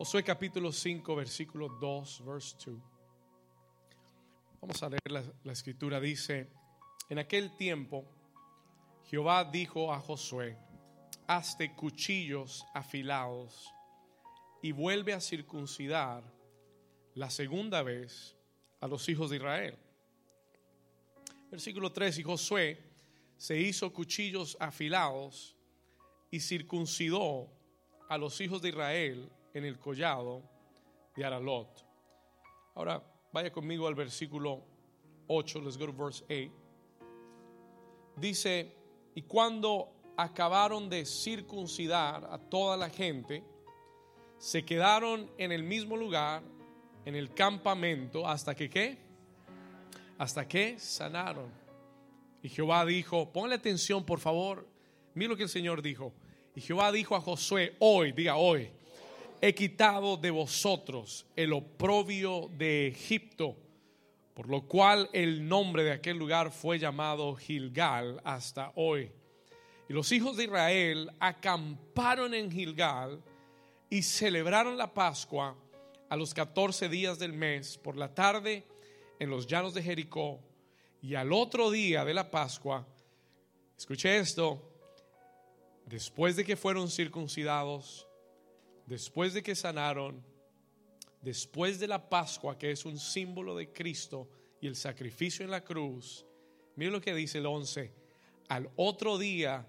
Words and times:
Josué 0.00 0.24
capítulo 0.24 0.72
5, 0.72 1.14
versículo 1.14 1.68
2, 1.68 2.24
verse 2.24 2.56
2. 2.64 2.74
Vamos 4.62 4.82
a 4.82 4.88
leer 4.88 5.12
la, 5.12 5.22
la 5.44 5.52
escritura. 5.52 6.00
Dice, 6.00 6.48
en 7.10 7.18
aquel 7.18 7.54
tiempo 7.54 8.06
Jehová 9.04 9.44
dijo 9.44 9.92
a 9.92 10.00
Josué, 10.00 10.56
hazte 11.26 11.74
cuchillos 11.74 12.64
afilados 12.72 13.70
y 14.62 14.72
vuelve 14.72 15.12
a 15.12 15.20
circuncidar 15.20 16.24
la 17.14 17.28
segunda 17.28 17.82
vez 17.82 18.34
a 18.80 18.88
los 18.88 19.06
hijos 19.06 19.28
de 19.28 19.36
Israel. 19.36 19.78
Versículo 21.50 21.92
3, 21.92 22.20
y 22.20 22.22
Josué 22.22 22.82
se 23.36 23.60
hizo 23.60 23.92
cuchillos 23.92 24.56
afilados 24.60 25.54
y 26.30 26.40
circuncidó 26.40 27.52
a 28.08 28.16
los 28.16 28.40
hijos 28.40 28.62
de 28.62 28.70
Israel 28.70 29.30
en 29.54 29.64
el 29.64 29.78
collado 29.78 30.42
de 31.14 31.24
Aralot. 31.24 31.86
Ahora 32.74 33.02
vaya 33.32 33.50
conmigo 33.50 33.86
al 33.86 33.94
versículo 33.94 34.64
8, 35.26 35.60
let's 35.60 35.76
go 35.76 35.86
to 35.86 35.92
verse 35.92 36.24
8. 36.28 36.52
Dice, 38.16 38.74
y 39.14 39.22
cuando 39.22 39.92
acabaron 40.16 40.88
de 40.88 41.06
circuncidar 41.06 42.28
a 42.30 42.38
toda 42.38 42.76
la 42.76 42.90
gente, 42.90 43.42
se 44.38 44.64
quedaron 44.64 45.30
en 45.38 45.52
el 45.52 45.62
mismo 45.62 45.96
lugar, 45.96 46.42
en 47.04 47.14
el 47.14 47.32
campamento, 47.32 48.26
hasta 48.26 48.54
que 48.54 48.68
qué? 48.68 48.98
Hasta 50.18 50.46
que 50.46 50.78
sanaron. 50.78 51.50
Y 52.42 52.48
Jehová 52.48 52.84
dijo, 52.84 53.30
ponle 53.32 53.54
atención 53.54 54.04
por 54.04 54.18
favor, 54.18 54.66
mira 55.14 55.30
lo 55.30 55.36
que 55.36 55.44
el 55.44 55.48
Señor 55.48 55.82
dijo. 55.82 56.12
Y 56.54 56.60
Jehová 56.60 56.90
dijo 56.92 57.14
a 57.16 57.20
Josué, 57.20 57.76
hoy, 57.78 58.12
diga 58.12 58.36
hoy, 58.36 58.70
he 59.40 59.54
quitado 59.54 60.16
de 60.16 60.30
vosotros 60.30 61.26
el 61.34 61.52
oprobio 61.52 62.50
de 62.58 62.88
Egipto, 62.88 63.56
por 64.34 64.48
lo 64.48 64.66
cual 64.66 65.08
el 65.12 65.48
nombre 65.48 65.82
de 65.82 65.92
aquel 65.92 66.18
lugar 66.18 66.50
fue 66.52 66.78
llamado 66.78 67.34
Gilgal 67.36 68.20
hasta 68.24 68.72
hoy. 68.74 69.10
Y 69.88 69.92
los 69.92 70.12
hijos 70.12 70.36
de 70.36 70.44
Israel 70.44 71.10
acamparon 71.18 72.34
en 72.34 72.50
Gilgal 72.50 73.22
y 73.88 74.02
celebraron 74.02 74.76
la 74.76 74.92
Pascua 74.92 75.56
a 76.08 76.16
los 76.16 76.34
14 76.34 76.88
días 76.88 77.18
del 77.18 77.32
mes 77.32 77.78
por 77.78 77.96
la 77.96 78.14
tarde 78.14 78.66
en 79.18 79.30
los 79.30 79.46
llanos 79.46 79.74
de 79.74 79.82
Jericó. 79.82 80.40
Y 81.02 81.14
al 81.14 81.32
otro 81.32 81.70
día 81.70 82.04
de 82.04 82.12
la 82.12 82.30
Pascua, 82.30 82.86
escuché 83.76 84.18
esto, 84.18 84.62
después 85.86 86.36
de 86.36 86.44
que 86.44 86.56
fueron 86.56 86.90
circuncidados, 86.90 88.06
después 88.90 89.32
de 89.34 89.42
que 89.44 89.54
sanaron, 89.54 90.20
después 91.22 91.78
de 91.78 91.86
la 91.86 92.10
Pascua, 92.10 92.58
que 92.58 92.72
es 92.72 92.84
un 92.84 92.98
símbolo 92.98 93.56
de 93.56 93.72
Cristo 93.72 94.28
y 94.60 94.66
el 94.66 94.74
sacrificio 94.74 95.44
en 95.44 95.52
la 95.52 95.62
cruz, 95.62 96.26
mire 96.74 96.90
lo 96.90 97.00
que 97.00 97.14
dice 97.14 97.38
el 97.38 97.46
11, 97.46 97.94
al 98.48 98.68
otro 98.74 99.16
día 99.16 99.64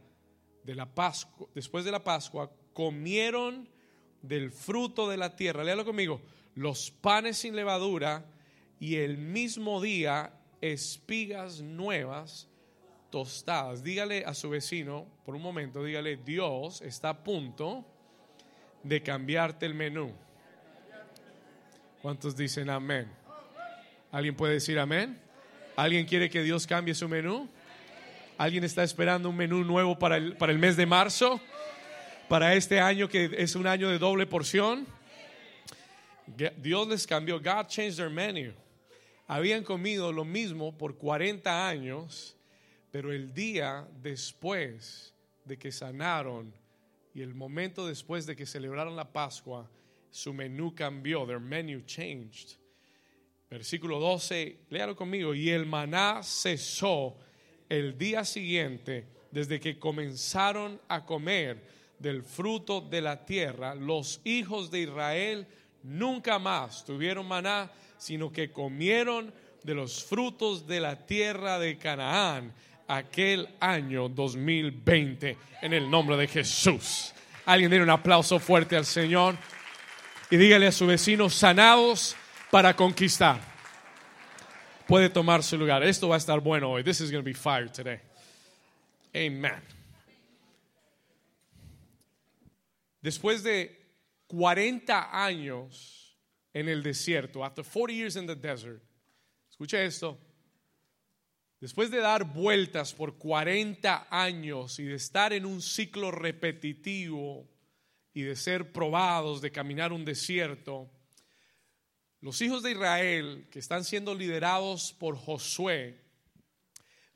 de 0.64 0.74
la 0.74 0.92
Pascua, 0.92 1.48
después 1.54 1.86
de 1.86 1.92
la 1.92 2.04
Pascua, 2.04 2.52
comieron 2.74 3.70
del 4.24 4.50
fruto 4.50 5.08
de 5.08 5.18
la 5.18 5.36
tierra, 5.36 5.64
léalo 5.64 5.86
conmigo, 5.86 6.20
los 6.56 6.90
panes 6.90 7.38
sin 7.38 7.56
levadura 7.56 8.26
y 8.80 8.96
el 8.96 9.20
mismo 9.20 9.82
día 9.82 10.34
espigas 10.62 11.62
nuevas 11.62 12.50
tostadas. 13.12 13.84
Dígale 13.84 14.26
a 14.26 14.34
su 14.34 14.50
vecino, 14.50 15.06
por 15.24 15.36
un 15.36 15.44
momento, 15.44 15.84
dígale, 15.84 16.18
Dios 16.18 16.82
está 16.82 17.10
a 17.10 17.24
punto 17.24 17.86
de 18.84 19.02
cambiarte 19.02 19.66
el 19.66 19.74
menú. 19.74 20.14
¿Cuántos 22.02 22.36
dicen 22.36 22.70
amén? 22.70 23.08
¿Alguien 24.12 24.36
puede 24.36 24.54
decir 24.54 24.80
amén? 24.80 25.20
¿Alguien 25.76 26.06
quiere 26.06 26.30
que 26.30 26.42
Dios 26.42 26.66
cambie 26.66 26.94
su 26.96 27.08
menú? 27.08 27.50
¿Alguien 28.38 28.64
está 28.64 28.84
esperando 28.84 29.30
un 29.30 29.38
menú 29.38 29.64
nuevo 29.64 29.98
para 29.98 30.18
el, 30.18 30.36
para 30.36 30.52
el 30.52 30.58
mes 30.58 30.76
de 30.76 30.86
marzo? 30.86 31.40
Para 32.28 32.56
este 32.56 32.80
año 32.80 33.08
que 33.08 33.30
es 33.38 33.56
un 33.56 33.68
año 33.68 33.90
de 33.90 34.00
doble 34.00 34.26
porción. 34.26 34.88
Dios 36.58 36.88
les 36.88 37.06
cambió. 37.06 37.40
God 37.40 37.68
changed 37.68 37.98
their 37.98 38.10
menu. 38.10 38.54
Habían 39.28 39.64
comido 39.64 40.12
lo 40.12 40.26
mismo 40.26 40.78
por 40.78 40.98
40 40.98 41.68
años, 41.68 42.36
pero 42.92 43.14
el 43.14 43.34
día 43.34 43.88
después 44.02 45.14
de 45.46 45.58
que 45.58 45.72
sanaron 45.72 46.54
y 47.14 47.22
el 47.22 47.34
momento 47.34 47.86
después 47.86 48.26
de 48.26 48.36
que 48.36 48.46
celebraron 48.46 48.96
la 48.96 49.12
Pascua, 49.12 49.70
su 50.10 50.34
menú 50.34 50.74
cambió, 50.74 51.26
their 51.26 51.40
menu 51.40 51.82
changed. 51.86 52.58
Versículo 53.50 54.00
12, 54.00 54.66
léalo 54.70 54.96
conmigo, 54.96 55.34
y 55.34 55.50
el 55.50 55.66
maná 55.66 56.22
cesó 56.24 57.18
el 57.68 57.98
día 57.98 58.24
siguiente 58.24 59.08
desde 59.30 59.60
que 59.60 59.78
comenzaron 59.78 60.80
a 60.88 61.06
comer 61.06 61.62
del 62.00 62.24
fruto 62.24 62.82
de 62.82 63.02
la 63.02 63.26
tierra. 63.26 63.76
Los 63.76 64.22
hijos 64.24 64.72
de 64.72 64.82
Israel 64.82 65.48
nunca 65.84 66.40
más 66.40 66.86
tuvieron 66.86 67.28
maná, 67.28 67.72
sino 67.98 68.32
que 68.32 68.52
comieron 68.52 69.34
de 69.64 69.76
los 69.76 70.04
frutos 70.04 70.66
de 70.66 70.80
la 70.80 71.06
tierra 71.06 71.60
de 71.60 71.78
Canaán 71.78 72.54
aquel 72.92 73.48
año 73.62 74.10
2020 74.10 75.38
en 75.62 75.74
el 75.74 75.90
nombre 75.90 76.18
de 76.18 76.28
Jesús. 76.28 77.14
Alguien 77.46 77.72
dé 77.72 77.82
un 77.82 77.90
aplauso 77.90 78.38
fuerte 78.38 78.76
al 78.76 78.86
Señor 78.86 79.38
y 80.30 80.36
dígale 80.36 80.68
a 80.68 80.72
su 80.72 80.86
vecino, 80.86 81.30
sanados 81.30 82.16
para 82.52 82.76
conquistar. 82.76 83.40
Puede 84.88 85.10
tomar 85.10 85.42
su 85.42 85.58
lugar. 85.58 85.84
Esto 85.84 86.10
va 86.10 86.16
a 86.16 86.18
estar 86.18 86.42
bueno 86.42 86.70
hoy. 86.70 86.84
This 86.84 87.00
is 87.00 87.12
going 87.12 87.24
to 87.24 87.26
be 87.26 87.34
fire 87.34 87.70
today. 87.70 88.00
Amen. 89.16 89.62
Después 93.02 93.42
de 93.42 93.72
40 94.28 95.10
años 95.26 96.18
en 96.54 96.68
el 96.68 96.84
desierto, 96.84 97.44
after 97.44 97.64
40 97.64 97.94
years 97.94 98.16
in 98.18 98.28
the 98.28 98.36
desert, 98.36 98.82
escuche 99.50 99.86
esto, 99.86 100.20
Después 101.62 101.92
de 101.92 102.00
dar 102.00 102.24
vueltas 102.24 102.92
por 102.92 103.20
40 103.20 104.08
años 104.10 104.80
y 104.80 104.84
de 104.84 104.96
estar 104.96 105.32
en 105.32 105.46
un 105.46 105.62
ciclo 105.62 106.10
repetitivo 106.10 107.48
y 108.16 108.24
de 108.24 108.36
ser 108.36 108.72
probados, 108.72 109.42
de 109.42 109.52
caminar 109.52 109.94
un 109.94 110.04
desierto, 110.04 110.90
los 112.20 112.42
hijos 112.42 112.64
de 112.64 112.72
Israel 112.72 113.48
que 113.52 113.60
están 113.60 113.84
siendo 113.84 114.16
liderados 114.16 114.92
por 114.94 115.16
Josué, 115.16 116.02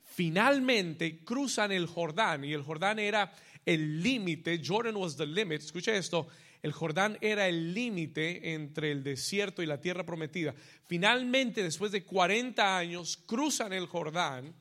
finalmente 0.04 1.24
cruzan 1.24 1.72
el 1.72 1.88
Jordán 1.88 2.44
y 2.44 2.52
el 2.52 2.62
Jordán 2.62 3.00
era 3.00 3.34
el 3.64 4.00
límite, 4.00 4.62
Jordan 4.64 4.94
was 4.94 5.16
the 5.16 5.26
limit, 5.26 5.60
escuche 5.60 5.96
esto, 5.96 6.28
el 6.66 6.72
Jordán 6.72 7.16
era 7.20 7.46
el 7.46 7.72
límite 7.72 8.52
entre 8.52 8.90
el 8.90 9.04
desierto 9.04 9.62
y 9.62 9.66
la 9.66 9.80
tierra 9.80 10.04
prometida. 10.04 10.52
Finalmente, 10.84 11.62
después 11.62 11.92
de 11.92 12.04
40 12.04 12.76
años, 12.76 13.16
cruzan 13.24 13.72
el 13.72 13.86
Jordán 13.86 14.52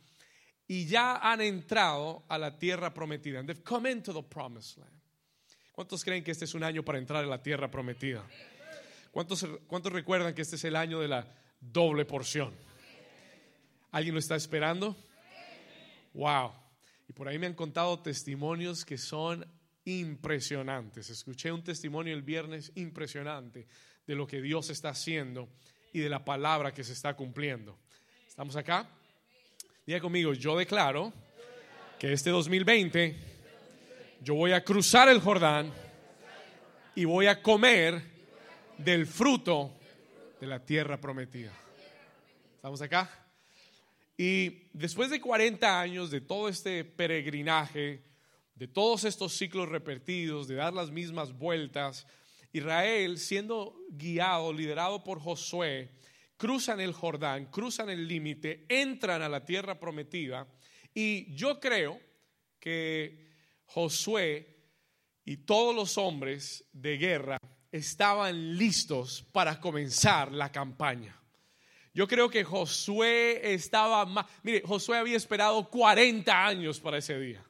y 0.68 0.86
ya 0.86 1.18
han 1.18 1.42
entrado 1.42 2.24
a 2.28 2.38
la 2.38 2.60
tierra 2.60 2.94
prometida. 2.94 3.44
They've 3.44 3.64
come 3.64 3.90
into 3.90 4.14
the 4.14 4.22
promised 4.22 4.78
land. 4.78 4.94
¿Cuántos 5.72 6.04
creen 6.04 6.24
que 6.24 6.30
este 6.30 6.46
es 6.46 6.54
un 6.54 6.64
año 6.64 6.86
para 6.86 7.00
entrar 7.00 7.24
a 7.24 7.28
la 7.28 7.42
tierra 7.42 7.72
prometida? 7.72 8.24
¿Cuántos, 9.10 9.44
¿Cuántos 9.66 9.92
recuerdan 9.92 10.36
que 10.36 10.44
este 10.44 10.58
es 10.58 10.64
el 10.64 10.76
año 10.76 11.00
de 11.00 11.08
la 11.08 11.28
doble 11.60 12.06
porción? 12.06 12.54
¿Alguien 13.92 14.14
lo 14.14 14.20
está 14.20 14.36
esperando? 14.36 14.96
Wow. 16.14 16.52
Y 17.10 17.14
por 17.14 17.28
ahí 17.28 17.40
me 17.40 17.48
han 17.48 17.56
contado 17.56 18.00
testimonios 18.00 18.86
que 18.86 19.00
son 19.00 19.44
impresionantes. 19.86 21.10
Escuché 21.10 21.52
un 21.52 21.64
testimonio 21.64 22.14
el 22.14 22.24
viernes 22.24 22.72
impresionante 22.76 23.68
de 24.06 24.16
lo 24.16 24.28
que 24.28 24.42
Dios 24.42 24.70
está 24.70 24.90
haciendo 24.90 25.50
y 25.94 26.00
de 26.00 26.10
la 26.10 26.26
palabra 26.26 26.74
que 26.74 26.84
se 26.84 26.94
está 26.94 27.16
cumpliendo. 27.16 27.78
¿Estamos 28.28 28.56
acá? 28.56 28.90
Diga 29.86 30.00
conmigo, 30.00 30.34
yo 30.34 30.58
declaro 30.58 31.14
que 32.00 32.12
este 32.12 32.32
2020 32.32 33.16
yo 34.22 34.36
voy 34.36 34.52
a 34.52 34.64
cruzar 34.64 35.08
el 35.08 35.22
Jordán 35.22 35.72
y 36.96 37.06
voy 37.06 37.28
a 37.28 37.42
comer 37.42 38.02
del 38.78 39.06
fruto 39.06 39.72
de 40.40 40.48
la 40.48 40.66
tierra 40.66 41.00
prometida. 41.00 41.54
¿Estamos 42.56 42.82
acá? 42.82 43.28
Y 44.18 44.70
después 44.74 45.10
de 45.10 45.22
40 45.22 45.80
años 45.80 46.10
de 46.10 46.22
todo 46.22 46.50
este 46.50 46.84
peregrinaje, 46.84 48.02
de 48.56 48.68
todos 48.68 49.04
estos 49.04 49.34
ciclos 49.34 49.70
repetidos, 49.70 50.48
de 50.48 50.56
dar 50.56 50.74
las 50.74 50.92
mismas 50.92 51.38
vueltas, 51.38 52.08
Israel, 52.52 53.18
siendo 53.18 53.78
guiado, 53.90 54.54
liderado 54.54 55.04
por 55.04 55.20
Josué, 55.20 55.92
cruzan 56.38 56.80
el 56.80 56.94
Jordán, 56.94 57.48
cruzan 57.48 57.90
el 57.90 58.08
límite, 58.08 58.66
entran 58.70 59.22
a 59.22 59.30
la 59.30 59.46
tierra 59.46 59.80
prometida 59.80 60.48
y 60.94 61.36
yo 61.36 61.60
creo 61.60 62.00
que 62.60 63.28
Josué 63.66 64.56
y 65.26 65.38
todos 65.38 65.76
los 65.76 65.98
hombres 65.98 66.68
de 66.72 66.98
guerra 66.98 67.38
estaban 67.72 68.58
listos 68.58 69.26
para 69.32 69.60
comenzar 69.60 70.32
la 70.32 70.52
campaña. 70.52 71.20
Yo 71.94 72.08
creo 72.08 72.30
que 72.30 72.44
Josué 72.44 73.54
estaba 73.54 74.06
más, 74.06 74.26
mire, 74.44 74.62
Josué 74.66 74.98
había 74.98 75.18
esperado 75.18 75.70
40 75.70 76.46
años 76.46 76.80
para 76.80 76.98
ese 76.98 77.20
día, 77.20 77.45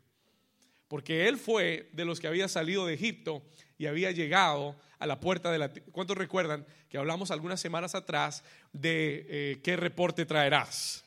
porque 0.96 1.28
él 1.28 1.38
fue 1.38 1.90
de 1.92 2.06
los 2.06 2.22
que 2.22 2.28
había 2.28 2.48
salido 2.48 2.86
de 2.86 2.94
Egipto 2.94 3.44
y 3.78 3.88
había 3.88 4.12
llegado 4.12 4.78
a 4.98 5.06
la 5.06 5.20
puerta 5.20 5.52
de 5.52 5.58
la... 5.58 5.70
¿Cuántos 5.92 6.18
recuerdan 6.18 6.66
que 6.88 6.98
hablamos 6.98 7.32
algunas 7.32 7.60
semanas 7.60 7.96
atrás 7.96 8.46
de 8.72 9.26
eh, 9.28 9.60
qué 9.62 9.76
reporte 9.76 10.26
traerás? 10.26 11.04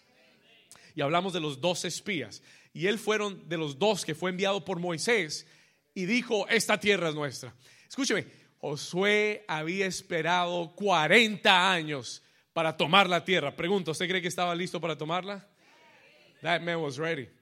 Y 0.94 1.00
hablamos 1.00 1.32
de 1.32 1.40
los 1.40 1.62
dos 1.62 1.86
espías. 1.86 2.42
Y 2.74 2.86
él 2.86 2.98
fueron 2.98 3.48
de 3.48 3.56
los 3.56 3.78
dos 3.78 4.04
que 4.04 4.14
fue 4.14 4.28
enviado 4.28 4.62
por 4.62 4.78
Moisés 4.78 5.46
y 5.94 6.04
dijo, 6.04 6.46
esta 6.48 6.78
tierra 6.78 7.08
es 7.08 7.14
nuestra. 7.14 7.54
Escúcheme, 7.88 8.26
Josué 8.58 9.46
había 9.48 9.86
esperado 9.86 10.70
40 10.76 11.72
años 11.72 12.22
para 12.52 12.76
tomar 12.76 13.08
la 13.08 13.24
tierra. 13.24 13.56
Pregunto, 13.56 13.92
¿usted 13.92 14.06
cree 14.06 14.20
que 14.20 14.28
estaba 14.28 14.54
listo 14.54 14.82
para 14.82 14.98
tomarla? 14.98 15.48
That 16.42 16.60
man 16.60 16.76
was 16.76 16.98
ready. 16.98 17.37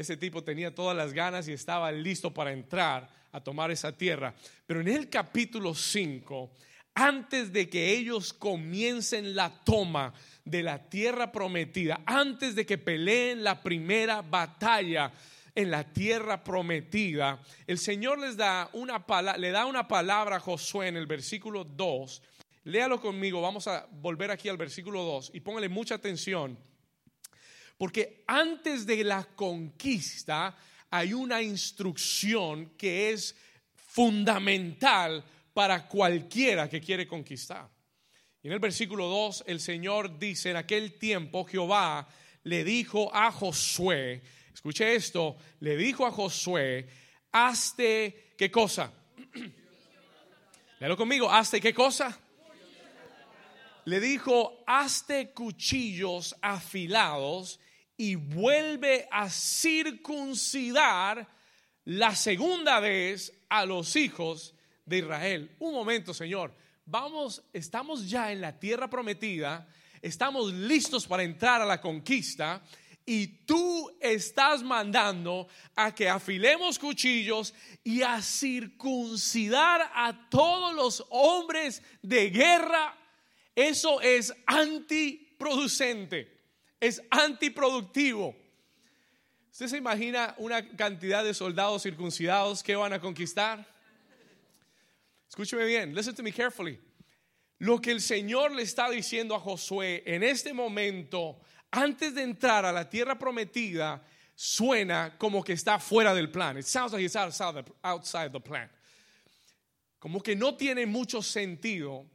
Ese 0.00 0.16
tipo 0.16 0.42
tenía 0.42 0.74
todas 0.74 0.96
las 0.96 1.12
ganas 1.12 1.46
y 1.46 1.52
estaba 1.52 1.92
listo 1.92 2.32
para 2.32 2.52
entrar 2.52 3.06
a 3.32 3.40
tomar 3.42 3.70
esa 3.70 3.94
tierra. 3.94 4.34
Pero 4.66 4.80
en 4.80 4.88
el 4.88 5.10
capítulo 5.10 5.74
5, 5.74 6.50
antes 6.94 7.52
de 7.52 7.68
que 7.68 7.92
ellos 7.92 8.32
comiencen 8.32 9.36
la 9.36 9.50
toma 9.62 10.14
de 10.42 10.62
la 10.62 10.88
tierra 10.88 11.30
prometida, 11.30 12.00
antes 12.06 12.54
de 12.54 12.64
que 12.64 12.78
peleen 12.78 13.44
la 13.44 13.62
primera 13.62 14.22
batalla 14.22 15.12
en 15.54 15.70
la 15.70 15.84
tierra 15.84 16.42
prometida, 16.42 17.38
el 17.66 17.76
Señor 17.76 18.20
les 18.20 18.38
da 18.38 18.70
una 18.72 19.04
le 19.36 19.50
da 19.50 19.66
una 19.66 19.86
palabra 19.86 20.36
a 20.36 20.40
Josué 20.40 20.88
en 20.88 20.96
el 20.96 21.06
versículo 21.06 21.62
2. 21.62 22.22
Léalo 22.64 23.02
conmigo, 23.02 23.42
vamos 23.42 23.68
a 23.68 23.86
volver 24.00 24.30
aquí 24.30 24.48
al 24.48 24.56
versículo 24.56 25.04
2 25.04 25.32
y 25.34 25.40
póngale 25.40 25.68
mucha 25.68 25.96
atención. 25.96 26.69
Porque 27.80 28.24
antes 28.26 28.84
de 28.84 29.02
la 29.02 29.24
conquista 29.24 30.54
hay 30.90 31.14
una 31.14 31.40
instrucción 31.40 32.72
que 32.76 33.10
es 33.10 33.34
fundamental 33.74 35.24
para 35.54 35.88
cualquiera 35.88 36.68
que 36.68 36.78
quiere 36.78 37.08
conquistar. 37.08 37.70
Y 38.42 38.48
en 38.48 38.52
el 38.52 38.58
versículo 38.58 39.06
2 39.06 39.44
el 39.46 39.60
Señor 39.60 40.18
dice, 40.18 40.50
en 40.50 40.56
aquel 40.56 40.98
tiempo 40.98 41.46
Jehová 41.46 42.06
le 42.42 42.64
dijo 42.64 43.10
a 43.14 43.32
Josué, 43.32 44.20
escuche 44.52 44.94
esto, 44.94 45.38
le 45.60 45.74
dijo 45.78 46.04
a 46.04 46.10
Josué, 46.10 46.86
hazte 47.32 48.34
qué 48.36 48.50
cosa. 48.50 48.92
Léalo 50.80 50.98
conmigo, 50.98 51.32
hazte 51.32 51.62
qué 51.62 51.72
cosa. 51.72 52.20
Le 53.86 54.00
dijo, 54.00 54.64
hazte 54.66 55.30
cuchillos 55.30 56.36
afilados 56.42 57.58
y 58.00 58.14
vuelve 58.14 59.06
a 59.10 59.28
circuncidar 59.28 61.28
la 61.84 62.16
segunda 62.16 62.80
vez 62.80 63.30
a 63.50 63.66
los 63.66 63.94
hijos 63.94 64.54
de 64.86 65.00
Israel. 65.00 65.54
Un 65.58 65.74
momento, 65.74 66.14
Señor. 66.14 66.54
Vamos, 66.86 67.42
estamos 67.52 68.08
ya 68.08 68.32
en 68.32 68.40
la 68.40 68.58
tierra 68.58 68.88
prometida, 68.88 69.68
estamos 70.00 70.50
listos 70.50 71.06
para 71.06 71.24
entrar 71.24 71.60
a 71.60 71.66
la 71.66 71.78
conquista 71.78 72.62
y 73.04 73.26
tú 73.44 73.94
estás 74.00 74.62
mandando 74.62 75.48
a 75.76 75.94
que 75.94 76.08
afilemos 76.08 76.78
cuchillos 76.78 77.52
y 77.84 78.00
a 78.00 78.22
circuncidar 78.22 79.90
a 79.94 80.30
todos 80.30 80.74
los 80.74 81.04
hombres 81.10 81.82
de 82.00 82.30
guerra. 82.30 82.96
Eso 83.54 84.00
es 84.00 84.34
antiproducente 84.46 86.39
es 86.80 87.02
antiproductivo. 87.10 88.34
¿Usted 89.52 89.68
se 89.68 89.76
imagina 89.76 90.34
una 90.38 90.66
cantidad 90.76 91.22
de 91.22 91.34
soldados 91.34 91.82
circuncidados 91.82 92.62
que 92.62 92.74
van 92.74 92.92
a 92.92 93.00
conquistar? 93.00 93.66
Escúcheme 95.28 95.64
bien, 95.64 95.94
listen 95.94 96.14
to 96.14 96.22
me 96.22 96.32
carefully. 96.32 96.80
Lo 97.58 97.78
que 97.78 97.90
el 97.90 98.00
Señor 98.00 98.52
le 98.52 98.62
está 98.62 98.88
diciendo 98.88 99.34
a 99.34 99.40
Josué 99.40 100.02
en 100.06 100.22
este 100.22 100.54
momento, 100.54 101.40
antes 101.70 102.14
de 102.14 102.22
entrar 102.22 102.64
a 102.64 102.72
la 102.72 102.88
tierra 102.88 103.18
prometida, 103.18 104.02
suena 104.34 105.18
como 105.18 105.44
que 105.44 105.52
está 105.52 105.78
fuera 105.78 106.14
del 106.14 106.30
plan. 106.30 106.56
It 106.56 106.64
sounds 106.64 106.92
like 106.92 107.04
it's 107.04 107.16
outside 107.16 107.62
the, 107.62 107.72
outside 107.82 108.32
the 108.32 108.40
plan. 108.40 108.70
Como 109.98 110.22
que 110.22 110.34
no 110.34 110.56
tiene 110.56 110.86
mucho 110.86 111.20
sentido 111.20 112.06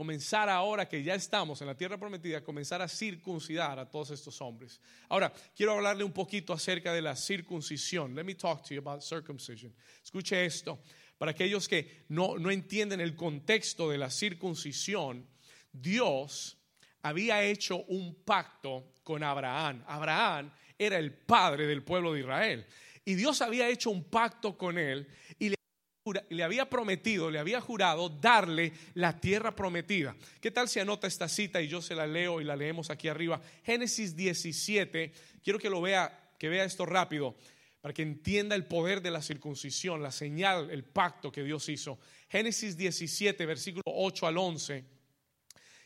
comenzar 0.00 0.48
ahora 0.48 0.88
que 0.88 1.02
ya 1.02 1.14
estamos 1.14 1.60
en 1.60 1.66
la 1.66 1.76
tierra 1.76 1.98
prometida, 1.98 2.42
comenzar 2.42 2.80
a 2.80 2.88
circuncidar 2.88 3.78
a 3.78 3.84
todos 3.84 4.10
estos 4.12 4.40
hombres. 4.40 4.80
Ahora, 5.10 5.30
quiero 5.54 5.74
hablarle 5.74 6.04
un 6.04 6.12
poquito 6.12 6.54
acerca 6.54 6.94
de 6.94 7.02
la 7.02 7.14
circuncisión. 7.14 8.14
Let 8.14 8.24
me 8.24 8.34
talk 8.34 8.62
to 8.62 8.72
you 8.72 8.80
about 8.80 9.02
circumcision. 9.02 9.74
Escuche 10.02 10.42
esto. 10.42 10.78
Para 11.18 11.32
aquellos 11.32 11.68
que 11.68 12.06
no, 12.08 12.38
no 12.38 12.50
entienden 12.50 13.02
el 13.02 13.14
contexto 13.14 13.90
de 13.90 13.98
la 13.98 14.08
circuncisión, 14.08 15.28
Dios 15.70 16.56
había 17.02 17.42
hecho 17.42 17.84
un 17.88 18.24
pacto 18.24 18.94
con 19.02 19.22
Abraham. 19.22 19.84
Abraham 19.86 20.50
era 20.78 20.96
el 20.96 21.12
padre 21.12 21.66
del 21.66 21.84
pueblo 21.84 22.14
de 22.14 22.20
Israel. 22.20 22.66
Y 23.04 23.16
Dios 23.16 23.42
había 23.42 23.68
hecho 23.68 23.90
un 23.90 24.04
pacto 24.04 24.56
con 24.56 24.78
él 24.78 25.06
y 25.38 25.50
le 25.50 25.59
le 26.30 26.42
había 26.42 26.68
prometido, 26.68 27.30
le 27.30 27.38
había 27.38 27.60
jurado 27.60 28.08
darle 28.08 28.72
la 28.94 29.20
tierra 29.20 29.54
prometida. 29.54 30.16
¿Qué 30.40 30.50
tal 30.50 30.68
si 30.68 30.80
anota 30.80 31.06
esta 31.06 31.28
cita 31.28 31.60
y 31.60 31.68
yo 31.68 31.82
se 31.82 31.94
la 31.94 32.06
leo 32.06 32.40
y 32.40 32.44
la 32.44 32.56
leemos 32.56 32.90
aquí 32.90 33.08
arriba? 33.08 33.40
Génesis 33.64 34.16
17, 34.16 35.12
quiero 35.42 35.58
que 35.58 35.68
lo 35.68 35.80
vea, 35.82 36.32
que 36.38 36.48
vea 36.48 36.64
esto 36.64 36.86
rápido, 36.86 37.36
para 37.82 37.92
que 37.92 38.02
entienda 38.02 38.56
el 38.56 38.66
poder 38.66 39.02
de 39.02 39.10
la 39.10 39.20
circuncisión, 39.20 40.02
la 40.02 40.10
señal, 40.10 40.70
el 40.70 40.84
pacto 40.84 41.30
que 41.30 41.42
Dios 41.42 41.68
hizo. 41.68 41.98
Génesis 42.28 42.76
17, 42.76 43.44
versículo 43.44 43.82
8 43.86 44.26
al 44.26 44.38
11. 44.38 44.84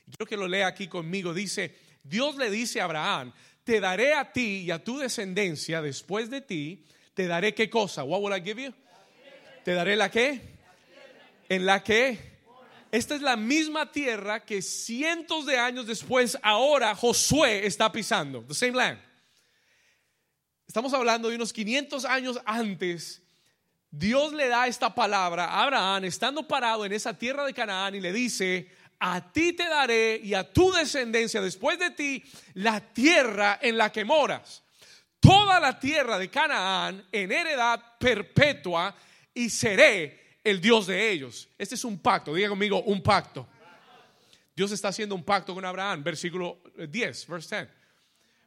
quiero 0.07 0.27
que 0.27 0.37
lo 0.37 0.47
lea 0.47 0.69
aquí 0.69 0.87
conmigo. 0.87 1.35
Dice, 1.35 1.75
Dios 2.05 2.37
le 2.37 2.51
dice 2.51 2.81
a 2.81 2.85
Abraham, 2.85 3.33
te 3.65 3.81
daré 3.81 4.15
a 4.15 4.33
ti 4.33 4.63
y 4.67 4.71
a 4.71 4.83
tu 4.83 4.99
descendencia 4.99 5.83
después 5.83 6.31
de 6.31 6.41
ti, 6.41 6.85
te 7.15 7.27
daré 7.27 7.55
qué 7.55 7.69
cosa? 7.69 8.05
What 8.05 8.21
will 8.21 8.37
I 8.37 8.43
give 8.45 8.63
you? 8.63 8.73
¿Te 9.65 9.73
daré 9.73 9.97
la 9.97 10.11
qué? 10.11 10.43
¿En 11.49 11.65
la 11.65 11.83
que 11.83 12.19
Esta 12.93 13.15
es 13.15 13.23
la 13.23 13.35
misma 13.37 13.91
tierra 13.91 14.45
que 14.45 14.61
cientos 14.61 15.47
de 15.47 15.59
años 15.59 15.87
después, 15.87 16.39
ahora 16.43 16.95
Josué 16.95 17.67
está 17.67 17.91
pisando. 17.91 18.43
The 18.43 18.55
same 18.55 18.73
land. 18.73 19.01
Estamos 20.69 20.93
hablando 20.93 21.31
de 21.31 21.37
unos 21.37 21.53
500 21.53 22.05
años 22.05 22.39
antes. 22.45 23.23
Dios 23.91 24.35
le 24.35 24.49
da 24.49 24.67
esta 24.67 24.95
palabra 24.95 25.47
a 25.47 25.63
Abraham 25.63 26.05
estando 26.05 26.47
parado 26.47 26.85
en 26.85 26.93
esa 26.93 27.17
tierra 27.17 27.47
de 27.47 27.55
Canaán 27.55 27.95
y 27.95 28.01
le 28.01 28.13
dice, 28.13 28.69
a 29.01 29.33
ti 29.33 29.55
te 29.55 29.67
daré 29.67 30.21
y 30.23 30.35
a 30.35 30.53
tu 30.53 30.73
descendencia 30.73 31.41
después 31.41 31.79
de 31.79 31.91
ti 31.91 32.23
la 32.55 32.81
tierra 32.81 33.59
en 33.63 33.79
la 33.79 33.91
que 33.91 34.05
moras. 34.05 34.63
Toda 35.21 35.59
la 35.59 35.81
tierra 35.81 36.19
de 36.19 36.29
Canaán 36.29 37.07
en 37.11 37.33
heredad 37.33 37.81
perpetua 37.99 38.95
y 39.35 39.51
seré 39.51 40.39
el 40.43 40.61
Dios 40.61 40.87
de 40.87 41.11
ellos. 41.11 41.49
Este 41.59 41.75
es 41.75 41.85
un 41.85 41.99
pacto, 41.99 42.35
diga 42.35 42.49
conmigo, 42.49 42.83
un 42.83 43.03
pacto. 43.03 43.47
Dios 44.55 44.71
está 44.71 44.89
haciendo 44.89 45.15
un 45.15 45.25
pacto 45.25 45.53
con 45.53 45.65
Abraham, 45.65 46.05
versículo 46.05 46.63
10, 46.77 47.27
verse 47.27 47.57
10. 47.57 47.69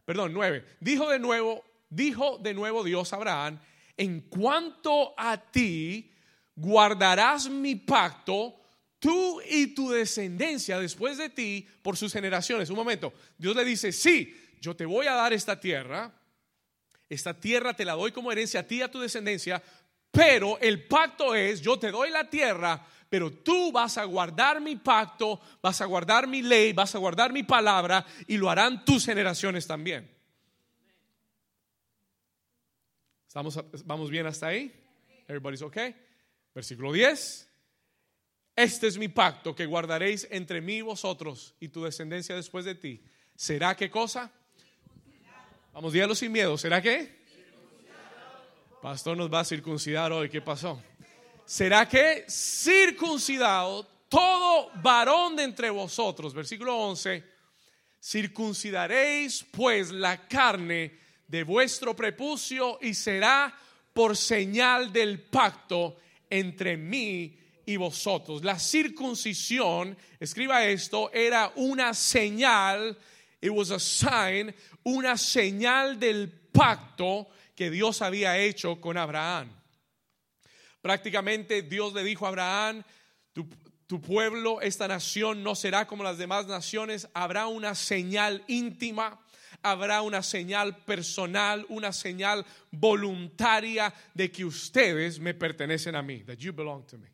Perdón, 0.05 0.31
9. 0.33 0.63
Dijo 0.79 1.09
de 1.09 1.19
nuevo, 1.19 1.65
dijo 1.89 2.37
de 2.37 2.53
nuevo 2.53 2.83
Dios 2.83 3.11
a 3.11 3.17
Abraham, 3.17 3.59
en 3.97 4.21
cuanto 4.21 5.13
a 5.17 5.37
ti 5.37 6.13
guardarás 6.55 7.49
mi 7.49 7.75
pacto, 7.75 8.55
tú 8.99 9.41
y 9.49 9.67
tu 9.67 9.89
descendencia 9.89 10.79
después 10.79 11.17
de 11.17 11.29
ti 11.29 11.67
por 11.81 11.97
sus 11.97 12.13
generaciones. 12.13 12.69
Un 12.69 12.77
momento, 12.77 13.13
Dios 13.37 13.55
le 13.55 13.65
dice, 13.65 13.91
sí, 13.91 14.35
yo 14.61 14.75
te 14.75 14.85
voy 14.85 15.07
a 15.07 15.13
dar 15.13 15.33
esta 15.33 15.59
tierra, 15.59 16.13
esta 17.09 17.39
tierra 17.39 17.75
te 17.75 17.85
la 17.85 17.93
doy 17.93 18.11
como 18.11 18.31
herencia 18.31 18.61
a 18.61 18.63
ti 18.63 18.77
y 18.77 18.81
a 18.81 18.91
tu 18.91 18.99
descendencia, 18.99 19.61
pero 20.11 20.57
el 20.59 20.87
pacto 20.87 21.35
es, 21.35 21.61
yo 21.61 21.77
te 21.77 21.91
doy 21.91 22.09
la 22.09 22.29
tierra, 22.29 22.85
pero 23.09 23.31
tú 23.31 23.71
vas 23.71 23.97
a 23.97 24.03
guardar 24.03 24.59
mi 24.59 24.75
pacto, 24.75 25.39
vas 25.61 25.79
a 25.81 25.85
guardar 25.85 26.27
mi 26.27 26.41
ley, 26.41 26.73
vas 26.73 26.95
a 26.95 26.97
guardar 26.97 27.31
mi 27.31 27.43
palabra 27.43 28.05
y 28.27 28.37
lo 28.37 28.49
harán 28.49 28.83
tus 28.83 29.05
generaciones 29.05 29.65
también. 29.67 30.09
¿Estamos, 33.27 33.59
¿Vamos 33.85 34.09
bien 34.09 34.25
hasta 34.25 34.47
ahí? 34.47 34.73
Everybody's 35.27 35.61
okay? 35.61 35.95
Versículo 36.53 36.91
10. 36.91 37.47
Este 38.55 38.87
es 38.87 38.97
mi 38.97 39.07
pacto 39.07 39.53
que 39.53 39.67
guardaréis 39.67 40.27
entre 40.31 40.61
mí 40.61 40.77
y 40.77 40.81
vosotros 40.81 41.53
y 41.59 41.69
tu 41.69 41.83
descendencia 41.83 42.35
después 42.35 42.65
de 42.65 42.73
ti. 42.73 43.03
¿Será 43.35 43.75
qué 43.75 43.91
cosa? 43.91 44.31
Vamos, 45.73 45.93
dígalo 45.93 46.15
sin 46.15 46.31
miedo. 46.31 46.57
¿Será 46.57 46.81
qué? 46.81 47.16
Pastor 48.81 49.17
nos 49.17 49.31
va 49.33 49.41
a 49.41 49.45
circuncidar 49.45 50.11
hoy. 50.11 50.29
¿Qué 50.29 50.41
pasó? 50.41 50.81
será 51.47 51.87
que 51.87 52.25
circuncidado 52.27 53.87
todo 54.09 54.69
varón 54.83 55.37
de 55.37 55.43
entre 55.43 55.69
vosotros. 55.69 56.33
Versículo 56.33 56.77
11, 56.77 57.23
circuncidaréis 58.03 59.45
pues 59.49 59.91
la 59.91 60.27
carne 60.27 60.99
de 61.25 61.43
vuestro 61.43 61.95
prepucio 61.95 62.77
y 62.81 62.93
será 62.93 63.57
por 63.93 64.17
señal 64.17 64.91
del 64.91 65.21
pacto 65.21 65.97
entre 66.29 66.75
mí 66.75 67.37
y 67.65 67.77
vosotros. 67.77 68.43
La 68.43 68.59
circuncisión, 68.59 69.97
escriba 70.19 70.65
esto, 70.65 71.11
era 71.13 71.53
una 71.55 71.93
señal, 71.93 72.97
it 73.39 73.51
was 73.51 73.71
a 73.71 73.79
sign, 73.79 74.53
una 74.83 75.17
señal 75.17 75.97
del 75.97 76.29
pacto 76.51 77.27
que 77.57 77.71
Dios 77.71 78.03
había 78.03 78.37
hecho 78.37 78.79
con 78.79 78.97
Abraham. 78.97 79.49
Prácticamente 80.79 81.63
Dios 81.63 81.91
le 81.91 82.03
dijo 82.03 82.27
a 82.27 82.29
Abraham, 82.29 82.83
tu, 83.33 83.99
pueblo, 83.99 84.61
esta 84.61 84.87
nación 84.87 85.41
no 85.41 85.55
será 85.55 85.87
como 85.87 86.03
las 86.03 86.19
demás 86.19 86.45
naciones, 86.45 87.09
habrá 87.15 87.47
una 87.47 87.73
señal 87.73 88.43
íntima, 88.47 89.19
habrá 89.63 90.03
una 90.03 90.21
señal 90.21 90.77
personal, 90.85 91.65
una 91.69 91.91
señal 91.93 92.45
voluntaria 92.69 93.91
de 94.13 94.31
que 94.31 94.45
ustedes 94.45 95.19
me 95.19 95.33
pertenecen 95.33 95.95
a 95.95 96.03
mí, 96.03 96.23
that 96.25 96.37
you 96.37 96.53
belong 96.53 96.85
to 96.85 96.99
me. 96.99 97.07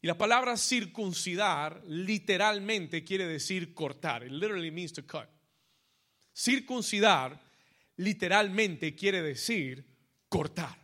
Y 0.00 0.06
la 0.06 0.16
palabra 0.16 0.56
circuncidar 0.56 1.82
literalmente 1.86 3.04
quiere 3.04 3.26
decir 3.26 3.74
cortar. 3.74 4.24
It 4.24 4.30
literally 4.30 4.70
means 4.70 4.92
to 4.94 5.02
cut. 5.04 5.28
Circuncidar 6.38 7.36
literalmente 7.96 8.94
quiere 8.94 9.22
decir 9.22 9.84
cortar. 10.28 10.78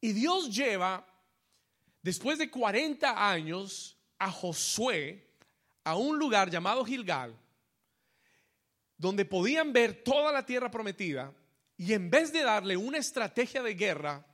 Y 0.00 0.12
Dios 0.14 0.56
lleva, 0.56 1.06
después 2.00 2.38
de 2.38 2.50
40 2.50 3.30
años, 3.30 3.98
a 4.18 4.30
Josué 4.30 5.34
a 5.84 5.96
un 5.96 6.18
lugar 6.18 6.48
llamado 6.48 6.82
Gilgal, 6.82 7.38
donde 8.96 9.26
podían 9.26 9.70
ver 9.74 10.02
toda 10.02 10.32
la 10.32 10.46
tierra 10.46 10.70
prometida, 10.70 11.30
y 11.76 11.92
en 11.92 12.08
vez 12.08 12.32
de 12.32 12.42
darle 12.42 12.74
una 12.74 12.96
estrategia 12.96 13.62
de 13.62 13.74
guerra 13.74 14.26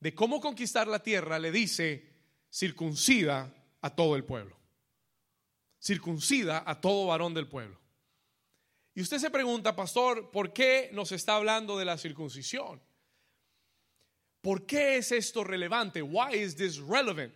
de 0.00 0.14
cómo 0.14 0.40
conquistar 0.40 0.88
la 0.88 1.02
tierra, 1.02 1.38
le 1.38 1.52
dice, 1.52 2.08
circuncida 2.50 3.52
a 3.82 3.90
todo 3.90 4.16
el 4.16 4.24
pueblo. 4.24 4.56
Circuncida 5.78 6.64
a 6.66 6.80
todo 6.80 7.08
varón 7.08 7.34
del 7.34 7.48
pueblo. 7.48 7.85
Y 8.96 9.02
usted 9.02 9.18
se 9.18 9.30
pregunta, 9.30 9.76
pastor, 9.76 10.30
¿por 10.30 10.54
qué 10.54 10.88
nos 10.94 11.12
está 11.12 11.36
hablando 11.36 11.76
de 11.76 11.84
la 11.84 11.98
circuncisión? 11.98 12.80
¿Por 14.40 14.64
qué 14.64 14.96
es 14.96 15.12
esto 15.12 15.44
relevante? 15.44 16.00
Why 16.00 16.34
is 16.34 16.56
this 16.56 16.78
relevant? 16.78 17.34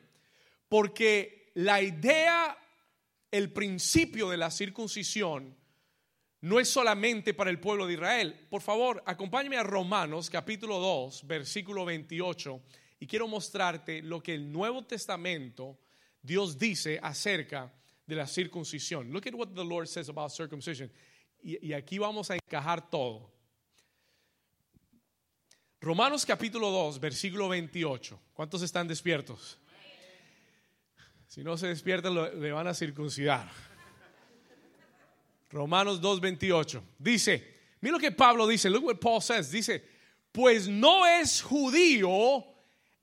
Porque 0.70 1.52
la 1.56 1.82
idea, 1.82 2.56
el 3.30 3.52
principio 3.52 4.30
de 4.30 4.38
la 4.38 4.50
circuncisión 4.50 5.54
no 6.40 6.58
es 6.58 6.70
solamente 6.70 7.34
para 7.34 7.50
el 7.50 7.60
pueblo 7.60 7.86
de 7.86 7.92
Israel. 7.92 8.46
Por 8.48 8.62
favor, 8.62 9.02
acompáñame 9.04 9.58
a 9.58 9.62
Romanos 9.62 10.30
capítulo 10.30 10.78
2, 10.78 11.26
versículo 11.26 11.84
28 11.84 12.62
y 13.00 13.06
quiero 13.06 13.28
mostrarte 13.28 14.00
lo 14.00 14.22
que 14.22 14.32
el 14.32 14.50
Nuevo 14.50 14.86
Testamento 14.86 15.78
Dios 16.22 16.58
dice 16.58 16.98
acerca 17.02 17.70
de 18.06 18.16
la 18.16 18.26
circuncisión. 18.26 19.12
Look 19.12 19.26
at 19.26 19.34
what 19.34 19.48
the 19.48 19.62
Lord 19.62 19.88
says 19.88 20.08
about 20.08 20.30
circumcision. 20.30 20.90
Y, 21.42 21.72
aquí 21.72 21.98
vamos 21.98 22.30
a 22.30 22.34
encajar 22.34 22.90
todo. 22.90 23.30
Romanos 25.80 26.26
capítulo 26.26 26.70
2, 26.70 27.00
versículo 27.00 27.48
28. 27.48 28.20
¿Cuántos 28.34 28.62
están 28.62 28.86
despiertos? 28.86 29.58
Si 31.26 31.42
no 31.42 31.56
se 31.56 31.68
despiertan, 31.68 32.14
le 32.40 32.52
van 32.52 32.66
a 32.66 32.74
circuncidar. 32.74 33.50
Romanos 35.50 36.00
2, 36.00 36.20
28. 36.20 36.82
Dice, 36.98 37.56
mira 37.80 37.92
lo 37.92 37.98
que 37.98 38.12
Pablo 38.12 38.46
dice, 38.46 38.68
look 38.68 38.84
what 38.84 38.98
Paul 38.98 39.22
says. 39.22 39.50
Dice, 39.50 39.82
pues 40.32 40.68
no 40.68 41.06
es 41.06 41.40
judío 41.40 42.44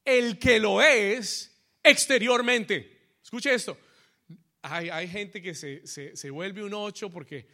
el 0.06 0.40
que 0.40 0.60
lo 0.60 0.82
es 0.82 1.52
exteriormente. 1.84 3.16
Escuche 3.24 3.54
esto. 3.54 3.78
Hay, 4.62 4.90
hay 4.90 5.08
gente 5.08 5.42
que 5.42 5.54
se, 5.54 5.86
se, 5.86 6.16
se, 6.16 6.30
vuelve 6.30 6.64
un 6.64 6.74
ocho 6.74 7.10
porque, 7.10 7.48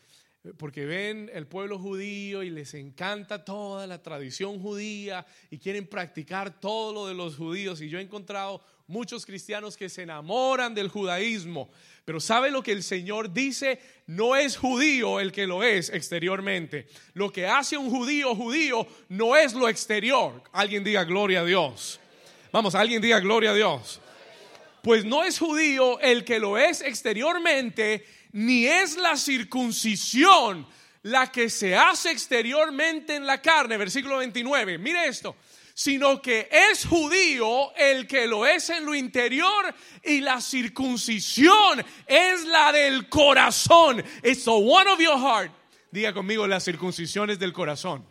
porque 0.57 0.85
ven 0.85 1.31
el 1.33 1.47
pueblo 1.47 1.79
judío 1.79 2.43
y 2.43 2.49
les 2.49 2.73
encanta 2.73 3.45
toda 3.45 3.87
la 3.87 4.01
tradición 4.01 4.59
judía 4.59 5.25
y 5.49 5.57
quieren 5.57 5.87
practicar 5.87 6.59
todo 6.59 6.93
lo 6.93 7.07
de 7.07 7.13
los 7.13 7.37
judíos. 7.37 7.81
Y 7.81 7.87
yo 7.87 7.97
he 7.97 8.01
encontrado 8.01 8.61
muchos 8.87 9.25
cristianos 9.25 9.77
que 9.77 9.87
se 9.87 10.03
enamoran 10.03 10.75
del 10.75 10.89
judaísmo. 10.89 11.71
Pero 12.03 12.19
¿sabe 12.19 12.51
lo 12.51 12.61
que 12.61 12.73
el 12.73 12.83
Señor 12.83 13.31
dice? 13.31 13.79
No 14.05 14.35
es 14.35 14.57
judío 14.57 15.21
el 15.21 15.31
que 15.31 15.47
lo 15.47 15.63
es 15.63 15.89
exteriormente. 15.89 16.87
Lo 17.13 17.31
que 17.31 17.47
hace 17.47 17.77
un 17.77 17.89
judío 17.89 18.35
judío 18.35 18.85
no 19.07 19.37
es 19.37 19.53
lo 19.53 19.69
exterior. 19.69 20.43
Alguien 20.51 20.83
diga 20.83 21.05
gloria 21.05 21.39
a 21.39 21.45
Dios. 21.45 22.01
Vamos, 22.51 22.75
alguien 22.75 23.01
diga 23.01 23.21
gloria 23.21 23.51
a 23.51 23.55
Dios. 23.55 24.01
Pues 24.81 25.05
no 25.05 25.23
es 25.23 25.39
judío 25.39 25.97
el 26.01 26.25
que 26.25 26.39
lo 26.39 26.57
es 26.57 26.81
exteriormente, 26.81 28.05
ni 28.33 28.67
es 28.67 28.97
la 28.97 29.17
circuncisión 29.17 30.67
la 31.03 31.31
que 31.31 31.49
se 31.49 31.75
hace 31.75 32.11
exteriormente 32.11 33.15
en 33.15 33.25
la 33.25 33.41
carne, 33.41 33.77
versículo 33.77 34.17
29. 34.17 34.77
Mire 34.77 35.07
esto, 35.07 35.35
sino 35.73 36.21
que 36.21 36.47
es 36.51 36.85
judío 36.85 37.73
el 37.75 38.05
que 38.05 38.27
lo 38.27 38.45
es 38.45 38.69
en 38.69 38.85
lo 38.85 38.93
interior 38.93 39.73
y 40.03 40.21
la 40.21 40.39
circuncisión 40.39 41.83
es 42.05 42.45
la 42.45 42.71
del 42.71 43.09
corazón. 43.09 44.03
It's 44.23 44.43
the 44.43 44.51
one 44.51 44.89
of 44.89 44.99
your 44.99 45.17
heart. 45.17 45.51
Diga 45.91 46.13
conmigo, 46.13 46.45
la 46.47 46.59
circuncisión 46.59 47.29
es 47.29 47.39
del 47.39 47.53
corazón. 47.53 48.05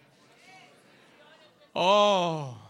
Oh 1.75 2.63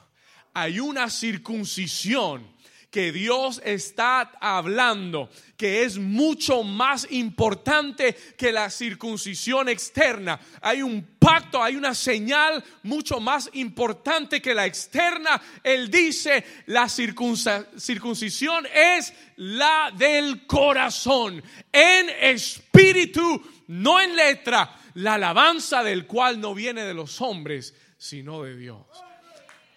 hay 0.54 0.80
una 0.80 1.09
circuncisión 1.09 2.47
que 2.93 3.11
Dios 3.11 3.61
está 3.65 4.33
hablando, 4.39 5.31
que 5.57 5.83
es 5.83 5.97
mucho 5.97 6.63
más 6.63 7.07
importante 7.11 8.15
que 8.37 8.53
la 8.53 8.69
circuncisión 8.69 9.71
externa. 9.71 10.39
Hay 10.61 10.83
un 10.83 11.17
pacto, 11.19 11.63
hay 11.63 11.75
una 11.75 11.95
señal 11.95 12.63
mucho 12.83 13.19
más 13.19 13.49
importante 13.55 14.43
que 14.43 14.55
la 14.55 14.67
externa. 14.67 15.41
Él 15.65 15.91
dice, 15.91 16.45
la 16.67 16.87
circuncisión 16.91 18.67
es 18.67 19.15
la 19.37 19.91
del 19.97 20.47
corazón, 20.47 21.43
en 21.73 22.11
espíritu, 22.21 23.43
no 23.69 24.03
en 24.03 24.15
letra, 24.15 24.79
la 24.95 25.15
alabanza 25.15 25.83
del 25.83 26.07
cual 26.07 26.39
no 26.39 26.55
viene 26.55 26.83
de 26.85 26.93
los 26.93 27.23
hombres, 27.23 27.75
sino 27.97 28.43
de 28.43 28.55
Dios. 28.55 28.85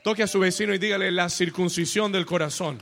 Toque 0.04 0.24
a 0.24 0.28
su 0.28 0.40
vecino 0.40 0.74
y 0.74 0.80
dígale 0.80 1.14
la 1.14 1.30
circuncisión 1.30 2.12
del 2.12 2.26
corazón. 2.26 2.78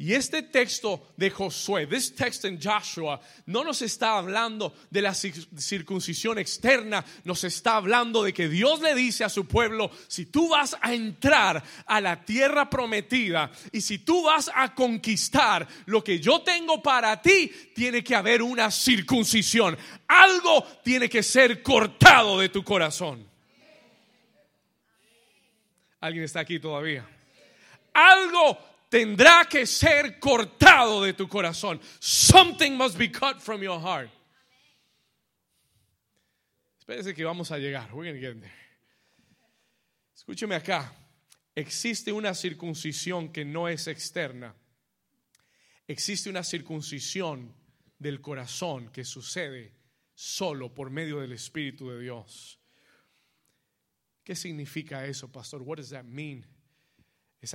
Y 0.00 0.14
este 0.14 0.42
texto 0.44 1.08
de 1.18 1.28
Josué, 1.28 1.86
this 1.86 2.14
text 2.14 2.46
in 2.46 2.58
Joshua, 2.58 3.20
no 3.44 3.62
nos 3.62 3.82
está 3.82 4.16
hablando 4.16 4.74
de 4.88 5.02
la 5.02 5.12
circuncisión 5.12 6.38
externa, 6.38 7.04
nos 7.24 7.44
está 7.44 7.76
hablando 7.76 8.22
de 8.22 8.32
que 8.32 8.48
Dios 8.48 8.80
le 8.80 8.94
dice 8.94 9.24
a 9.24 9.28
su 9.28 9.46
pueblo, 9.46 9.90
si 10.08 10.24
tú 10.24 10.48
vas 10.48 10.74
a 10.80 10.94
entrar 10.94 11.62
a 11.84 12.00
la 12.00 12.24
tierra 12.24 12.70
prometida 12.70 13.50
y 13.72 13.82
si 13.82 13.98
tú 13.98 14.22
vas 14.22 14.50
a 14.54 14.74
conquistar 14.74 15.68
lo 15.84 16.02
que 16.02 16.18
yo 16.18 16.40
tengo 16.40 16.82
para 16.82 17.20
ti, 17.20 17.52
tiene 17.74 18.02
que 18.02 18.14
haber 18.14 18.40
una 18.40 18.70
circuncisión. 18.70 19.76
Algo 20.08 20.62
tiene 20.82 21.10
que 21.10 21.22
ser 21.22 21.62
cortado 21.62 22.38
de 22.40 22.48
tu 22.48 22.64
corazón. 22.64 23.28
¿Alguien 26.00 26.24
está 26.24 26.40
aquí 26.40 26.58
todavía? 26.58 27.06
Algo 27.92 28.69
tendrá 28.90 29.46
que 29.48 29.64
ser 29.64 30.18
cortado 30.18 31.02
de 31.02 31.14
tu 31.14 31.26
corazón. 31.26 31.80
Something 32.00 32.76
must 32.76 32.98
be 32.98 33.08
cut 33.08 33.40
from 33.40 33.62
your 33.62 33.80
heart. 33.80 34.10
Espérese 36.78 37.14
que 37.14 37.24
vamos 37.24 37.50
a 37.52 37.58
llegar. 37.58 37.88
Escúcheme 40.14 40.56
acá. 40.56 40.92
Existe 41.54 42.12
una 42.12 42.34
circuncisión 42.34 43.32
que 43.32 43.44
no 43.44 43.68
es 43.68 43.86
externa. 43.86 44.54
Existe 45.86 46.28
una 46.28 46.42
circuncisión 46.42 47.54
del 47.98 48.20
corazón 48.20 48.90
que 48.90 49.04
sucede 49.04 49.74
solo 50.14 50.74
por 50.74 50.90
medio 50.90 51.20
del 51.20 51.32
Espíritu 51.32 51.90
de 51.90 52.00
Dios. 52.00 52.58
¿Qué 54.24 54.34
significa 54.34 55.06
eso, 55.06 55.30
pastor? 55.30 55.62
What 55.62 55.78
does 55.78 55.90
that 55.90 56.04
mean? 56.04 56.46
Es, 57.40 57.54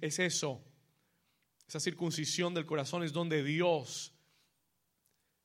es 0.00 0.18
eso. 0.18 0.62
Esa 1.66 1.80
circuncisión 1.80 2.54
del 2.54 2.66
corazón 2.66 3.02
es 3.02 3.12
donde 3.12 3.42
Dios, 3.42 4.14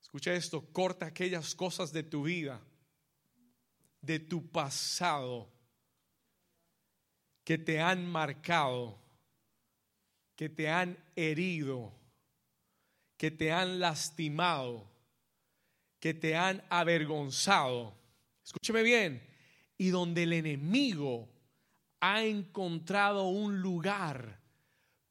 escucha 0.02 0.34
esto, 0.34 0.72
corta 0.72 1.06
aquellas 1.06 1.56
cosas 1.56 1.92
de 1.94 2.04
tu 2.04 2.24
vida 2.24 2.62
de 4.02 4.20
tu 4.20 4.50
pasado 4.50 5.52
que 7.44 7.58
te 7.58 7.80
han 7.80 8.06
marcado, 8.06 9.00
que 10.36 10.50
te 10.50 10.70
han 10.70 10.98
herido, 11.16 11.94
que 13.18 13.32
te 13.32 13.52
han 13.52 13.80
lastimado, 13.80 14.90
que 16.00 16.14
te 16.14 16.36
han 16.36 16.64
avergonzado. 16.70 17.96
Escúcheme 18.44 18.82
bien, 18.82 19.22
y 19.78 19.90
donde 19.90 20.24
el 20.24 20.34
enemigo 20.34 21.30
ha 22.00 22.24
encontrado 22.24 23.28
un 23.28 23.62
lugar 23.62 24.42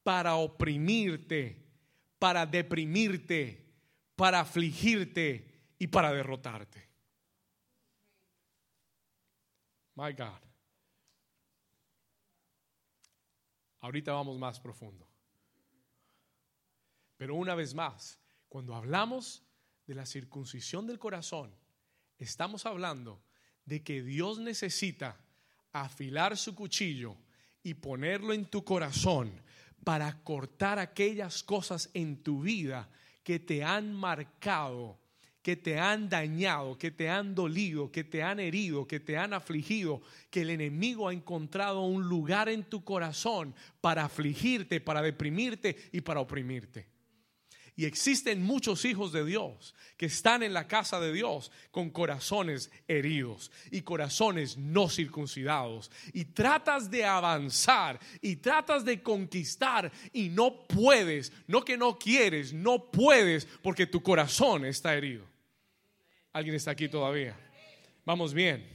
para 0.02 0.36
oprimirte, 0.36 1.66
para 2.18 2.46
deprimirte, 2.46 3.74
para 4.14 4.40
afligirte 4.40 5.74
y 5.78 5.88
para 5.88 6.12
derrotarte. 6.12 6.88
My 9.96 10.12
God. 10.12 10.40
Ahorita 13.80 14.12
vamos 14.12 14.38
más 14.38 14.60
profundo. 14.60 15.08
Pero 17.16 17.34
una 17.34 17.54
vez 17.54 17.74
más, 17.74 18.20
cuando 18.48 18.74
hablamos 18.74 19.42
de 19.86 19.94
la 19.94 20.06
circuncisión 20.06 20.86
del 20.86 20.98
corazón, 20.98 21.54
estamos 22.18 22.66
hablando 22.66 23.22
de 23.64 23.82
que 23.82 24.02
Dios 24.02 24.38
necesita 24.38 25.25
afilar 25.82 26.36
su 26.36 26.54
cuchillo 26.54 27.16
y 27.62 27.74
ponerlo 27.74 28.32
en 28.32 28.46
tu 28.46 28.64
corazón 28.64 29.32
para 29.84 30.22
cortar 30.22 30.78
aquellas 30.78 31.42
cosas 31.42 31.90
en 31.94 32.22
tu 32.22 32.42
vida 32.42 32.88
que 33.22 33.38
te 33.38 33.64
han 33.64 33.92
marcado, 33.92 34.98
que 35.42 35.56
te 35.56 35.78
han 35.78 36.08
dañado, 36.08 36.76
que 36.76 36.90
te 36.90 37.08
han 37.08 37.34
dolido, 37.34 37.92
que 37.92 38.04
te 38.04 38.22
han 38.22 38.40
herido, 38.40 38.86
que 38.86 38.98
te 38.98 39.16
han 39.16 39.32
afligido, 39.32 40.02
que 40.30 40.42
el 40.42 40.50
enemigo 40.50 41.08
ha 41.08 41.12
encontrado 41.12 41.82
un 41.82 42.08
lugar 42.08 42.48
en 42.48 42.64
tu 42.64 42.84
corazón 42.84 43.54
para 43.80 44.04
afligirte, 44.04 44.80
para 44.80 45.02
deprimirte 45.02 45.76
y 45.92 46.00
para 46.00 46.20
oprimirte. 46.20 46.95
Y 47.78 47.84
existen 47.84 48.42
muchos 48.42 48.86
hijos 48.86 49.12
de 49.12 49.22
Dios 49.22 49.74
que 49.98 50.06
están 50.06 50.42
en 50.42 50.54
la 50.54 50.66
casa 50.66 50.98
de 50.98 51.12
Dios 51.12 51.52
con 51.70 51.90
corazones 51.90 52.70
heridos 52.88 53.52
y 53.70 53.82
corazones 53.82 54.56
no 54.56 54.88
circuncidados. 54.88 55.90
Y 56.14 56.24
tratas 56.24 56.90
de 56.90 57.04
avanzar 57.04 58.00
y 58.22 58.36
tratas 58.36 58.82
de 58.86 59.02
conquistar 59.02 59.92
y 60.14 60.30
no 60.30 60.66
puedes, 60.66 61.34
no 61.46 61.62
que 61.62 61.76
no 61.76 61.98
quieres, 61.98 62.54
no 62.54 62.90
puedes 62.90 63.44
porque 63.62 63.86
tu 63.86 64.02
corazón 64.02 64.64
está 64.64 64.94
herido. 64.94 65.26
¿Alguien 66.32 66.56
está 66.56 66.70
aquí 66.70 66.88
todavía? 66.88 67.38
Vamos 68.06 68.32
bien. 68.32 68.66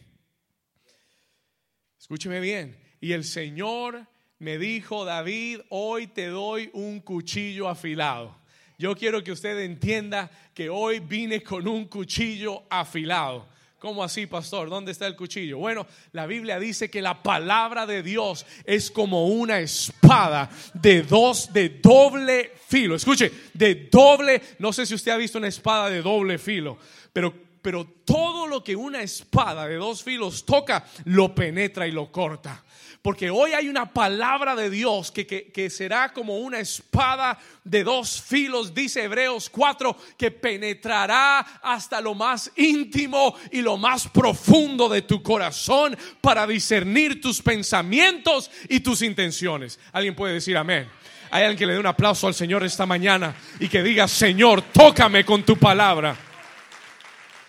Escúcheme 2.00 2.40
bien. 2.40 2.78
Y 3.00 3.14
el 3.14 3.24
Señor 3.24 4.06
me 4.38 4.60
dijo, 4.60 5.06
David, 5.06 5.62
hoy 5.70 6.06
te 6.06 6.28
doy 6.28 6.70
un 6.74 7.00
cuchillo 7.00 7.68
afilado. 7.68 8.41
Yo 8.82 8.96
quiero 8.96 9.24
que 9.24 9.32
usted 9.32 9.60
entienda 9.60 10.32
que 10.56 10.68
hoy 10.68 11.02
vine 11.02 11.44
con 11.44 11.68
un 11.68 11.86
cuchillo 11.86 12.64
afilado. 12.68 13.48
¿Cómo 13.78 14.04
así, 14.04 14.26
pastor? 14.26 14.72
¿Dónde 14.72 14.92
está 14.92 15.06
el 15.06 15.16
cuchillo? 15.16 15.60
Bueno, 15.60 15.86
la 16.14 16.26
Biblia 16.26 16.58
dice 16.58 16.90
que 16.90 17.00
la 17.00 17.22
palabra 17.22 17.86
de 17.86 18.02
Dios 18.02 18.44
es 18.66 18.90
como 18.90 19.28
una 19.28 19.60
espada 19.60 20.50
de 20.74 21.04
dos, 21.04 21.54
de 21.54 21.70
doble 21.70 22.54
filo. 22.68 22.96
Escuche, 22.96 23.32
de 23.54 23.88
doble, 23.92 24.42
no 24.58 24.74
sé 24.74 24.88
si 24.88 24.96
usted 24.96 25.12
ha 25.12 25.18
visto 25.18 25.38
una 25.38 25.50
espada 25.50 25.88
de 25.88 26.02
doble 26.02 26.40
filo, 26.40 26.80
pero, 27.14 27.32
pero 27.62 27.86
todo 28.04 28.48
lo 28.48 28.64
que 28.64 28.76
una 28.76 29.04
espada 29.04 29.68
de 29.68 29.76
dos 29.76 30.02
filos 30.02 30.44
toca, 30.44 30.88
lo 31.06 31.36
penetra 31.36 31.86
y 31.86 31.92
lo 31.92 32.12
corta. 32.12 32.64
Porque 33.02 33.32
hoy 33.32 33.54
hay 33.54 33.68
una 33.68 33.92
palabra 33.92 34.56
de 34.56 34.70
Dios 34.70 35.12
que, 35.12 35.70
será 35.72 36.14
como 36.14 36.38
una 36.38 36.60
espada 36.60 37.40
de 37.64 37.84
dos 37.84 38.22
filos, 38.22 38.76
dice 38.76 39.04
Hebreos 39.04 39.50
4, 39.50 39.98
que 40.16 40.30
penetrará 40.30 41.40
hasta 41.64 42.00
lo 42.00 42.14
más 42.14 42.52
íntimo 42.56 43.36
y 43.52 43.62
lo 43.62 43.78
más 43.78 44.08
profundo 44.08 44.88
de 44.88 45.02
tu 45.02 45.24
corazón 45.24 45.98
para 46.22 46.46
discernir 46.46 47.20
tus 47.20 47.42
pensamientos 47.42 48.52
y 48.70 48.82
tus 48.82 49.02
intenciones. 49.02 49.80
¿Alguien 49.94 50.16
puede 50.16 50.36
decir 50.36 50.56
amén? 50.56 50.88
Hay 51.32 51.44
alguien 51.44 51.58
que 51.58 51.66
le 51.66 51.74
dé 51.74 51.80
un 51.80 51.88
aplauso 51.88 52.28
al 52.28 52.36
Señor 52.36 52.64
esta 52.64 52.86
mañana 52.86 53.34
y 53.60 53.68
que 53.68 53.82
diga, 53.82 54.08
Señor, 54.08 54.62
tócame 54.62 55.26
con 55.26 55.42
tu 55.42 55.58
palabra. 55.58 56.16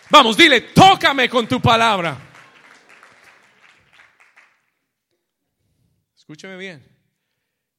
Vamos, 0.09 0.35
dile, 0.35 0.61
tócame 0.61 1.29
con 1.29 1.47
tu 1.47 1.61
palabra. 1.61 2.32
Escúcheme 6.23 6.55
bien. 6.55 6.81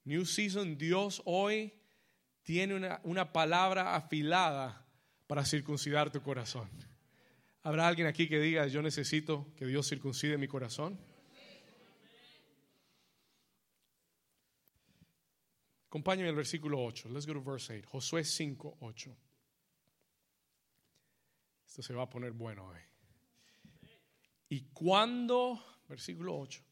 New 0.03 0.23
Season, 0.23 0.77
Dios 0.77 1.19
hoy 1.25 1.73
tiene 2.43 2.75
una, 2.75 3.01
una 3.03 3.33
palabra 3.33 3.95
afilada 3.95 4.85
para 5.25 5.43
circuncidar 5.43 6.11
tu 6.11 6.21
corazón. 6.21 6.69
¿Habrá 7.63 7.87
alguien 7.87 8.05
aquí 8.07 8.29
que 8.29 8.39
diga, 8.39 8.67
yo 8.67 8.83
necesito 8.83 9.51
que 9.55 9.65
Dios 9.65 9.89
circuncide 9.89 10.37
mi 10.37 10.47
corazón? 10.47 10.95
Acompáñame 15.87 16.29
el 16.29 16.35
versículo 16.35 16.83
8. 16.83 17.09
Let's 17.09 17.25
go 17.25 17.33
to 17.33 17.41
verse 17.41 17.73
8. 17.73 17.87
Josué 17.89 18.23
5, 18.23 18.77
8. 18.79 19.17
Esto 21.65 21.81
se 21.81 21.95
va 21.95 22.03
a 22.03 22.09
poner 22.11 22.31
bueno 22.31 22.67
hoy. 22.67 22.79
Y 24.49 24.65
cuando, 24.65 25.81
versículo 25.89 26.37
8, 26.37 26.63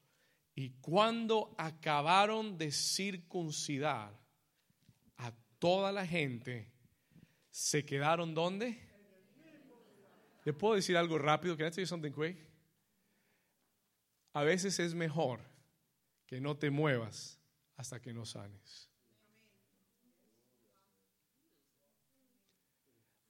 y 0.56 0.70
cuando 0.82 1.56
acabaron 1.58 2.58
de 2.58 2.72
circuncidar 2.72 4.20
a 5.18 5.32
toda 5.58 5.92
la 5.92 6.06
gente, 6.06 6.72
se 7.50 7.84
quedaron 7.86 8.34
donde? 8.34 8.80
¿Le 10.46 10.54
puedo 10.54 10.76
decir 10.76 10.96
algo 10.96 11.18
rápido? 11.18 11.58
Can 11.58 11.68
I 11.68 11.72
tell 11.72 11.84
you 11.84 11.88
something 11.88 12.12
quick? 12.12 12.38
A 14.34 14.44
veces 14.44 14.80
es 14.80 14.94
mejor 14.94 15.39
que 16.28 16.39
no 16.39 16.58
te 16.58 16.70
muevas 16.70 17.39
hasta 17.76 18.00
que 18.00 18.13
no 18.13 18.26
sanes. 18.26 18.89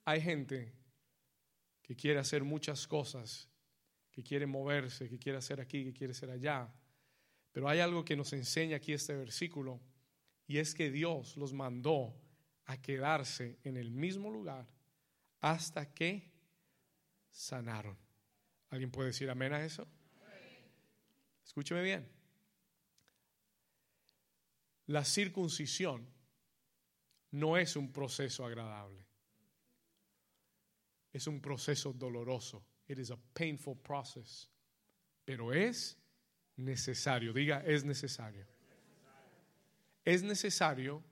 Hay 0.04 0.20
gente 0.20 0.74
que 1.82 1.96
quiere 1.96 2.18
hacer 2.18 2.44
muchas 2.44 2.86
cosas, 2.86 3.48
que 4.10 4.22
quiere 4.22 4.46
moverse, 4.46 5.08
que 5.08 5.18
quiere 5.18 5.38
hacer 5.38 5.60
aquí, 5.60 5.84
que 5.84 5.92
quiere 5.94 6.10
hacer 6.10 6.30
allá 6.30 6.70
pero 7.54 7.68
hay 7.68 7.78
algo 7.78 8.04
que 8.04 8.16
nos 8.16 8.32
enseña 8.32 8.78
aquí 8.78 8.92
este 8.92 9.14
versículo 9.14 9.80
y 10.48 10.58
es 10.58 10.74
que 10.74 10.90
Dios 10.90 11.36
los 11.36 11.52
mandó 11.52 12.12
a 12.64 12.82
quedarse 12.82 13.60
en 13.62 13.76
el 13.76 13.92
mismo 13.92 14.28
lugar 14.28 14.66
hasta 15.38 15.94
que 15.94 16.32
sanaron. 17.30 17.96
¿Alguien 18.70 18.90
puede 18.90 19.10
decir 19.10 19.30
amén 19.30 19.52
a 19.52 19.64
eso? 19.64 19.86
Escúcheme 21.44 21.82
bien. 21.82 22.10
La 24.86 25.04
circuncisión 25.04 26.08
no 27.30 27.56
es 27.56 27.76
un 27.76 27.92
proceso 27.92 28.44
agradable. 28.44 29.06
Es 31.12 31.28
un 31.28 31.40
proceso 31.40 31.92
doloroso. 31.92 32.66
It 32.88 32.98
is 32.98 33.12
a 33.12 33.18
painful 33.32 33.76
process. 33.76 34.50
Pero 35.24 35.52
es 35.52 36.03
necesario. 36.56 37.32
Diga, 37.32 37.62
es 37.64 37.84
necesario. 37.84 38.46
Es 40.04 40.22
necesario 40.22 41.02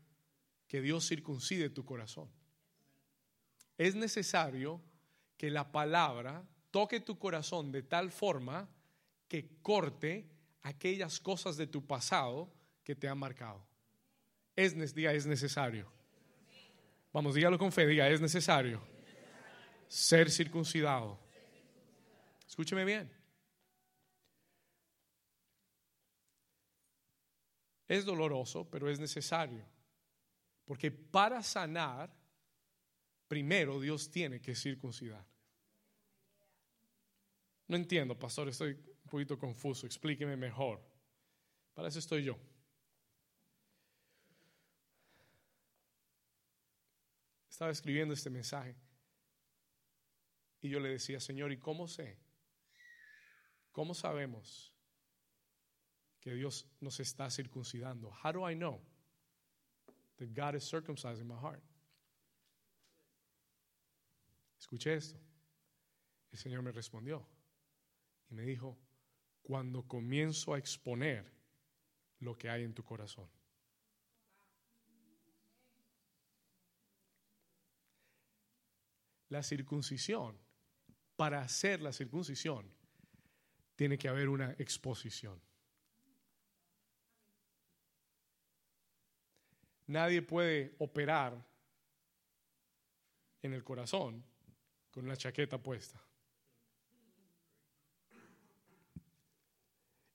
que 0.66 0.80
Dios 0.80 1.06
circuncide 1.06 1.70
tu 1.70 1.84
corazón. 1.84 2.30
Es 3.78 3.94
necesario 3.94 4.80
que 5.36 5.50
la 5.50 5.72
palabra 5.72 6.44
toque 6.70 7.00
tu 7.00 7.18
corazón 7.18 7.72
de 7.72 7.82
tal 7.82 8.10
forma 8.10 8.68
que 9.28 9.58
corte 9.62 10.30
aquellas 10.62 11.20
cosas 11.20 11.56
de 11.56 11.66
tu 11.66 11.86
pasado 11.86 12.52
que 12.84 12.94
te 12.94 13.08
han 13.08 13.18
marcado. 13.18 13.66
Es, 14.54 14.94
diga, 14.94 15.12
es 15.12 15.26
necesario. 15.26 15.90
Vamos, 17.12 17.34
dígalo 17.34 17.58
con 17.58 17.72
fe, 17.72 17.86
diga, 17.86 18.08
es 18.08 18.20
necesario 18.20 18.92
ser 19.92 20.30
circuncidado. 20.30 21.18
Escúcheme 22.48 22.84
bien. 22.86 23.12
Es 27.92 28.06
doloroso, 28.06 28.70
pero 28.70 28.88
es 28.88 28.98
necesario. 28.98 29.62
Porque 30.64 30.90
para 30.90 31.42
sanar, 31.42 32.10
primero 33.28 33.78
Dios 33.78 34.10
tiene 34.10 34.40
que 34.40 34.54
circuncidar. 34.54 35.22
No 37.68 37.76
entiendo, 37.76 38.18
pastor, 38.18 38.48
estoy 38.48 38.70
un 38.70 39.10
poquito 39.10 39.38
confuso. 39.38 39.84
Explíqueme 39.84 40.38
mejor. 40.38 40.82
Para 41.74 41.88
eso 41.88 41.98
estoy 41.98 42.24
yo. 42.24 42.38
Estaba 47.50 47.72
escribiendo 47.72 48.14
este 48.14 48.30
mensaje 48.30 48.74
y 50.62 50.70
yo 50.70 50.80
le 50.80 50.88
decía, 50.88 51.20
Señor, 51.20 51.52
¿y 51.52 51.58
cómo 51.58 51.86
sé 51.86 52.18
¿Cómo 53.70 53.92
sabemos 53.92 54.72
que 56.22 56.32
Dios 56.34 56.64
nos 56.80 57.00
está 57.00 57.28
circuncidando? 57.28 58.10
How 58.22 58.32
do 58.32 58.48
I 58.48 58.54
know 58.54 58.80
that 60.18 60.32
God 60.32 60.54
is 60.54 60.64
circumcising 60.64 61.26
my 61.26 61.34
heart? 61.34 61.62
Escuché 64.58 64.94
esto. 64.94 65.18
El 66.30 66.38
Señor 66.38 66.62
me 66.62 66.70
respondió 66.70 67.26
y 68.30 68.34
me 68.34 68.44
dijo, 68.44 68.78
cuando 69.42 69.82
comienzo 69.82 70.54
a 70.54 70.58
exponer 70.58 71.30
lo 72.20 72.38
que 72.38 72.48
hay 72.48 72.62
en 72.62 72.72
tu 72.72 72.84
corazón. 72.84 73.28
La 79.28 79.42
circuncisión, 79.42 80.38
para 81.16 81.42
hacer 81.42 81.80
la 81.80 81.92
circuncisión, 81.92 82.72
tiene 83.74 83.98
que 83.98 84.08
haber 84.08 84.28
una 84.28 84.52
exposición. 84.52 85.42
Nadie 89.92 90.22
puede 90.22 90.74
operar 90.78 91.36
en 93.42 93.52
el 93.52 93.62
corazón 93.62 94.24
con 94.90 95.04
una 95.04 95.18
chaqueta 95.18 95.62
puesta. 95.62 96.02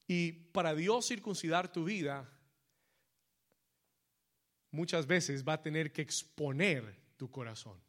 Y 0.07 0.31
para 0.31 0.73
Dios 0.73 1.05
circuncidar 1.05 1.71
tu 1.71 1.83
vida, 1.83 2.27
muchas 4.71 5.05
veces 5.05 5.47
va 5.47 5.53
a 5.53 5.61
tener 5.61 5.93
que 5.93 6.01
exponer 6.01 6.99
tu 7.15 7.29
corazón. 7.29 7.79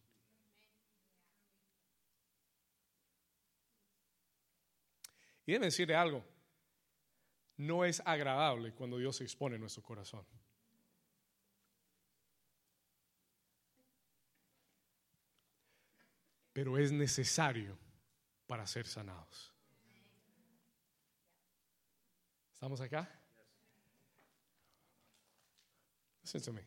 Y 5.47 5.53
déjeme 5.53 5.67
decirle 5.67 5.95
algo, 5.95 6.23
no 7.57 7.87
es 7.87 8.03
agradable 8.05 8.75
cuando 8.75 8.99
Dios 8.99 9.23
expone 9.23 9.59
nuestro 9.59 9.83
corazón. 9.83 10.27
Pero 16.59 16.77
es 16.77 16.91
necesario 16.91 17.79
para 18.49 18.67
ser 18.67 18.85
sanados. 18.85 19.55
¿Estamos 22.53 22.81
acá? 22.81 23.09
Listen 26.21 26.67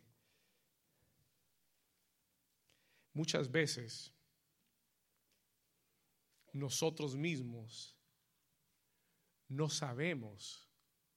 Muchas 3.13 3.51
veces 3.51 4.13
nosotros 6.53 7.13
mismos 7.13 7.93
no 9.49 9.67
sabemos 9.67 10.69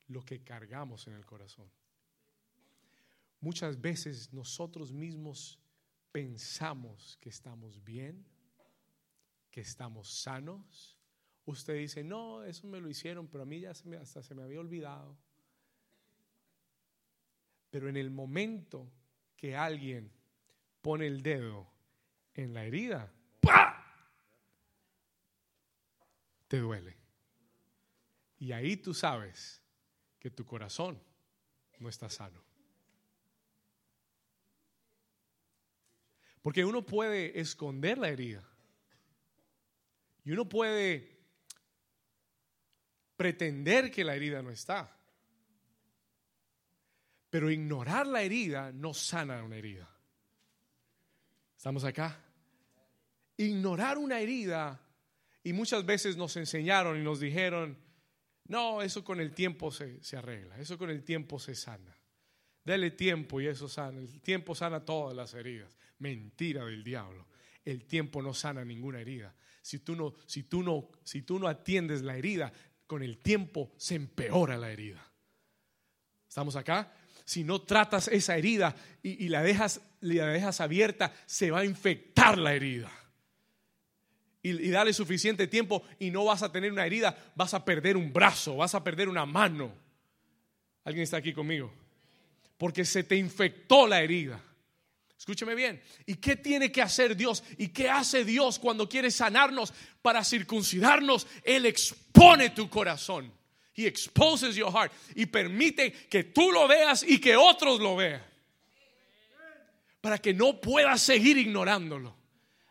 lo 0.08 0.24
que 0.24 0.42
cargamos 0.42 1.06
en 1.06 1.12
el 1.12 1.24
corazón. 1.24 1.70
Muchas 3.38 3.80
veces 3.80 4.32
nosotros 4.32 4.90
mismos 4.90 5.60
pensamos 6.10 7.16
que 7.20 7.28
estamos 7.28 7.80
bien, 7.84 8.33
que 9.54 9.60
estamos 9.60 10.08
sanos. 10.08 10.98
Usted 11.44 11.74
dice, 11.74 12.02
no, 12.02 12.42
eso 12.42 12.66
me 12.66 12.80
lo 12.80 12.90
hicieron, 12.90 13.28
pero 13.28 13.44
a 13.44 13.46
mí 13.46 13.60
ya 13.60 13.72
se 13.72 13.86
me, 13.88 13.96
hasta 13.96 14.20
se 14.20 14.34
me 14.34 14.42
había 14.42 14.58
olvidado. 14.58 15.16
Pero 17.70 17.88
en 17.88 17.96
el 17.96 18.10
momento 18.10 18.90
que 19.36 19.54
alguien 19.54 20.10
pone 20.82 21.06
el 21.06 21.22
dedo 21.22 21.70
en 22.34 22.52
la 22.52 22.64
herida, 22.64 23.12
te 26.48 26.58
duele. 26.58 26.96
Y 28.40 28.50
ahí 28.50 28.76
tú 28.76 28.92
sabes 28.92 29.62
que 30.18 30.32
tu 30.32 30.44
corazón 30.44 31.00
no 31.78 31.88
está 31.88 32.10
sano. 32.10 32.42
Porque 36.42 36.64
uno 36.64 36.84
puede 36.84 37.38
esconder 37.38 37.98
la 37.98 38.08
herida. 38.08 38.50
Y 40.24 40.32
uno 40.32 40.48
puede 40.48 41.18
pretender 43.16 43.90
que 43.90 44.04
la 44.04 44.16
herida 44.16 44.42
no 44.42 44.50
está. 44.50 44.96
Pero 47.30 47.50
ignorar 47.50 48.06
la 48.06 48.22
herida 48.22 48.72
no 48.72 48.94
sana 48.94 49.42
una 49.42 49.56
herida. 49.56 49.88
¿Estamos 51.56 51.84
acá? 51.84 52.20
Ignorar 53.36 53.98
una 53.98 54.20
herida, 54.20 54.80
y 55.44 55.52
muchas 55.52 55.84
veces 55.84 56.16
nos 56.16 56.36
enseñaron 56.38 56.98
y 56.98 57.04
nos 57.04 57.20
dijeron, 57.20 57.76
no, 58.48 58.80
eso 58.80 59.04
con 59.04 59.20
el 59.20 59.34
tiempo 59.34 59.70
se, 59.70 60.00
arregla, 60.16 60.58
eso 60.58 60.78
con 60.78 60.88
el 60.88 61.04
tiempo 61.04 61.38
se 61.38 61.54
sana. 61.54 61.94
Dale 62.64 62.90
tiempo 62.92 63.42
y 63.42 63.46
eso 63.46 63.68
sana. 63.68 64.00
El 64.00 64.22
tiempo 64.22 64.54
sana 64.54 64.86
todas 64.86 65.14
las 65.14 65.34
heridas. 65.34 65.76
Mentira 65.98 66.64
del 66.64 66.82
diablo. 66.82 67.26
El 67.62 67.84
tiempo 67.84 68.22
no 68.22 68.32
sana 68.32 68.64
ninguna 68.64 69.00
herida. 69.00 69.34
Si 69.64 69.78
tú 69.78 69.96
no, 69.96 70.12
si 70.26 70.42
tú 70.42 70.62
no, 70.62 70.90
si 71.04 71.22
tú 71.22 71.38
no 71.38 71.48
atiendes 71.48 72.02
la 72.02 72.18
herida, 72.18 72.52
con 72.86 73.02
el 73.02 73.16
tiempo 73.16 73.72
se 73.78 73.94
empeora 73.94 74.58
la 74.58 74.70
herida. 74.70 75.02
¿Estamos 76.28 76.54
acá? 76.54 76.92
Si 77.24 77.44
no 77.44 77.62
tratas 77.62 78.08
esa 78.08 78.36
herida 78.36 78.76
y, 79.02 79.28
la, 79.28 79.42
dejas, 79.42 79.80
la 80.02 80.26
dejas 80.26 80.60
abierta, 80.60 81.14
se 81.24 81.50
va 81.50 81.60
a 81.60 81.64
infectar 81.64 82.36
la 82.36 82.52
herida 82.52 82.92
y, 84.44 84.68
dale 84.68 84.92
suficiente 84.92 85.46
tiempo 85.46 85.82
y 85.98 86.10
no 86.10 86.26
vas 86.26 86.42
a 86.42 86.52
tener 86.52 86.70
una 86.70 86.84
herida, 86.84 87.16
vas 87.34 87.54
a 87.54 87.64
perder 87.64 87.96
un 87.96 88.12
brazo, 88.12 88.56
vas 88.56 88.74
a 88.74 88.84
perder 88.84 89.08
una 89.08 89.24
mano. 89.24 89.72
¿Alguien 90.84 91.04
está 91.04 91.16
aquí 91.16 91.32
conmigo? 91.32 91.72
Porque 92.58 92.84
se 92.84 93.02
te 93.04 93.16
infectó 93.16 93.86
la 93.86 94.02
herida. 94.02 94.38
Escúcheme 95.24 95.54
bien. 95.54 95.80
¿Y 96.04 96.16
qué 96.16 96.36
tiene 96.36 96.70
que 96.70 96.82
hacer 96.82 97.16
Dios? 97.16 97.42
¿Y 97.56 97.68
qué 97.68 97.88
hace 97.88 98.26
Dios 98.26 98.58
cuando 98.58 98.86
quiere 98.86 99.10
sanarnos 99.10 99.72
para 100.02 100.22
circuncidarnos? 100.22 101.26
Él 101.42 101.64
expone 101.64 102.50
tu 102.50 102.68
corazón. 102.68 103.32
He 103.74 103.86
exposes 103.86 104.54
your 104.54 104.70
heart 104.70 104.92
y 105.14 105.24
permite 105.24 105.90
que 106.10 106.24
tú 106.24 106.52
lo 106.52 106.68
veas 106.68 107.02
y 107.04 107.18
que 107.22 107.36
otros 107.36 107.80
lo 107.80 107.96
vean. 107.96 108.22
Para 110.02 110.18
que 110.18 110.34
no 110.34 110.60
puedas 110.60 111.00
seguir 111.00 111.38
ignorándolo. 111.38 112.14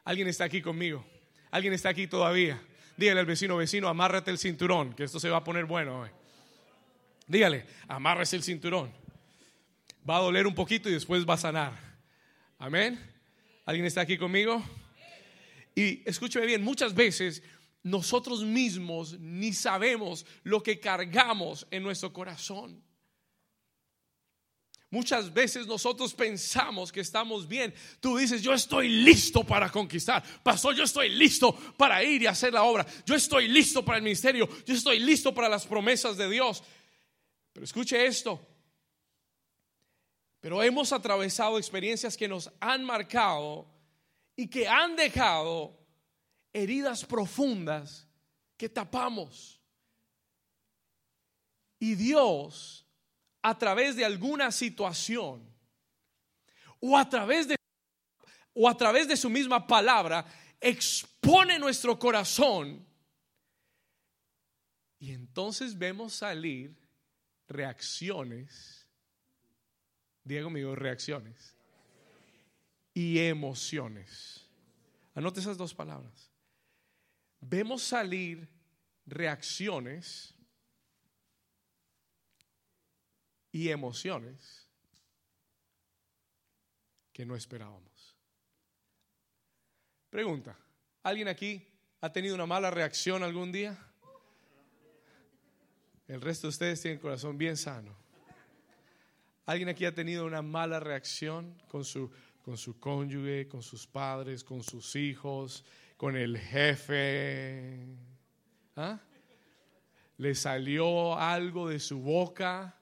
¿Alguien 0.04 0.28
está 0.28 0.44
aquí 0.44 0.62
conmigo? 0.62 1.04
¿Alguien 1.50 1.74
está 1.74 1.90
aquí 1.90 2.06
todavía? 2.06 2.62
Dígale 2.98 3.22
al 3.22 3.26
vecino, 3.26 3.58
vecino, 3.58 3.88
amárrate 3.88 4.30
el 4.30 4.38
cinturón, 4.38 4.94
que 4.94 5.06
esto 5.06 5.20
se 5.20 5.28
va 5.28 5.38
a 5.38 5.44
poner 5.44 5.66
bueno 5.66 6.02
hoy. 6.02 6.10
Dígale, 7.26 7.66
amárrese 7.88 8.36
el 8.36 8.44
cinturón. 8.44 8.94
Va 10.08 10.18
a 10.18 10.22
doler 10.22 10.46
un 10.46 10.54
poquito 10.54 10.88
y 10.88 10.94
después 10.94 11.28
va 11.28 11.34
a 11.34 11.38
sanar. 11.38 11.93
Amén. 12.64 12.98
¿Alguien 13.66 13.86
está 13.86 14.00
aquí 14.00 14.18
conmigo? 14.18 14.64
Y 15.76 16.02
escúcheme 16.10 16.46
bien, 16.46 16.64
muchas 16.64 16.94
veces 16.94 17.44
nosotros 17.84 18.42
mismos 18.46 19.20
ni 19.20 19.52
sabemos 19.52 20.26
lo 20.44 20.64
que 20.64 20.80
cargamos 20.80 21.68
en 21.72 21.84
nuestro 21.84 22.14
corazón. 22.14 22.82
Muchas 24.90 25.34
veces 25.34 25.68
nosotros 25.68 26.14
pensamos 26.14 26.90
que 26.90 27.02
estamos 27.02 27.50
bien. 27.50 27.74
Tú 28.00 28.16
dices, 28.16 28.42
yo 28.42 28.54
estoy 28.54 28.88
listo 28.88 29.44
para 29.44 29.70
conquistar. 29.70 30.24
Pastor, 30.42 30.74
yo 30.74 30.86
estoy 30.86 31.10
listo 31.10 31.54
para 31.76 32.02
ir 32.02 32.22
y 32.22 32.28
hacer 32.28 32.54
la 32.54 32.64
obra. 32.64 32.86
Yo 33.06 33.16
estoy 33.16 33.50
listo 33.50 33.84
para 33.84 33.98
el 33.98 34.06
ministerio. 34.06 34.48
Yo 34.66 34.74
estoy 34.74 35.00
listo 35.00 35.34
para 35.34 35.50
las 35.50 35.68
promesas 35.68 36.16
de 36.16 36.30
Dios. 36.30 36.64
Pero 37.52 37.66
escuche 37.66 38.06
esto. 38.06 38.53
Pero 40.44 40.62
hemos 40.62 40.92
atravesado 40.92 41.58
experiencias 41.58 42.18
que 42.18 42.28
nos 42.28 42.52
han 42.60 42.84
marcado 42.84 43.66
y 44.36 44.50
que 44.50 44.68
han 44.68 44.98
dejado 44.98 45.80
heridas 46.52 47.06
profundas 47.06 48.06
que 48.58 48.68
tapamos. 48.68 49.62
Y 51.80 51.96
Dios 51.96 52.86
a 53.42 53.58
través 53.58 53.96
de 53.96 54.04
alguna 54.04 54.52
situación 54.52 55.50
o 56.82 56.98
a 56.98 57.08
través 57.08 57.48
de 57.48 57.56
o 58.54 58.68
a 58.68 58.76
través 58.76 59.08
de 59.08 59.16
su 59.16 59.30
misma 59.30 59.66
palabra 59.66 60.26
expone 60.60 61.58
nuestro 61.58 61.98
corazón 61.98 62.86
y 65.00 65.14
entonces 65.14 65.78
vemos 65.78 66.14
salir 66.14 66.76
reacciones 67.48 68.83
Diego 70.24 70.48
amigo 70.48 70.76
reacciones 70.76 71.56
y 72.94 73.20
emociones. 73.20 74.48
Anote 75.16 75.40
esas 75.40 75.58
dos 75.58 75.74
palabras. 75.74 76.32
Vemos 77.40 77.84
salir 77.84 78.48
reacciones 79.06 80.34
y 83.52 83.70
emociones 83.70 84.68
que 87.12 87.26
no 87.26 87.36
esperábamos. 87.36 88.16
Pregunta, 90.10 90.58
¿alguien 91.04 91.28
aquí 91.28 91.68
ha 92.02 92.12
tenido 92.12 92.36
una 92.36 92.46
mala 92.46 92.72
reacción 92.72 93.24
algún 93.24 93.52
día? 93.52 93.78
El 96.08 96.22
resto 96.22 96.48
de 96.48 96.50
ustedes 96.50 96.82
tienen 96.82 97.00
corazón 97.00 97.38
bien 97.38 97.58
sano. 97.58 98.03
¿Alguien 99.46 99.68
aquí 99.68 99.86
ha 99.86 99.94
tenido 99.94 100.26
una 100.26 100.42
mala 100.42 100.80
reacción 100.80 101.62
con 101.68 101.84
su, 101.84 102.10
con 102.42 102.58
su 102.58 102.80
cónyuge, 102.80 103.48
con 103.48 103.62
sus 103.62 103.86
padres, 103.86 104.44
con 104.44 104.64
sus 104.64 104.96
hijos, 104.96 105.66
con 105.98 106.16
el 106.16 106.38
jefe? 106.38 107.86
¿Ah? 108.76 109.02
¿Le 110.18 110.34
salió 110.34 111.18
algo 111.18 111.68
de 111.68 111.80
su 111.80 112.00
boca? 112.00 112.80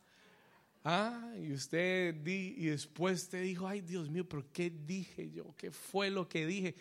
¿Ah? 0.83 1.33
Y 1.39 1.51
usted 1.53 2.13
di, 2.15 2.53
y 2.57 2.65
después 2.67 3.27
te 3.27 3.41
dijo, 3.41 3.67
ay 3.67 3.81
Dios 3.81 4.09
mío, 4.09 4.27
pero 4.29 4.45
¿qué 4.51 4.69
dije 4.69 5.31
yo? 5.31 5.55
¿Qué 5.57 5.71
fue 5.71 6.11
lo 6.11 6.29
que 6.29 6.45
dije? 6.45 6.75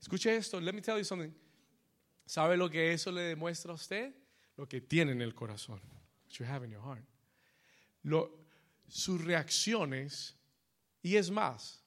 Escuche 0.00 0.36
esto, 0.36 0.60
let 0.60 0.72
me 0.72 0.82
tell 0.82 0.98
you 0.98 1.04
something. 1.04 1.32
¿Sabe 2.24 2.56
lo 2.56 2.70
que 2.70 2.92
eso 2.92 3.10
le 3.10 3.22
demuestra 3.22 3.72
a 3.72 3.74
usted? 3.74 4.14
Lo 4.56 4.68
que 4.68 4.80
tiene 4.80 5.12
en 5.12 5.22
el 5.22 5.34
corazón. 5.34 5.80
What 6.24 6.32
you 6.38 6.46
have 6.46 6.64
in 6.64 6.72
your 6.72 6.82
heart. 6.82 7.04
Lo, 8.02 8.45
sus 8.88 9.22
reacciones, 9.24 10.36
y 11.02 11.16
es 11.16 11.30
más, 11.30 11.84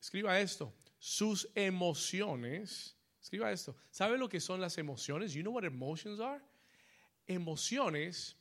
escriba 0.00 0.40
esto, 0.40 0.72
sus 0.98 1.48
emociones, 1.54 2.96
escriba 3.20 3.50
esto. 3.52 3.76
¿Sabe 3.90 4.18
lo 4.18 4.28
que 4.28 4.40
son 4.40 4.60
las 4.60 4.78
emociones? 4.78 5.32
You 5.32 5.42
know 5.42 5.52
what 5.52 5.64
emotions 5.64 6.20
are? 6.20 6.40
Emociones 7.26 8.36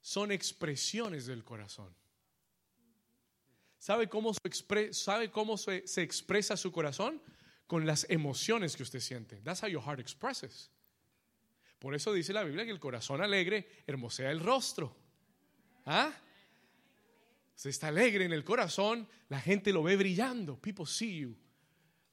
son 0.00 0.30
expresiones 0.30 1.26
del 1.26 1.44
corazón. 1.44 1.94
¿Sabe 3.78 4.08
cómo, 4.08 4.32
¿sabe 4.90 5.30
cómo 5.30 5.56
se, 5.56 6.02
expresa 6.02 6.56
su 6.56 6.72
corazón? 6.72 7.22
Con 7.66 7.84
las 7.84 8.06
emociones 8.08 8.76
que 8.76 8.82
usted 8.82 9.00
siente. 9.00 9.36
That's 9.42 9.62
how 9.62 9.68
your 9.68 9.82
heart 9.82 10.00
expresses. 10.00 10.70
Por 11.78 11.94
eso 11.94 12.12
dice 12.12 12.32
la 12.32 12.44
Biblia 12.44 12.64
que 12.64 12.70
el 12.70 12.80
corazón 12.80 13.20
alegre 13.20 13.68
hermosea 13.86 14.30
el 14.30 14.40
rostro. 14.40 14.96
¿Ah? 15.84 16.12
Usted 17.56 17.70
está 17.70 17.88
alegre 17.88 18.24
en 18.24 18.32
el 18.32 18.44
corazón, 18.44 19.08
la 19.28 19.40
gente 19.40 19.72
lo 19.72 19.82
ve 19.82 19.96
brillando. 19.96 20.60
People 20.60 20.86
see 20.86 21.20
you. 21.20 21.36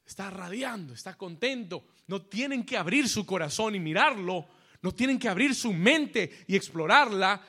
Está 0.06 0.30
radiando, 0.30 0.94
está 0.94 1.16
contento. 1.16 1.86
No 2.08 2.24
tienen 2.24 2.66
que 2.66 2.78
abrir 2.78 3.08
su 3.08 3.26
corazón 3.26 3.76
y 3.76 3.80
mirarlo. 3.80 4.48
No 4.82 4.94
tienen 4.94 5.20
que 5.20 5.30
abrir 5.30 5.54
su 5.54 5.72
mente 5.72 6.46
y 6.48 6.56
explorarla 6.56 7.42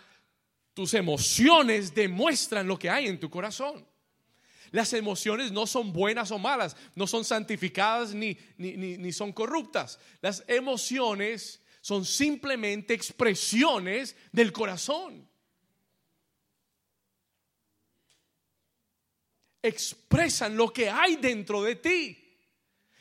tus 0.75 0.93
emociones 0.95 1.95
demuestran 1.95 2.67
lo 2.67 2.79
que 2.79 2.91
hay 2.91 3.07
en 3.07 3.19
tu 3.19 3.31
corazón. 3.31 3.87
Las 4.73 4.93
emociones 4.93 5.53
no 5.53 5.69
son 5.69 5.93
buenas 5.93 6.33
o 6.33 6.39
malas, 6.39 6.77
no 6.97 7.07
son 7.07 7.25
santificadas 7.25 8.13
ni, 8.13 8.37
ni, 8.59 9.13
son 9.13 9.33
corruptas. 9.33 10.01
Las 10.21 10.43
emociones 10.49 11.63
son 11.81 12.05
simplemente 12.05 12.93
expresiones 12.93 14.17
del 14.33 14.53
corazón. 14.53 15.29
Expresan 19.65 20.55
lo 20.59 20.71
que 20.71 20.91
hay 20.91 21.17
dentro 21.17 21.63
de 21.63 21.77
ti. 21.77 22.25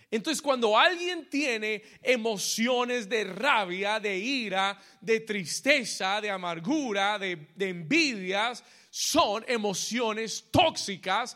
Entonces 0.10 0.41
cuando 0.41 0.78
alguien 0.78 1.28
tiene 1.30 1.84
emociones 2.02 3.10
de 3.10 3.26
rabia, 3.26 3.99
de 3.99 4.17
ira, 4.17 4.80
de 5.02 5.19
tristeza, 5.19 6.21
de 6.21 6.30
amargura, 6.30 7.19
de, 7.19 7.49
envidias, 7.58 8.63
son 8.89 9.43
emociones 9.45 10.45
tóxicas 10.52 11.36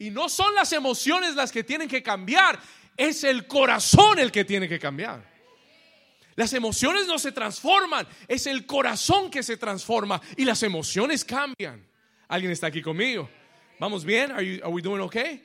y 0.00 0.10
no 0.10 0.28
son 0.28 0.52
las 0.56 0.72
emociones 0.72 1.36
las 1.36 1.52
que 1.52 1.62
tienen 1.62 1.88
que 1.88 2.02
cambiar, 2.02 2.58
es 2.96 3.22
el 3.22 3.46
corazón 3.46 4.18
el 4.18 4.32
que 4.32 4.44
tiene 4.44 4.68
que 4.68 4.80
cambiar. 4.80 5.22
Las 6.34 6.54
emociones 6.54 7.06
no 7.06 7.20
se 7.20 7.30
transforman, 7.30 8.08
es 8.26 8.48
el 8.48 8.66
corazón 8.66 9.30
que 9.30 9.44
se 9.44 9.58
transforma 9.58 10.20
y 10.36 10.44
las 10.44 10.64
emociones 10.64 11.24
cambian. 11.24 11.86
¿Alguien 12.26 12.50
está 12.50 12.66
aquí 12.66 12.82
conmigo? 12.82 13.28
¿Vamos 13.78 14.04
bien? 14.04 14.30
Are, 14.32 14.60
are 14.62 14.72
we 14.72 14.82
doing 14.82 15.02
okay? 15.02 15.44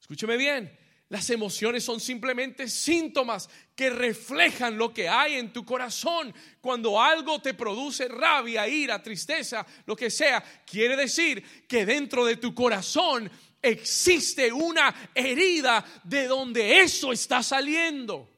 Escúcheme 0.00 0.36
bien. 0.36 0.70
Las 1.08 1.30
emociones 1.30 1.84
son 1.84 2.00
simplemente 2.00 2.68
síntomas 2.68 3.48
que 3.76 3.90
reflejan 3.90 4.76
lo 4.76 4.92
que 4.92 5.08
hay 5.08 5.34
en 5.34 5.52
tu 5.52 5.64
corazón. 5.64 6.34
Cuando 6.60 7.00
algo 7.00 7.40
te 7.40 7.54
produce 7.54 8.08
rabia, 8.08 8.66
ira, 8.66 9.00
tristeza, 9.00 9.64
lo 9.86 9.94
que 9.94 10.10
sea, 10.10 10.42
quiere 10.66 10.96
decir 10.96 11.66
que 11.68 11.86
dentro 11.86 12.24
de 12.24 12.36
tu 12.36 12.52
corazón 12.52 13.30
existe 13.62 14.52
una 14.52 15.10
herida 15.14 15.84
de 16.02 16.26
donde 16.26 16.80
eso 16.80 17.12
está 17.12 17.40
saliendo. 17.40 18.28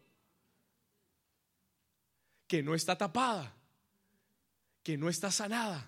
Que 2.47 2.63
no 2.63 2.75
está 2.75 2.97
tapada, 2.97 3.55
que 4.83 4.99
no 4.99 5.09
está 5.09 5.31
sanada. 5.31 5.88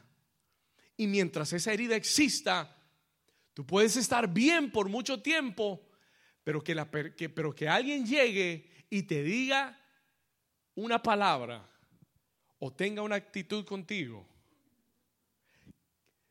Y 1.00 1.06
mientras 1.06 1.52
esa 1.54 1.72
herida 1.72 1.96
exista, 1.96 2.76
tú 3.54 3.64
puedes 3.66 3.96
estar 3.96 4.28
bien 4.28 4.70
por 4.70 4.90
mucho 4.90 5.22
tiempo 5.22 5.86
pero 6.44 6.62
que, 6.62 6.74
la, 6.74 6.90
que 6.90 7.68
alguien 7.68 8.04
llegue 8.04 8.68
y 8.90 9.04
te 9.04 9.22
diga 9.22 9.78
una 10.74 11.02
palabra 11.02 11.66
o 12.58 12.72
tenga 12.72 13.00
una 13.00 13.16
actitud 13.16 13.64
contigo 13.64 14.26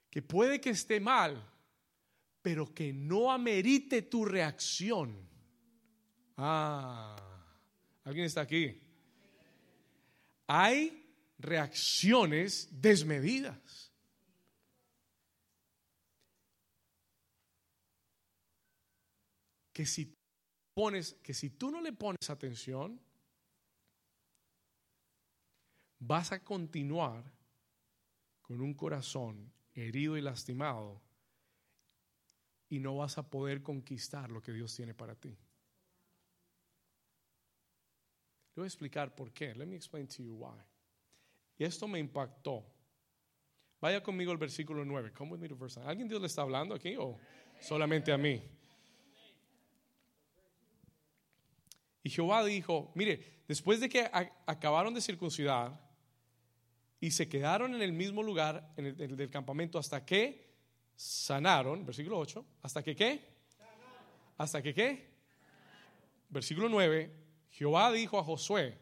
que 0.10 0.21
puede 0.21 0.62
que 0.62 0.71
esté 0.71 0.99
mal, 0.99 1.43
pero 2.41 2.71
que 2.73 2.93
no 2.93 3.32
amerite 3.32 4.03
tu 4.03 4.25
reacción. 4.25 5.15
Ah, 6.38 7.15
¿alguien 8.03 8.25
está 8.25 8.41
aquí? 8.41 8.79
Hay 10.45 11.12
reacciones 11.39 12.67
desmedidas. 12.71 13.88
Que 19.80 19.86
si 19.86 20.13
pones, 20.74 21.13
que 21.24 21.34
si 21.34 21.52
tú 21.52 21.72
no 21.72 21.80
le 21.80 21.94
pones 21.94 22.30
atención, 22.30 23.00
vas 26.00 26.34
a 26.34 26.44
continuar 26.44 27.24
con 28.42 28.60
un 28.60 28.74
corazón 28.74 29.54
herido 29.74 30.18
y 30.18 30.22
lastimado 30.22 31.02
y 32.68 32.80
no 32.80 32.98
vas 32.98 33.18
a 33.18 33.30
poder 33.30 33.63
conquistar 33.63 34.30
lo 34.30 34.42
que 34.42 34.52
Dios 34.52 34.76
tiene 34.76 34.94
para 34.94 35.15
ti. 35.15 35.30
Le 35.30 35.38
voy 38.58 38.65
a 38.65 38.68
explicar 38.68 39.15
por 39.15 39.32
qué. 39.32 39.56
Let 39.56 39.65
me 39.65 39.78
explain 39.78 40.10
to 40.10 40.22
you 40.22 40.34
why. 40.34 40.62
Y 41.58 41.63
esto 41.63 41.88
me 41.88 42.00
impactó. 42.00 42.65
Vaya 43.80 44.04
conmigo 44.04 44.34
al 44.34 44.38
versículo 44.38 44.84
9. 44.84 45.13
Come 45.13 45.32
with 45.32 45.39
me 45.39 45.48
to 45.48 45.56
verse 45.56 45.80
¿Alguien 45.80 46.10
Dios 46.10 46.20
le 46.20 46.28
está 46.28 46.42
hablando 46.42 46.76
aquí 46.76 46.98
o 46.98 47.18
solamente 47.62 48.12
a 48.12 48.18
mí? 48.18 48.59
Y 52.03 52.09
Jehová 52.09 52.45
dijo, 52.45 52.91
mire, 52.95 53.43
después 53.47 53.79
de 53.79 53.89
que 53.89 54.09
acabaron 54.45 54.93
de 54.93 55.01
circuncidar 55.01 55.79
y 56.99 57.12
se 57.12 57.27
quedaron 57.27 57.75
en 57.75 57.81
el 57.81 57.93
mismo 57.93 58.23
lugar 58.23 58.73
en 58.77 58.85
el, 58.88 59.15
del 59.15 59.29
campamento 59.29 59.77
hasta 59.77 60.05
que 60.05 60.49
sanaron, 60.95 61.85
versículo 61.85 62.19
8, 62.19 62.45
hasta 62.62 62.83
que 62.83 62.95
qué? 62.95 63.21
Hasta 64.38 64.62
que 64.62 64.73
qué? 64.73 65.09
Versículo 66.29 66.69
9, 66.69 67.12
Jehová 67.51 67.91
dijo 67.91 68.19
a 68.19 68.23
Josué, 68.23 68.77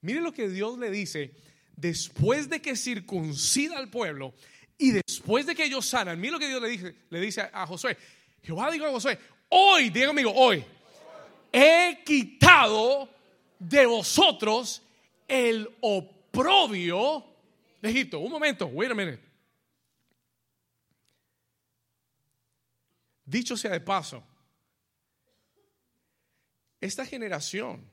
mire 0.00 0.20
lo 0.20 0.32
que 0.32 0.48
Dios 0.48 0.78
le 0.78 0.90
dice, 0.90 1.34
después 1.76 2.48
de 2.50 2.60
que 2.60 2.76
circuncida 2.76 3.78
al 3.78 3.90
pueblo 3.90 4.34
y 4.76 4.90
después 4.92 5.46
de 5.46 5.54
que 5.54 5.64
ellos 5.64 5.86
sanan, 5.86 6.20
mire 6.20 6.32
lo 6.32 6.38
que 6.38 6.48
Dios 6.48 6.60
le 6.60 6.68
dice, 6.68 6.96
le 7.08 7.20
dice 7.20 7.42
a, 7.42 7.62
a 7.62 7.66
Josué, 7.66 7.96
Jehová 8.42 8.70
dijo 8.70 8.86
a 8.86 8.90
Josué, 8.90 9.18
hoy, 9.48 9.90
diga 9.90 10.10
amigo, 10.10 10.32
hoy, 10.34 10.64
he 11.52 12.02
quitado 12.04 13.08
de 13.58 13.86
vosotros 13.86 14.82
el 15.28 15.68
oprobio 15.80 17.24
de 17.80 17.90
Egipto. 17.90 18.18
Un 18.20 18.32
momento, 18.32 18.66
wait 18.66 18.90
a 18.90 18.94
minute. 18.94 19.20
Dicho 23.24 23.56
sea 23.56 23.70
de 23.70 23.80
paso, 23.80 24.24
esta 26.80 27.06
generación 27.06 27.88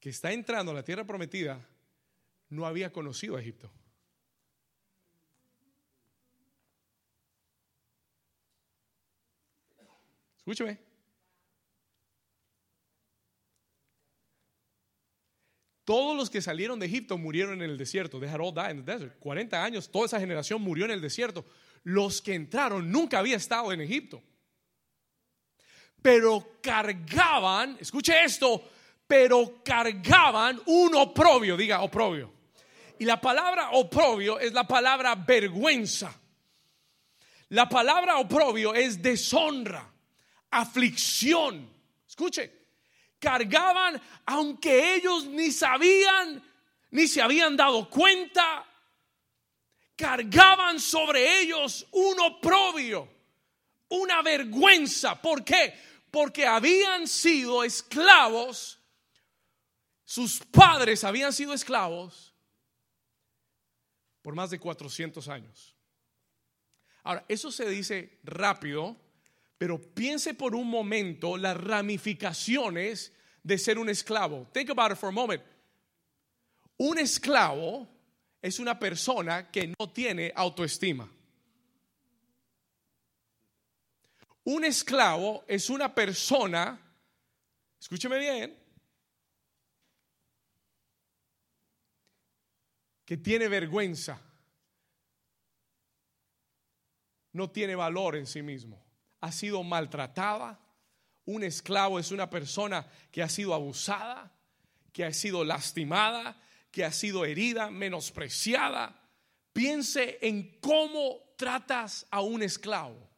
que 0.00 0.08
está 0.08 0.32
entrando 0.32 0.72
a 0.72 0.74
la 0.74 0.82
tierra 0.82 1.04
prometida 1.04 1.64
no 2.48 2.66
había 2.66 2.92
conocido 2.92 3.36
a 3.36 3.40
Egipto. 3.40 3.70
Escúcheme. 10.38 10.83
Todos 15.84 16.16
los 16.16 16.30
que 16.30 16.40
salieron 16.40 16.78
de 16.78 16.86
Egipto 16.86 17.18
murieron 17.18 17.62
en 17.62 17.70
el 17.70 17.76
desierto. 17.76 18.18
They 18.18 18.28
all 18.28 18.52
died 18.52 18.70
in 18.70 18.84
the 18.84 18.92
desert. 18.92 19.18
40 19.20 19.62
años, 19.62 19.90
toda 19.90 20.06
esa 20.06 20.18
generación 20.18 20.62
murió 20.62 20.86
en 20.86 20.92
el 20.92 21.00
desierto. 21.00 21.44
Los 21.82 22.22
que 22.22 22.34
entraron 22.34 22.90
nunca 22.90 23.18
había 23.18 23.36
estado 23.36 23.70
en 23.72 23.82
Egipto. 23.82 24.22
Pero 26.00 26.58
cargaban, 26.62 27.76
escuche 27.80 28.24
esto, 28.24 28.70
pero 29.06 29.62
cargaban 29.62 30.60
un 30.66 30.94
oprobio, 30.94 31.56
diga 31.56 31.82
oprobio. 31.82 32.32
Y 32.98 33.04
la 33.04 33.20
palabra 33.20 33.70
oprobio 33.72 34.38
es 34.38 34.52
la 34.52 34.66
palabra 34.66 35.14
vergüenza. 35.14 36.18
La 37.50 37.68
palabra 37.68 38.18
oprobio 38.18 38.74
es 38.74 39.02
deshonra, 39.02 39.92
aflicción. 40.50 41.70
Escuche, 42.08 42.63
cargaban 43.24 44.00
aunque 44.26 44.96
ellos 44.96 45.24
ni 45.24 45.50
sabían, 45.50 46.42
ni 46.90 47.08
se 47.08 47.22
habían 47.22 47.56
dado 47.56 47.88
cuenta, 47.88 48.66
cargaban 49.96 50.78
sobre 50.78 51.40
ellos 51.40 51.86
un 51.92 52.20
oprobio, 52.20 53.08
una 53.88 54.20
vergüenza. 54.20 55.20
¿Por 55.20 55.42
qué? 55.42 55.74
Porque 56.10 56.46
habían 56.46 57.08
sido 57.08 57.64
esclavos, 57.64 58.78
sus 60.04 60.40
padres 60.40 61.02
habían 61.02 61.32
sido 61.32 61.54
esclavos 61.54 62.34
por 64.20 64.34
más 64.34 64.50
de 64.50 64.58
400 64.58 65.28
años. 65.28 65.74
Ahora, 67.02 67.24
eso 67.28 67.50
se 67.50 67.68
dice 67.68 68.18
rápido, 68.22 68.96
pero 69.56 69.80
piense 69.80 70.34
por 70.34 70.54
un 70.54 70.68
momento 70.68 71.38
las 71.38 71.56
ramificaciones 71.56 73.13
de 73.44 73.58
ser 73.58 73.78
un 73.78 73.88
esclavo. 73.88 74.46
Think 74.52 74.70
about 74.70 74.90
it 74.90 74.96
for 74.96 75.10
a 75.10 75.12
moment. 75.12 75.42
Un 76.78 76.98
esclavo 76.98 77.86
es 78.42 78.58
una 78.58 78.78
persona 78.78 79.50
que 79.50 79.72
no 79.78 79.90
tiene 79.90 80.32
autoestima. 80.34 81.08
Un 84.44 84.64
esclavo 84.64 85.44
es 85.46 85.70
una 85.70 85.94
persona, 85.94 86.78
escúcheme 87.80 88.18
bien, 88.18 88.58
que 93.06 93.16
tiene 93.16 93.48
vergüenza, 93.48 94.20
no 97.32 97.50
tiene 97.50 97.74
valor 97.74 98.16
en 98.16 98.26
sí 98.26 98.42
mismo, 98.42 98.82
ha 99.20 99.32
sido 99.32 99.62
maltratada. 99.62 100.63
Un 101.26 101.42
esclavo 101.42 101.98
es 101.98 102.10
una 102.10 102.28
persona 102.28 102.86
que 103.10 103.22
ha 103.22 103.28
sido 103.28 103.54
abusada, 103.54 104.30
que 104.92 105.04
ha 105.04 105.12
sido 105.12 105.44
lastimada, 105.44 106.40
que 106.70 106.84
ha 106.84 106.92
sido 106.92 107.24
herida, 107.24 107.70
menospreciada. 107.70 109.00
Piense 109.52 110.18
en 110.20 110.58
cómo 110.60 111.20
tratas 111.36 112.06
a 112.10 112.20
un 112.20 112.42
esclavo. 112.42 113.08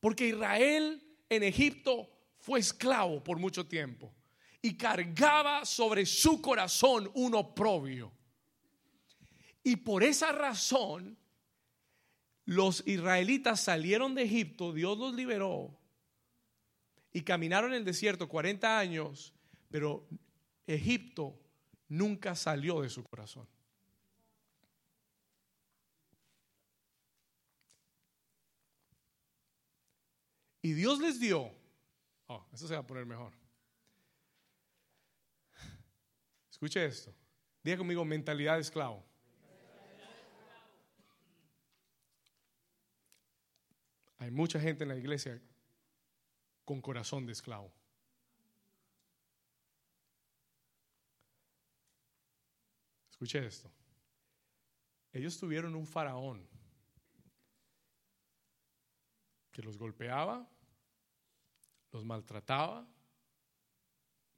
Porque 0.00 0.28
Israel 0.28 1.02
en 1.28 1.42
Egipto 1.42 2.08
fue 2.38 2.60
esclavo 2.60 3.22
por 3.22 3.38
mucho 3.38 3.66
tiempo 3.66 4.14
y 4.62 4.76
cargaba 4.76 5.64
sobre 5.64 6.06
su 6.06 6.40
corazón 6.40 7.10
un 7.14 7.34
oprobio. 7.34 8.12
Y 9.62 9.76
por 9.76 10.02
esa 10.02 10.32
razón, 10.32 11.18
los 12.44 12.86
israelitas 12.86 13.60
salieron 13.60 14.14
de 14.14 14.22
Egipto, 14.22 14.72
Dios 14.72 14.96
los 14.96 15.14
liberó 15.14 15.76
y 17.16 17.22
caminaron 17.22 17.72
en 17.72 17.78
el 17.78 17.84
desierto 17.86 18.28
40 18.28 18.78
años, 18.78 19.32
pero 19.70 20.06
Egipto 20.66 21.34
nunca 21.88 22.34
salió 22.34 22.82
de 22.82 22.90
su 22.90 23.02
corazón. 23.02 23.48
Y 30.60 30.74
Dios 30.74 31.00
les 31.00 31.18
dio, 31.18 31.50
oh, 32.26 32.46
eso 32.52 32.68
se 32.68 32.74
va 32.74 32.80
a 32.80 32.86
poner 32.86 33.06
mejor. 33.06 33.32
Escuche 36.50 36.84
esto, 36.84 37.14
diga 37.62 37.78
conmigo 37.78 38.04
mentalidad 38.04 38.56
de 38.56 38.60
esclavo. 38.60 39.02
Hay 44.18 44.30
mucha 44.30 44.60
gente 44.60 44.84
en 44.84 44.90
la 44.90 44.96
iglesia 44.96 45.40
con 46.66 46.82
corazón 46.82 47.24
de 47.24 47.32
esclavo. 47.32 47.72
Escuche 53.08 53.46
esto. 53.46 53.70
Ellos 55.12 55.38
tuvieron 55.38 55.76
un 55.76 55.86
faraón 55.86 56.46
que 59.52 59.62
los 59.62 59.78
golpeaba, 59.78 60.46
los 61.92 62.04
maltrataba, 62.04 62.86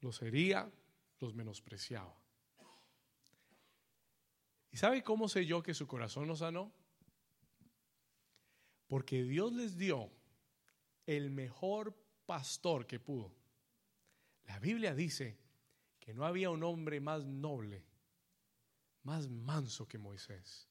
los 0.00 0.20
hería, 0.22 0.70
los 1.20 1.34
menospreciaba. 1.34 2.14
¿Y 4.70 4.76
sabe 4.76 5.02
cómo 5.02 5.28
sé 5.28 5.46
yo 5.46 5.62
que 5.62 5.72
su 5.72 5.86
corazón 5.88 6.28
no 6.28 6.36
sanó? 6.36 6.72
Porque 8.86 9.24
Dios 9.24 9.54
les 9.54 9.78
dio 9.78 10.12
el 11.06 11.30
mejor 11.30 11.96
pastor 12.28 12.86
que 12.86 13.00
pudo. 13.00 13.34
La 14.44 14.58
Biblia 14.58 14.94
dice 14.94 15.38
que 15.98 16.12
no 16.12 16.26
había 16.26 16.50
un 16.50 16.62
hombre 16.62 17.00
más 17.00 17.24
noble, 17.24 17.82
más 19.02 19.30
manso 19.30 19.88
que 19.88 19.96
Moisés. 19.96 20.68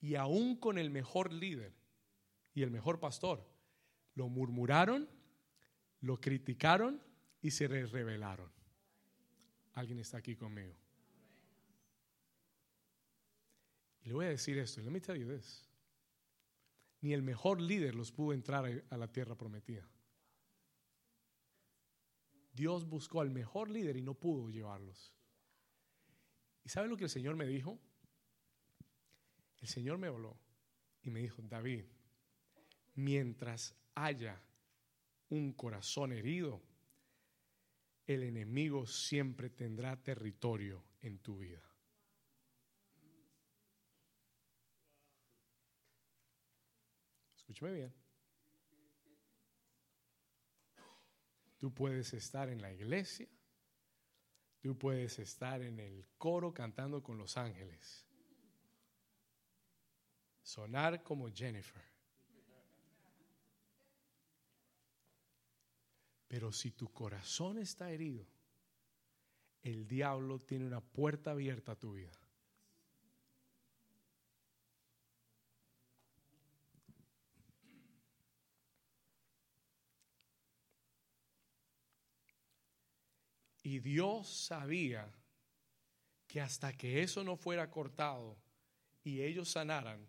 Y 0.00 0.14
aún 0.14 0.54
con 0.54 0.78
el 0.78 0.90
mejor 0.90 1.32
líder 1.32 1.74
y 2.54 2.62
el 2.62 2.70
mejor 2.70 3.00
pastor, 3.00 3.44
lo 4.14 4.28
murmuraron, 4.28 5.08
lo 6.00 6.20
criticaron 6.20 7.02
y 7.40 7.50
se 7.50 7.66
rebelaron. 7.66 8.52
¿Alguien 9.72 9.98
está 9.98 10.18
aquí 10.18 10.36
conmigo? 10.36 10.76
Y 14.04 14.08
le 14.10 14.14
voy 14.14 14.26
a 14.26 14.28
decir 14.28 14.58
esto, 14.58 14.80
let 14.80 14.92
me 14.92 15.00
tell 15.00 15.16
you 15.16 15.26
this. 15.26 15.71
Ni 17.02 17.12
el 17.12 17.22
mejor 17.22 17.60
líder 17.60 17.94
los 17.94 18.10
pudo 18.10 18.32
entrar 18.32 18.84
a 18.88 18.96
la 18.96 19.12
tierra 19.12 19.36
prometida. 19.36 19.86
Dios 22.52 22.88
buscó 22.88 23.20
al 23.20 23.30
mejor 23.30 23.70
líder 23.70 23.96
y 23.96 24.02
no 24.02 24.14
pudo 24.14 24.50
llevarlos. 24.50 25.12
¿Y 26.64 26.68
sabe 26.68 26.88
lo 26.88 26.96
que 26.96 27.04
el 27.04 27.10
Señor 27.10 27.36
me 27.36 27.46
dijo? 27.46 27.78
El 29.60 29.68
Señor 29.68 29.98
me 29.98 30.06
habló 30.06 30.38
y 31.02 31.10
me 31.10 31.20
dijo, 31.20 31.42
David, 31.42 31.84
mientras 32.94 33.74
haya 33.94 34.40
un 35.28 35.52
corazón 35.52 36.12
herido, 36.12 36.62
el 38.06 38.22
enemigo 38.22 38.86
siempre 38.86 39.50
tendrá 39.50 40.02
territorio 40.02 40.84
en 41.00 41.18
tu 41.18 41.38
vida. 41.38 41.71
Escúchame 47.52 47.72
bien. 47.74 47.94
Tú 51.58 51.74
puedes 51.74 52.14
estar 52.14 52.48
en 52.48 52.62
la 52.62 52.72
iglesia, 52.72 53.28
tú 54.62 54.76
puedes 54.78 55.18
estar 55.18 55.60
en 55.60 55.78
el 55.78 56.06
coro 56.16 56.54
cantando 56.54 57.02
con 57.02 57.18
los 57.18 57.36
ángeles, 57.36 58.06
sonar 60.42 61.02
como 61.02 61.28
Jennifer. 61.30 61.84
Pero 66.26 66.52
si 66.52 66.70
tu 66.70 66.90
corazón 66.90 67.58
está 67.58 67.90
herido, 67.90 68.26
el 69.60 69.86
diablo 69.86 70.38
tiene 70.38 70.66
una 70.66 70.80
puerta 70.80 71.32
abierta 71.32 71.72
a 71.72 71.78
tu 71.78 71.92
vida. 71.92 72.21
Y 83.62 83.78
Dios 83.78 84.28
sabía 84.28 85.08
que 86.26 86.40
hasta 86.40 86.72
que 86.72 87.02
eso 87.02 87.22
no 87.22 87.36
fuera 87.36 87.70
cortado 87.70 88.38
y 89.04 89.22
ellos 89.22 89.50
sanaran, 89.50 90.08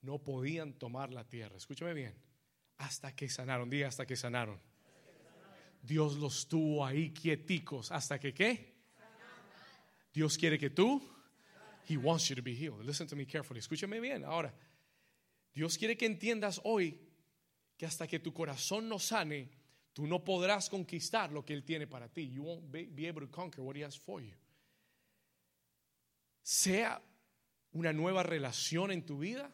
no 0.00 0.18
podían 0.18 0.74
tomar 0.74 1.12
la 1.12 1.24
tierra. 1.24 1.56
Escúchame 1.56 1.94
bien. 1.94 2.14
Hasta 2.78 3.14
que 3.14 3.28
sanaron, 3.28 3.70
diga 3.70 3.88
hasta 3.88 4.04
que 4.04 4.16
sanaron. 4.16 4.60
Dios 5.82 6.16
los 6.16 6.48
tuvo 6.48 6.84
ahí 6.84 7.12
quieticos. 7.12 7.90
¿Hasta 7.92 8.18
que 8.18 8.34
qué? 8.34 8.72
Dios 10.12 10.36
quiere 10.36 10.58
que 10.58 10.70
tú. 10.70 11.02
He 11.88 11.96
wants 11.96 12.28
you 12.28 12.36
to 12.36 12.42
be 12.42 12.54
healed. 12.54 12.84
Listen 12.84 13.06
to 13.06 13.16
me 13.16 13.26
carefully. 13.26 13.60
Escúchame 13.60 14.00
bien. 14.00 14.24
Ahora, 14.24 14.54
Dios 15.54 15.76
quiere 15.76 15.96
que 15.96 16.06
entiendas 16.06 16.60
hoy 16.64 17.00
que 17.76 17.86
hasta 17.86 18.06
que 18.06 18.20
tu 18.20 18.32
corazón 18.32 18.88
no 18.88 18.98
sane, 18.98 19.50
Tú 19.92 20.06
no 20.06 20.24
podrás 20.24 20.70
conquistar 20.70 21.30
lo 21.32 21.44
que 21.44 21.52
Él 21.52 21.64
tiene 21.64 21.86
para 21.86 22.08
ti. 22.08 22.30
You 22.30 22.42
won't 22.44 22.70
be 22.70 23.08
able 23.08 23.26
to 23.26 23.30
conquer 23.30 23.62
what 23.62 23.76
He 23.76 23.84
has 23.84 23.98
for 23.98 24.22
you. 24.22 24.34
Sea 26.42 27.00
una 27.72 27.92
nueva 27.92 28.22
relación 28.22 28.90
en 28.90 29.04
tu 29.04 29.18
vida, 29.18 29.50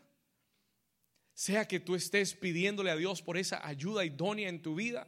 sea 1.35 1.69
que 1.69 1.81
tú 1.81 1.95
estés 1.95 2.35
pidiéndole 2.35 2.91
a 2.91 2.97
Dios 2.97 3.23
por 3.23 3.37
esa 3.37 3.65
ayuda 3.67 4.05
idónea 4.05 4.49
en 4.49 4.61
tu 4.61 4.75
vida, 4.75 5.07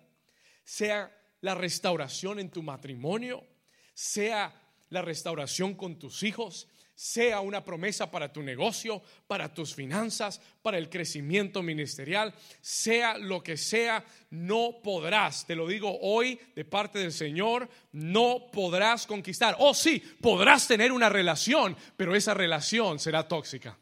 sea 0.65 1.13
la 1.41 1.55
restauración 1.55 2.39
en 2.39 2.51
tu 2.51 2.63
matrimonio, 2.63 3.45
sea 3.95 4.55
la 4.91 5.03
restauración 5.03 5.75
con 5.75 5.99
tus 5.99 6.23
hijos, 6.23 6.69
sea 7.01 7.41
una 7.41 7.65
promesa 7.65 8.11
para 8.11 8.31
tu 8.31 8.43
negocio, 8.43 9.01
para 9.27 9.55
tus 9.55 9.75
finanzas, 9.75 10.39
para 10.61 10.77
el 10.77 10.91
crecimiento 10.91 11.63
ministerial, 11.63 12.35
sea 12.61 13.17
lo 13.17 13.43
que 13.43 13.57
sea, 13.57 14.05
no 14.29 14.83
podrás, 14.83 15.47
te 15.47 15.57
lo 15.57 15.67
digo 15.67 15.99
hoy 16.03 16.39
de 16.55 16.67
parte 16.67 16.99
del 16.99 17.13
Señor, 17.13 17.71
no 17.93 18.51
podrás 18.53 19.07
conquistar. 19.07 19.57
Oh, 19.61 19.73
sí, 19.73 19.99
podrás 20.21 20.69
tener 20.69 20.93
una 20.93 21.09
relación, 21.09 21.75
pero 21.97 22.15
esa 22.15 22.35
relación 22.35 22.99
será 22.99 23.27
tóxica. 23.27 23.79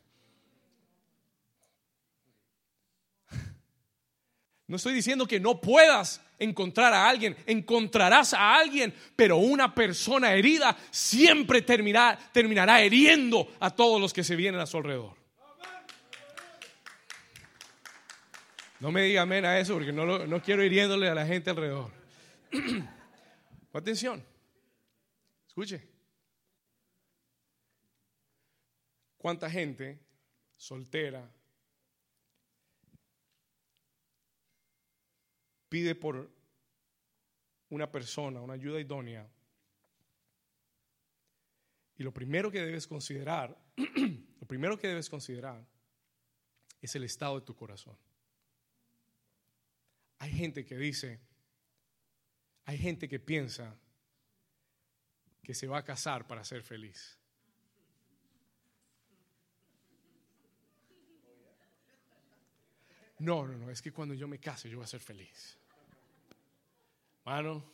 No 4.68 4.76
estoy 4.76 4.94
diciendo 4.94 5.26
que 5.26 5.40
no 5.40 5.60
puedas 5.60 6.20
encontrar 6.38 6.92
a 6.94 7.08
alguien, 7.08 7.36
encontrarás 7.46 8.34
a 8.34 8.56
alguien, 8.56 8.94
pero 9.16 9.38
una 9.38 9.74
persona 9.74 10.32
herida 10.32 10.76
siempre 10.90 11.62
terminará, 11.62 12.18
terminará 12.32 12.84
hiriendo 12.84 13.52
a 13.60 13.70
todos 13.70 14.00
los 14.00 14.12
que 14.12 14.24
se 14.24 14.36
vienen 14.36 14.60
a 14.60 14.66
su 14.66 14.76
alrededor. 14.76 15.16
No 18.80 18.92
me 18.92 19.02
diga 19.02 19.22
amén 19.22 19.44
a 19.44 19.58
eso 19.58 19.74
porque 19.74 19.92
no, 19.92 20.26
no 20.26 20.42
quiero 20.42 20.62
hiriéndole 20.62 21.08
a 21.08 21.14
la 21.14 21.26
gente 21.26 21.50
alrededor. 21.50 21.90
Atención, 23.72 24.24
escuche. 25.48 25.82
¿Cuánta 29.16 29.50
gente 29.50 29.98
soltera 30.56 31.28
pide 35.68 35.94
por 35.94 36.30
una 37.70 37.90
persona, 37.90 38.40
una 38.40 38.54
ayuda 38.54 38.80
idónea. 38.80 39.28
Y 41.96 42.02
lo 42.02 42.12
primero 42.12 42.50
que 42.50 42.60
debes 42.60 42.86
considerar, 42.86 43.56
lo 44.40 44.46
primero 44.46 44.78
que 44.78 44.88
debes 44.88 45.08
considerar 45.08 45.66
es 46.80 46.94
el 46.94 47.04
estado 47.04 47.40
de 47.40 47.46
tu 47.46 47.54
corazón. 47.54 47.96
Hay 50.18 50.32
gente 50.32 50.64
que 50.64 50.76
dice, 50.76 51.20
hay 52.64 52.78
gente 52.78 53.08
que 53.08 53.18
piensa 53.18 53.76
que 55.42 55.54
se 55.54 55.66
va 55.66 55.78
a 55.78 55.84
casar 55.84 56.26
para 56.26 56.44
ser 56.44 56.62
feliz. 56.62 57.17
No, 63.20 63.46
no, 63.46 63.58
no, 63.58 63.70
es 63.70 63.82
que 63.82 63.92
cuando 63.92 64.14
yo 64.14 64.28
me 64.28 64.38
case 64.38 64.68
yo 64.68 64.76
voy 64.76 64.84
a 64.84 64.88
ser 64.88 65.00
feliz. 65.00 65.58
Mano, 67.24 67.64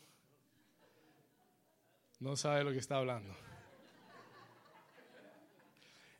no 2.21 2.37
sabe 2.37 2.65
lo 2.65 2.73
que 2.73 2.79
está 2.79 2.97
hablando. 2.97 3.35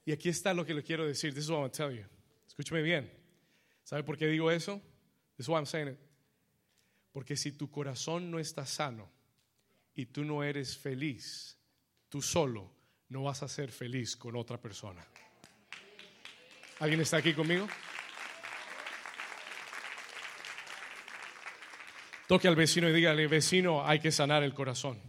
Y 0.07 0.13
aquí 0.13 0.29
está 0.29 0.53
lo 0.53 0.65
que 0.65 0.75
le 0.75 0.83
quiero 0.83 1.07
decir. 1.07 1.33
This 1.33 1.45
is 1.45 1.51
what 1.51 1.57
I'm 1.57 1.63
going 1.63 1.71
to 1.71 1.77
tell 1.77 1.91
you. 1.91 2.05
Escúchame 2.47 2.83
bien. 2.83 3.11
¿Sabe 3.85 4.03
por 4.03 4.19
qué 4.19 4.27
digo 4.27 4.51
eso? 4.51 4.81
This 5.37 5.47
is 5.47 5.49
what 5.49 5.59
I'm 5.59 5.67
saying. 5.67 5.97
Porque 7.13 7.37
si 7.37 7.53
tu 7.53 7.71
corazón 7.71 8.31
no 8.31 8.39
está 8.39 8.67
sano 8.67 9.11
y 9.95 10.07
tú 10.07 10.25
no 10.25 10.43
eres 10.45 10.77
feliz, 10.77 11.57
tú 12.09 12.21
solo 12.21 12.71
no 13.09 13.23
vas 13.23 13.43
a 13.43 13.49
ser 13.49 13.71
feliz 13.71 14.17
con 14.17 14.37
otra 14.37 14.61
persona. 14.61 15.07
¿Alguien 16.81 17.01
está 17.01 17.19
aquí 17.19 17.33
conmigo? 17.33 17.67
Toque 22.27 22.49
al 22.49 22.57
vecino 22.57 22.89
y 22.89 22.93
dígale, 22.93 23.27
vecino, 23.27 23.87
hay 23.87 24.01
que 24.01 24.11
sanar 24.11 24.43
el 24.43 24.55
corazón. 24.55 25.01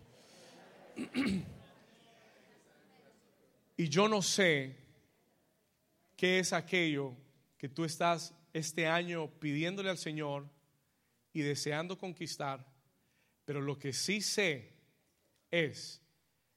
Y 3.78 3.89
yo 3.89 4.07
no 4.07 4.22
sé 4.22 4.74
qué 6.16 6.39
es 6.39 6.53
aquello 6.53 7.13
que 7.57 7.68
tú 7.68 7.84
estás 7.84 8.34
este 8.53 8.88
año 8.88 9.30
pidiéndole 9.38 9.89
al 9.89 9.97
Señor 9.97 10.49
y 11.34 11.41
deseando 11.41 11.97
conquistar, 11.97 12.66
pero 13.43 13.59
lo 13.59 13.78
que 13.78 13.91
sí 13.91 14.22
sé 14.22 14.78
es 15.51 16.01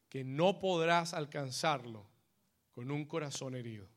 que 0.09 0.22
no 0.22 0.61
podrás 0.61 1.12
alcanzarlo 1.12 2.06
con 2.70 2.92
un 2.92 3.04
corazón 3.04 3.56
herido. 3.56 3.88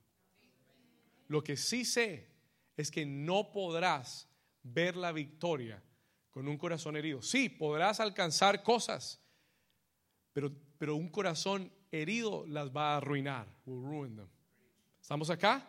Lo 1.27 1.43
que 1.43 1.57
sí 1.57 1.85
sé 1.85 2.27
es 2.75 2.89
que 2.89 3.05
no 3.05 3.51
podrás 3.51 4.27
ver 4.63 4.95
la 4.95 5.11
victoria 5.11 5.79
con 6.31 6.47
un 6.47 6.57
corazón 6.57 6.95
herido. 6.95 7.21
Sí, 7.21 7.49
podrás 7.49 7.99
alcanzar 7.99 8.63
cosas, 8.63 9.21
pero, 10.33 10.51
pero 10.77 10.95
un 10.95 11.09
corazón 11.09 11.71
herido 11.91 12.45
las 12.47 12.71
va 12.71 12.93
a 12.93 12.97
arruinar. 12.97 13.47
¿Estamos 14.99 15.29
acá? 15.29 15.67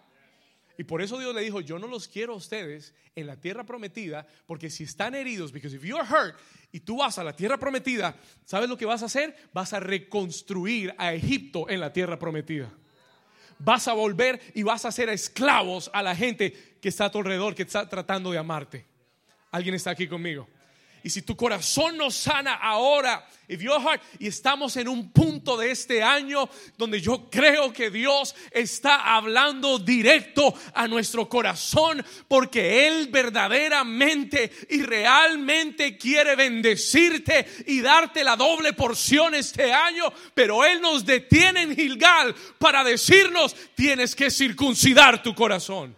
Y 0.78 0.84
por 0.84 1.02
eso 1.02 1.18
Dios 1.18 1.34
le 1.34 1.42
dijo, 1.42 1.60
yo 1.60 1.78
no 1.78 1.86
los 1.86 2.08
quiero 2.08 2.32
a 2.32 2.36
ustedes 2.36 2.94
en 3.14 3.26
la 3.26 3.40
tierra 3.40 3.64
prometida, 3.64 4.26
porque 4.46 4.70
si 4.70 4.84
están 4.84 5.14
heridos, 5.14 5.52
because 5.52 5.76
if 5.76 5.82
you're 5.84 6.02
hurt 6.02 6.36
y 6.70 6.80
tú 6.80 6.98
vas 6.98 7.18
a 7.18 7.24
la 7.24 7.36
tierra 7.36 7.58
prometida, 7.58 8.16
¿sabes 8.44 8.68
lo 8.68 8.78
que 8.78 8.86
vas 8.86 9.02
a 9.02 9.06
hacer? 9.06 9.36
Vas 9.52 9.72
a 9.72 9.80
reconstruir 9.80 10.94
a 10.96 11.12
Egipto 11.12 11.68
en 11.68 11.80
la 11.80 11.92
tierra 11.92 12.18
prometida. 12.18 12.72
Vas 13.58 13.86
a 13.86 13.92
volver 13.92 14.40
y 14.54 14.62
vas 14.62 14.84
a 14.84 14.88
hacer 14.88 15.08
esclavos 15.08 15.90
a 15.92 16.02
la 16.02 16.16
gente 16.16 16.78
que 16.80 16.88
está 16.88 17.06
a 17.06 17.10
tu 17.10 17.18
alrededor, 17.18 17.54
que 17.54 17.62
está 17.62 17.88
tratando 17.88 18.32
de 18.32 18.38
amarte. 18.38 18.91
¿Alguien 19.52 19.74
está 19.74 19.90
aquí 19.90 20.08
conmigo? 20.08 20.48
Y 21.04 21.10
si 21.10 21.22
tu 21.22 21.36
corazón 21.36 21.96
no 21.96 22.12
sana 22.12 22.54
ahora, 22.54 23.26
if 23.48 23.60
your 23.60 23.80
heart, 23.80 24.00
y 24.20 24.28
estamos 24.28 24.76
en 24.76 24.86
un 24.86 25.10
punto 25.10 25.56
de 25.56 25.72
este 25.72 26.00
año 26.00 26.48
donde 26.78 27.00
yo 27.00 27.28
creo 27.28 27.72
que 27.72 27.90
Dios 27.90 28.36
está 28.52 29.16
hablando 29.16 29.80
directo 29.80 30.54
a 30.72 30.86
nuestro 30.86 31.28
corazón 31.28 32.04
porque 32.28 32.86
Él 32.86 33.08
verdaderamente 33.08 34.52
y 34.70 34.82
realmente 34.84 35.98
quiere 35.98 36.36
bendecirte 36.36 37.46
y 37.66 37.80
darte 37.80 38.22
la 38.22 38.36
doble 38.36 38.72
porción 38.72 39.34
este 39.34 39.72
año, 39.72 40.04
pero 40.34 40.64
Él 40.64 40.80
nos 40.80 41.04
detiene 41.04 41.62
en 41.62 41.74
Gilgal 41.74 42.32
para 42.58 42.84
decirnos, 42.84 43.56
tienes 43.74 44.14
que 44.14 44.30
circuncidar 44.30 45.20
tu 45.20 45.34
corazón. 45.34 45.96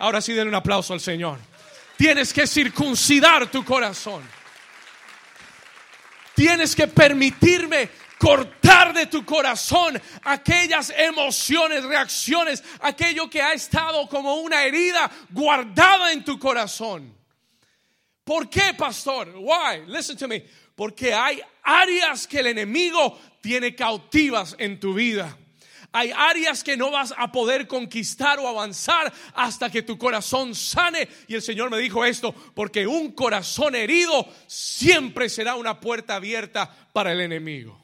Ahora 0.00 0.20
sí, 0.20 0.32
den 0.32 0.48
un 0.48 0.54
aplauso 0.56 0.92
al 0.92 1.00
Señor. 1.00 1.47
Tienes 1.98 2.32
que 2.32 2.46
circuncidar 2.46 3.50
tu 3.50 3.64
corazón. 3.64 4.22
Tienes 6.36 6.76
que 6.76 6.86
permitirme 6.86 7.90
cortar 8.18 8.92
de 8.94 9.06
tu 9.06 9.24
corazón 9.24 10.00
aquellas 10.22 10.92
emociones, 10.96 11.82
reacciones, 11.84 12.62
aquello 12.80 13.28
que 13.28 13.42
ha 13.42 13.52
estado 13.52 14.08
como 14.08 14.36
una 14.36 14.64
herida 14.64 15.10
guardada 15.30 16.12
en 16.12 16.24
tu 16.24 16.38
corazón. 16.38 17.16
¿Por 18.22 18.50
qué, 18.50 18.74
pastor? 18.74 19.34
Why? 19.36 19.86
Listen 19.88 20.16
to 20.18 20.28
me. 20.28 20.44
Porque 20.76 21.14
hay 21.14 21.40
áreas 21.64 22.26
que 22.26 22.40
el 22.40 22.48
enemigo 22.48 23.18
tiene 23.40 23.74
cautivas 23.74 24.54
en 24.58 24.78
tu 24.78 24.94
vida. 24.94 25.36
Hay 25.92 26.10
áreas 26.14 26.62
que 26.62 26.76
no 26.76 26.90
vas 26.90 27.14
a 27.16 27.32
poder 27.32 27.66
conquistar 27.66 28.38
o 28.38 28.46
avanzar 28.46 29.12
hasta 29.34 29.70
que 29.70 29.82
tu 29.82 29.96
corazón 29.96 30.54
sane. 30.54 31.08
Y 31.26 31.34
el 31.34 31.42
Señor 31.42 31.70
me 31.70 31.78
dijo 31.78 32.04
esto, 32.04 32.34
porque 32.54 32.86
un 32.86 33.12
corazón 33.12 33.74
herido 33.74 34.28
siempre 34.46 35.28
será 35.28 35.54
una 35.54 35.80
puerta 35.80 36.16
abierta 36.16 36.70
para 36.92 37.12
el 37.12 37.20
enemigo. 37.20 37.80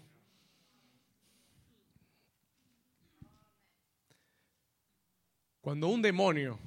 Cuando 5.63 5.89
un 5.89 6.03
demonio, 6.03 6.59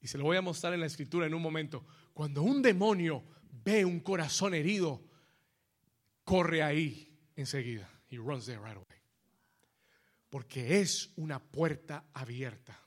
y 0.00 0.08
se 0.08 0.18
lo 0.18 0.24
voy 0.24 0.36
a 0.36 0.42
mostrar 0.42 0.74
en 0.74 0.80
la 0.80 0.86
escritura 0.86 1.24
en 1.24 1.34
un 1.34 1.42
momento, 1.42 1.86
cuando 2.12 2.42
un 2.42 2.60
demonio 2.60 3.22
ve 3.64 3.84
un 3.84 4.00
corazón 4.00 4.54
herido, 4.54 5.04
corre 6.24 6.64
ahí 6.64 7.16
enseguida. 7.36 7.88
He 8.10 8.18
runs 8.18 8.44
there 8.44 8.58
right 8.58 8.76
away 8.76 9.01
porque 10.32 10.80
es 10.80 11.10
una 11.16 11.38
puerta 11.38 12.06
abierta. 12.14 12.80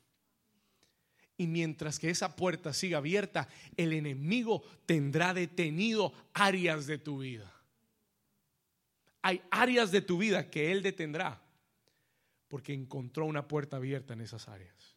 Y 1.38 1.46
mientras 1.46 2.00
que 2.00 2.10
esa 2.10 2.36
puerta 2.36 2.74
siga 2.74 2.98
abierta, 2.98 3.48
el 3.78 3.94
enemigo 3.94 4.64
tendrá 4.88 5.32
detenido 5.32 6.12
áreas 6.34 6.88
de 6.88 6.98
tu 6.98 7.20
vida. 7.20 7.54
Hay 9.22 9.44
áreas 9.52 9.92
de 9.92 10.02
tu 10.02 10.18
vida 10.18 10.50
que 10.50 10.72
él 10.72 10.82
detendrá 10.82 11.40
porque 12.48 12.74
encontró 12.74 13.28
una 13.28 13.48
puerta 13.48 13.78
abierta 13.78 14.14
en 14.14 14.22
esas 14.22 14.48
áreas. 14.48 14.96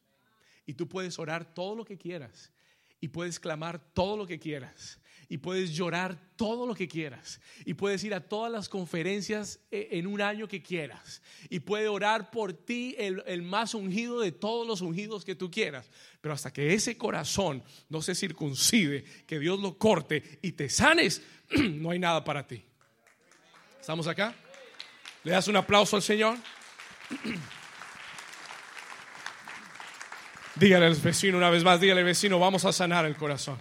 Y 0.65 0.73
tú 0.73 0.89
puedes 0.89 1.19
orar 1.19 1.53
todo 1.53 1.77
lo 1.77 1.85
que 1.85 1.99
quieras 1.99 2.51
y 2.99 3.09
puedes 3.09 3.39
clamar 3.39 3.79
todo 3.93 4.17
lo 4.17 4.27
que 4.27 4.39
quieras 4.39 4.99
y 5.29 5.39
puedes 5.39 5.74
llorar 5.74 6.18
todo 6.37 6.66
lo 6.66 6.74
que 6.74 6.89
quieras 6.89 7.41
y 7.64 7.74
puedes 7.74 8.03
ir 8.05 8.14
a 8.14 8.20
todas 8.20 8.51
las 8.51 8.68
conferencias 8.68 9.61
eh, 9.70 9.89
en 9.93 10.07
un 10.07 10.22
año 10.22 10.49
que 10.49 10.62
quieras 10.62 11.20
y 11.51 11.61
puede 11.61 11.89
orar 11.89 12.31
por 12.31 12.53
ti 12.53 12.95
el, 12.99 13.22
el, 13.26 13.43
más 13.43 13.74
ungido 13.74 14.20
de 14.20 14.33
todos 14.33 14.66
los 14.66 14.81
ungidos 14.81 15.24
que 15.24 15.35
tú 15.35 15.51
quieras. 15.51 15.91
Pero 16.20 16.35
hasta 16.35 16.53
que 16.53 16.72
ese 16.72 16.97
corazón 16.97 17.62
no 17.89 18.01
se 18.01 18.14
circuncide, 18.14 19.05
que 19.26 19.39
Dios 19.39 19.61
lo 19.61 19.76
corte 19.76 20.39
y 20.43 20.53
te 20.53 20.68
sanes, 20.68 21.22
no 21.51 21.91
hay 21.91 21.99
nada 21.99 22.24
para 22.24 22.47
ti. 22.47 22.64
¿Estamos 23.81 24.07
acá? 24.07 24.35
¿Le 25.24 25.33
das 25.33 25.49
un 25.49 25.57
aplauso 25.57 25.97
al 25.97 26.03
Señor? 26.03 26.39
Dígale 30.55 30.87
al 30.87 30.95
vecino 30.97 31.39
una 31.39 31.51
vez 31.51 31.62
más, 31.62 31.81
dígale 31.81 32.03
vecino, 32.03 32.41
vamos 32.41 32.64
a 32.64 32.72
sanar 32.72 33.07
el 33.07 33.14
corazón. 33.14 33.59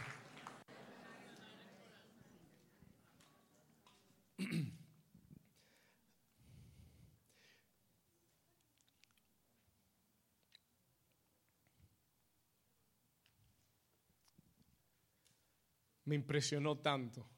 Me 16.08 16.16
impresionó 16.16 16.78
tanto 16.78 17.30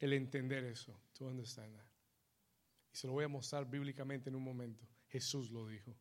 el 0.00 0.12
entender 0.12 0.64
eso. 0.64 1.00
To 1.16 1.26
understand 1.26 1.76
that. 1.76 1.86
Y 2.92 2.96
se 2.96 3.06
lo 3.06 3.12
voy 3.12 3.24
a 3.24 3.28
mostrar 3.28 3.64
bíblicamente 3.64 4.28
en 4.28 4.34
un 4.34 4.42
momento. 4.42 4.84
Jesús 5.06 5.48
lo 5.50 5.64
dijo. 5.68 5.96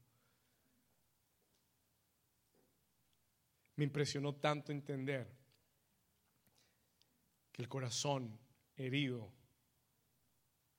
Me 3.75 3.83
impresionó 3.83 4.33
tanto 4.33 4.71
entender 4.71 5.31
que 7.51 7.61
el 7.61 7.69
corazón 7.69 8.39
herido 8.75 9.31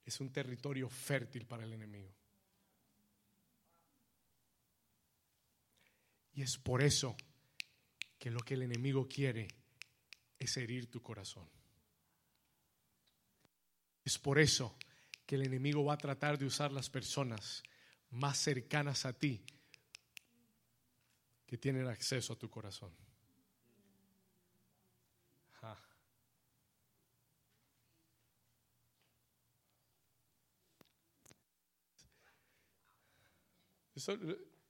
es 0.05 0.21
un 0.21 0.33
territorio 0.33 0.89
fértil 0.89 1.47
para 1.47 1.63
el 1.63 1.73
enemigo. 1.73 2.13
Y 6.33 6.43
es 6.43 6.59
por 6.59 6.83
eso 6.83 7.17
que 8.19 8.33
lo 8.33 8.41
que 8.41 8.55
el 8.55 8.63
enemigo 8.63 9.07
quiere 9.07 9.58
es 10.39 10.57
herir 10.57 10.91
tu 10.91 11.03
corazón. 11.03 11.49
Es 14.05 14.19
por 14.19 14.39
eso 14.39 14.77
que 15.27 15.35
el 15.35 15.43
enemigo 15.47 15.85
va 15.85 15.95
a 15.95 15.99
tratar 15.99 16.39
de 16.39 16.47
usar 16.47 16.73
las 16.73 16.89
personas 16.89 17.63
más 18.11 18.39
cercanas 18.39 19.05
a 19.05 19.13
ti 19.13 19.45
que 21.47 21.59
tienen 21.59 21.87
acceso 21.87 22.33
a 22.33 22.37
tu 22.37 22.49
corazón. 22.49 22.95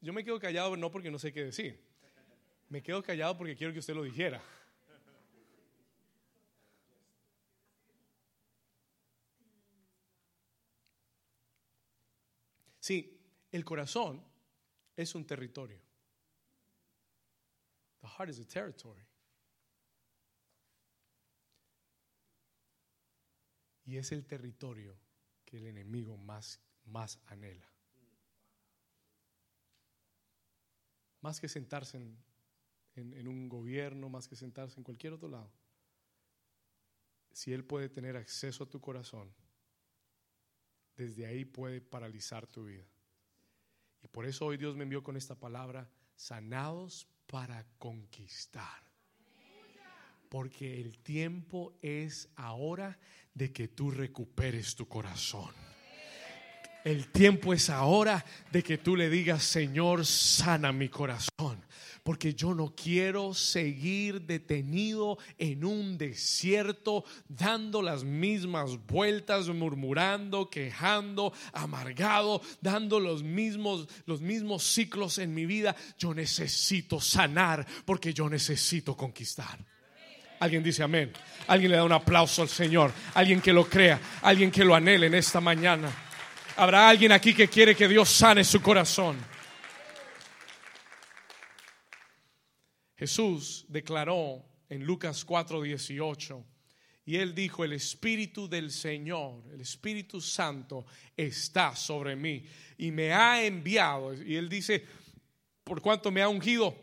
yo 0.00 0.12
me 0.12 0.24
quedo 0.24 0.40
callado 0.40 0.76
no 0.76 0.90
porque 0.90 1.10
no 1.10 1.18
sé 1.18 1.32
qué 1.32 1.44
decir. 1.44 1.84
Me 2.68 2.82
quedo 2.82 3.02
callado 3.02 3.36
porque 3.36 3.56
quiero 3.56 3.72
que 3.72 3.78
usted 3.78 3.94
lo 3.94 4.02
dijera. 4.02 4.42
Sí, 12.88 13.20
el 13.52 13.66
corazón 13.66 14.24
es 14.96 15.14
un 15.14 15.26
territorio. 15.26 15.78
The 18.00 18.06
heart 18.08 18.30
is 18.30 18.40
a 18.40 18.46
territory. 18.46 19.06
Y 23.84 23.98
es 23.98 24.10
el 24.12 24.24
territorio 24.24 24.96
que 25.44 25.58
el 25.58 25.66
enemigo 25.66 26.16
más, 26.16 26.62
más 26.86 27.20
anhela. 27.26 27.70
Más 31.20 31.40
que 31.40 31.48
sentarse 31.50 31.98
en, 31.98 32.16
en 32.94 33.28
un 33.28 33.50
gobierno, 33.50 34.08
más 34.08 34.26
que 34.26 34.34
sentarse 34.34 34.80
en 34.80 34.84
cualquier 34.84 35.12
otro 35.12 35.28
lado. 35.28 35.52
Si 37.32 37.52
él 37.52 37.66
puede 37.66 37.90
tener 37.90 38.16
acceso 38.16 38.64
a 38.64 38.70
tu 38.70 38.80
corazón, 38.80 39.30
desde 40.98 41.26
ahí 41.26 41.44
puede 41.44 41.80
paralizar 41.80 42.46
tu 42.46 42.64
vida. 42.64 42.84
Y 44.02 44.08
por 44.08 44.26
eso 44.26 44.46
hoy 44.46 44.56
Dios 44.56 44.76
me 44.76 44.82
envió 44.82 45.02
con 45.02 45.16
esta 45.16 45.36
palabra, 45.36 45.88
sanados 46.16 47.08
para 47.26 47.64
conquistar. 47.78 48.82
Porque 50.28 50.80
el 50.80 50.98
tiempo 50.98 51.78
es 51.80 52.28
ahora 52.36 52.98
de 53.32 53.52
que 53.52 53.68
tú 53.68 53.90
recuperes 53.90 54.74
tu 54.74 54.86
corazón. 54.86 55.54
El 56.84 57.08
tiempo 57.08 57.52
es 57.52 57.70
ahora 57.70 58.24
de 58.50 58.62
que 58.62 58.78
tú 58.78 58.96
le 58.96 59.10
digas, 59.10 59.42
Señor, 59.42 60.06
sana 60.06 60.72
mi 60.72 60.88
corazón 60.88 61.68
porque 62.08 62.32
yo 62.32 62.54
no 62.54 62.74
quiero 62.74 63.34
seguir 63.34 64.22
detenido 64.22 65.18
en 65.36 65.62
un 65.62 65.98
desierto, 65.98 67.04
dando 67.28 67.82
las 67.82 68.02
mismas 68.02 68.78
vueltas, 68.86 69.48
murmurando, 69.48 70.48
quejando, 70.48 71.34
amargado, 71.52 72.40
dando 72.62 72.98
los 72.98 73.22
mismos, 73.22 73.88
los 74.06 74.22
mismos 74.22 74.62
ciclos 74.62 75.18
en 75.18 75.34
mi 75.34 75.44
vida. 75.44 75.76
Yo 75.98 76.14
necesito 76.14 76.98
sanar 76.98 77.66
porque 77.84 78.14
yo 78.14 78.26
necesito 78.30 78.96
conquistar. 78.96 79.58
Alguien 80.40 80.62
dice 80.62 80.82
amén. 80.82 81.12
Alguien 81.46 81.72
le 81.72 81.76
da 81.76 81.84
un 81.84 81.92
aplauso 81.92 82.40
al 82.40 82.48
Señor. 82.48 82.90
Alguien 83.12 83.42
que 83.42 83.52
lo 83.52 83.68
crea. 83.68 84.00
Alguien 84.22 84.50
que 84.50 84.64
lo 84.64 84.74
anhele 84.74 85.08
en 85.08 85.14
esta 85.14 85.42
mañana. 85.42 86.07
Habrá 86.58 86.88
alguien 86.88 87.12
aquí 87.12 87.34
que 87.34 87.46
quiere 87.46 87.76
que 87.76 87.86
Dios 87.86 88.08
sane 88.08 88.42
su 88.42 88.60
corazón. 88.60 89.16
Jesús 92.96 93.64
declaró 93.68 94.44
en 94.68 94.84
Lucas 94.84 95.24
4:18, 95.24 96.44
y 97.04 97.14
él 97.14 97.32
dijo, 97.32 97.62
el 97.62 97.74
Espíritu 97.74 98.48
del 98.48 98.72
Señor, 98.72 99.44
el 99.52 99.60
Espíritu 99.60 100.20
Santo 100.20 100.84
está 101.16 101.76
sobre 101.76 102.16
mí 102.16 102.44
y 102.76 102.90
me 102.90 103.12
ha 103.12 103.40
enviado. 103.40 104.12
Y 104.14 104.34
él 104.34 104.48
dice, 104.48 104.84
por 105.62 105.80
cuanto 105.80 106.10
me 106.10 106.22
ha 106.22 106.28
ungido 106.28 106.76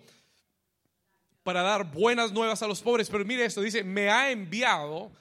para 1.44 1.62
dar 1.64 1.92
buenas 1.92 2.32
nuevas 2.32 2.62
a 2.64 2.68
los 2.68 2.82
pobres. 2.82 3.10
Pero 3.10 3.26
mire 3.26 3.44
esto, 3.44 3.60
dice, 3.60 3.84
me 3.84 4.10
ha 4.10 4.32
enviado 4.32 5.12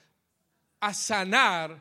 a 0.78 0.94
sanar 0.94 1.76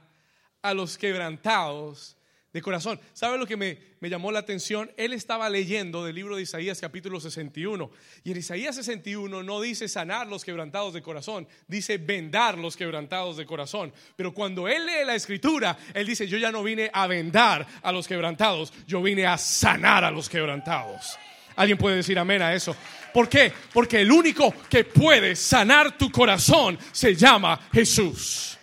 a 0.63 0.73
los 0.73 0.97
quebrantados 0.97 2.17
de 2.53 2.61
corazón. 2.61 2.99
¿Sabe 3.13 3.37
lo 3.39 3.47
que 3.47 3.57
me, 3.57 3.77
llamó 4.01 4.31
la 4.31 4.39
atención? 4.39 4.91
Él 4.95 5.11
estaba 5.11 5.49
leyendo 5.49 6.05
del 6.05 6.15
libro 6.15 6.35
de 6.35 6.43
Isaías 6.43 6.79
capítulo 6.79 7.19
61. 7.19 7.89
Y 8.23 8.31
en 8.31 8.37
Isaías 8.37 8.75
61 8.75 9.41
no 9.41 9.59
dice 9.59 9.87
sanar 9.87 10.27
los 10.27 10.45
quebrantados 10.45 10.93
de 10.93 11.01
corazón, 11.01 11.47
dice 11.67 11.97
vendar 11.97 12.57
los 12.57 12.77
quebrantados 12.77 13.37
de 13.37 13.47
corazón. 13.47 13.91
Pero 14.15 14.33
cuando 14.33 14.67
él 14.67 14.85
lee 14.85 15.05
la 15.05 15.15
escritura, 15.15 15.77
él 15.93 16.05
dice, 16.05 16.27
yo 16.27 16.37
ya 16.37 16.51
no 16.51 16.61
vine 16.61 16.91
a 16.93 17.07
vendar 17.07 17.65
a 17.81 17.91
los 17.91 18.07
quebrantados, 18.07 18.71
yo 18.85 19.01
vine 19.01 19.25
a 19.25 19.37
sanar 19.37 20.03
a 20.03 20.11
los 20.11 20.29
quebrantados. 20.29 21.17
¿Alguien 21.55 21.77
puede 21.77 21.97
decir 21.97 22.17
amén 22.17 22.41
a 22.41 22.53
eso? 22.53 22.75
¿Por 23.13 23.27
qué? 23.29 23.51
Porque 23.73 24.01
el 24.01 24.11
único 24.11 24.53
que 24.69 24.83
puede 24.83 25.35
sanar 25.35 25.97
tu 25.97 26.11
corazón 26.11 26.77
se 26.91 27.15
llama 27.15 27.59
Jesús. 27.71 28.57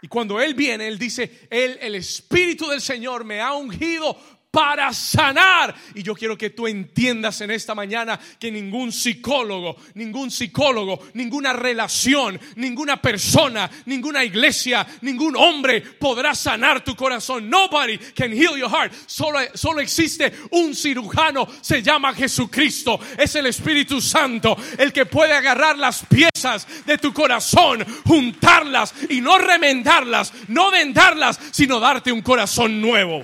Y 0.00 0.08
cuando 0.08 0.40
Él 0.40 0.54
viene, 0.54 0.86
Él 0.86 0.98
dice, 0.98 1.48
Él, 1.50 1.78
el 1.80 1.94
Espíritu 1.96 2.68
del 2.68 2.80
Señor 2.80 3.24
me 3.24 3.40
ha 3.40 3.54
ungido 3.54 4.16
para 4.50 4.92
sanar. 4.92 5.74
Y 5.94 6.02
yo 6.02 6.14
quiero 6.14 6.36
que 6.36 6.50
tú 6.50 6.66
entiendas 6.66 7.40
en 7.40 7.50
esta 7.50 7.74
mañana 7.74 8.18
que 8.38 8.50
ningún 8.50 8.92
psicólogo, 8.92 9.76
ningún 9.94 10.30
psicólogo, 10.30 11.00
ninguna 11.14 11.52
relación, 11.52 12.40
ninguna 12.56 13.00
persona, 13.00 13.70
ninguna 13.86 14.24
iglesia, 14.24 14.86
ningún 15.02 15.36
hombre 15.36 15.80
podrá 15.80 16.34
sanar 16.34 16.82
tu 16.82 16.96
corazón. 16.96 17.48
Nobody 17.48 17.98
can 17.98 18.32
heal 18.32 18.56
your 18.56 18.70
heart. 18.70 18.92
Solo, 19.06 19.40
solo 19.54 19.80
existe 19.80 20.32
un 20.52 20.74
cirujano, 20.74 21.46
se 21.60 21.82
llama 21.82 22.14
Jesucristo. 22.14 22.98
Es 23.18 23.34
el 23.34 23.46
Espíritu 23.46 24.00
Santo 24.00 24.56
el 24.78 24.92
que 24.92 25.06
puede 25.06 25.34
agarrar 25.34 25.76
las 25.76 26.04
piezas 26.06 26.66
de 26.86 26.96
tu 26.96 27.12
corazón, 27.12 27.84
juntarlas 28.06 28.94
y 29.10 29.20
no 29.20 29.36
remendarlas, 29.38 30.32
no 30.48 30.70
vendarlas, 30.70 31.38
sino 31.50 31.80
darte 31.80 32.10
un 32.12 32.22
corazón 32.22 32.80
nuevo. 32.80 33.22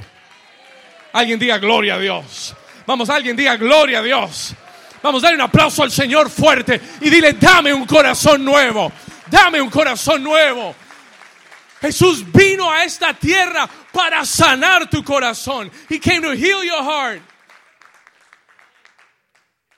Alguien 1.14 1.38
diga 1.38 1.58
gloria 1.58 1.94
a 1.94 1.98
Dios. 1.98 2.54
Vamos, 2.86 3.08
alguien 3.08 3.36
diga 3.36 3.56
gloria 3.56 4.00
a 4.00 4.02
Dios. 4.02 4.52
Vamos, 5.00 5.22
darle 5.22 5.36
un 5.36 5.42
aplauso 5.42 5.84
al 5.84 5.92
Señor 5.92 6.28
fuerte 6.28 6.80
y 7.00 7.08
dile, 7.08 7.34
dame 7.34 7.72
un 7.72 7.86
corazón 7.86 8.44
nuevo. 8.44 8.92
Dame 9.30 9.60
un 9.60 9.70
corazón 9.70 10.24
nuevo. 10.24 10.74
Jesús 11.80 12.24
vino 12.32 12.68
a 12.70 12.84
esta 12.84 13.14
tierra 13.14 13.68
para 13.92 14.24
sanar 14.24 14.90
tu 14.90 15.04
corazón. 15.04 15.70
He 15.88 16.00
came 16.00 16.22
to 16.22 16.32
heal 16.32 16.64
your 16.64 16.82
heart 16.82 17.22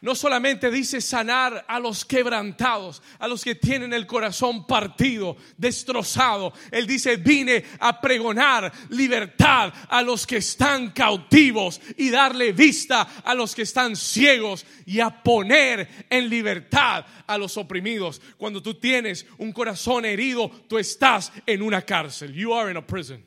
no 0.06 0.14
solamente 0.14 0.70
dice 0.70 1.00
sanar 1.00 1.64
a 1.66 1.80
los 1.80 2.04
quebrantados, 2.04 3.02
a 3.18 3.26
los 3.26 3.42
que 3.42 3.56
tienen 3.56 3.92
el 3.92 4.06
corazón 4.06 4.64
partido, 4.64 5.36
destrozado. 5.56 6.52
Él 6.70 6.86
dice, 6.86 7.16
vine 7.16 7.64
a 7.80 8.00
pregonar 8.00 8.72
libertad 8.90 9.74
a 9.88 10.02
los 10.02 10.24
que 10.24 10.36
están 10.36 10.92
cautivos 10.92 11.80
y 11.96 12.10
darle 12.10 12.52
vista 12.52 13.02
a 13.24 13.34
los 13.34 13.52
que 13.52 13.62
están 13.62 13.96
ciegos 13.96 14.64
y 14.84 15.00
a 15.00 15.10
poner 15.24 16.06
en 16.08 16.28
libertad 16.28 17.04
a 17.26 17.36
los 17.36 17.56
oprimidos. 17.56 18.22
Cuando 18.36 18.62
tú 18.62 18.74
tienes 18.74 19.26
un 19.38 19.50
corazón 19.50 20.04
herido, 20.04 20.48
tú 20.68 20.78
estás 20.78 21.32
en 21.46 21.62
una 21.62 21.82
cárcel. 21.82 22.32
You 22.32 22.54
are 22.54 22.70
in 22.70 22.76
a 22.76 22.86
prison. 22.86 23.24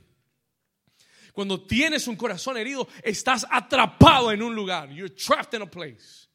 Cuando 1.34 1.60
tienes 1.60 2.08
un 2.08 2.16
corazón 2.16 2.56
herido, 2.56 2.88
estás 3.04 3.46
atrapado 3.52 4.32
en 4.32 4.42
un 4.42 4.56
lugar. 4.56 4.90
You're 4.92 5.14
trapped 5.14 5.54
in 5.54 5.62
a 5.62 5.70
place. 5.70 6.29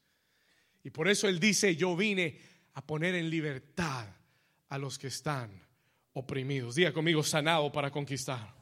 Y 0.84 0.90
por 0.90 1.08
eso 1.08 1.26
Él 1.26 1.40
dice, 1.40 1.74
yo 1.74 1.96
vine 1.96 2.38
a 2.74 2.86
poner 2.86 3.14
en 3.14 3.30
libertad 3.30 4.06
a 4.68 4.78
los 4.78 4.98
que 4.98 5.08
están 5.08 5.50
oprimidos. 6.12 6.74
Diga 6.74 6.92
conmigo, 6.92 7.22
sanado 7.22 7.72
para 7.72 7.90
conquistar. 7.90 8.54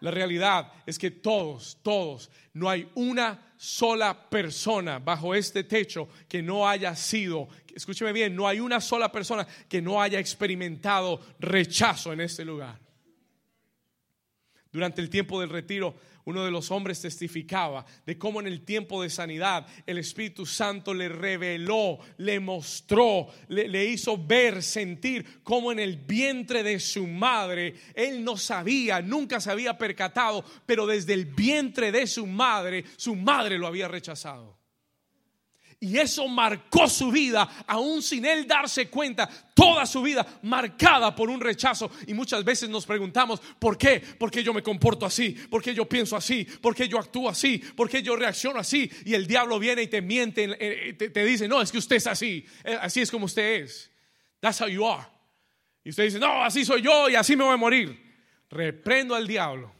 La 0.00 0.10
realidad 0.10 0.72
es 0.86 0.98
que 0.98 1.10
todos, 1.10 1.78
todos, 1.82 2.30
no 2.54 2.68
hay 2.68 2.90
una 2.94 3.52
sola 3.56 4.28
persona 4.30 4.98
bajo 4.98 5.34
este 5.34 5.64
techo 5.64 6.08
que 6.26 6.42
no 6.42 6.66
haya 6.66 6.96
sido, 6.96 7.48
escúcheme 7.74 8.12
bien, 8.12 8.34
no 8.34 8.48
hay 8.48 8.60
una 8.60 8.80
sola 8.80 9.12
persona 9.12 9.46
que 9.68 9.82
no 9.82 10.00
haya 10.00 10.18
experimentado 10.18 11.20
rechazo 11.38 12.14
en 12.14 12.22
este 12.22 12.44
lugar. 12.46 12.80
Durante 14.72 15.02
el 15.02 15.10
tiempo 15.10 15.38
del 15.38 15.50
retiro, 15.50 15.94
uno 16.24 16.44
de 16.44 16.50
los 16.50 16.70
hombres 16.70 17.00
testificaba 17.00 17.84
de 18.06 18.18
cómo 18.18 18.40
en 18.40 18.46
el 18.46 18.64
tiempo 18.64 19.02
de 19.02 19.10
sanidad 19.10 19.66
el 19.86 19.98
Espíritu 19.98 20.46
Santo 20.46 20.94
le 20.94 21.08
reveló, 21.08 21.98
le 22.18 22.40
mostró, 22.40 23.28
le, 23.48 23.84
hizo 23.86 24.18
ver, 24.18 24.62
sentir 24.62 25.42
cómo 25.42 25.72
en 25.72 25.78
el 25.78 25.96
vientre 25.96 26.62
de 26.62 26.78
su 26.78 27.06
madre, 27.06 27.74
él 27.94 28.22
no 28.22 28.36
sabía, 28.36 29.00
nunca 29.00 29.40
se 29.40 29.50
había 29.50 29.78
percatado, 29.78 30.44
pero 30.66 30.86
desde 30.86 31.14
el 31.14 31.26
vientre 31.26 31.90
de 31.92 32.06
su 32.06 32.26
madre, 32.26 32.84
su 32.96 33.16
madre 33.16 33.58
lo 33.58 33.66
había 33.66 33.88
rechazado. 33.88 34.59
Y 35.82 35.96
eso 35.96 36.28
marcó 36.28 36.86
su 36.90 37.10
vida, 37.10 37.64
aún 37.66 38.02
sin 38.02 38.26
él 38.26 38.46
darse 38.46 38.90
cuenta, 38.90 39.26
toda 39.54 39.86
su 39.86 40.02
vida 40.02 40.26
marcada 40.42 41.16
por 41.16 41.30
un 41.30 41.40
rechazo. 41.40 41.90
Y 42.06 42.12
muchas 42.12 42.44
veces 42.44 42.68
nos 42.68 42.84
preguntamos, 42.84 43.40
¿por 43.58 43.78
qué? 43.78 43.98
¿Por 43.98 44.30
qué 44.30 44.42
yo 44.44 44.52
me 44.52 44.62
comporto 44.62 45.06
así? 45.06 45.30
¿Por 45.30 45.62
qué 45.62 45.74
yo 45.74 45.88
pienso 45.88 46.18
así? 46.18 46.44
¿Por 46.44 46.74
qué 46.74 46.86
yo 46.86 46.98
actúo 46.98 47.30
así? 47.30 47.56
¿Por 47.56 47.88
qué 47.88 48.02
yo 48.02 48.14
reacciono 48.14 48.60
así? 48.60 48.90
Y 49.06 49.14
el 49.14 49.26
diablo 49.26 49.58
viene 49.58 49.80
y 49.80 49.86
te 49.86 50.02
miente, 50.02 50.54
eh, 50.60 50.92
te, 50.92 51.24
dice, 51.24 51.48
no, 51.48 51.62
es 51.62 51.72
que 51.72 51.78
usted 51.78 51.96
es 51.96 52.06
así, 52.06 52.44
eh, 52.62 52.76
así 52.78 53.00
es 53.00 53.10
como 53.10 53.24
usted 53.24 53.62
es. 53.62 53.90
That's 54.40 54.60
how 54.60 54.68
you 54.68 54.86
are. 54.86 55.08
Y 55.82 55.90
usted 55.90 56.04
dice, 56.04 56.18
no, 56.18 56.44
así 56.44 56.62
soy 56.62 56.82
yo 56.82 57.08
y 57.08 57.14
así 57.14 57.36
me 57.36 57.44
voy 57.44 57.54
a 57.54 57.56
morir. 57.56 57.98
Reprendo 58.50 59.14
al 59.14 59.26
diablo. 59.26 59.72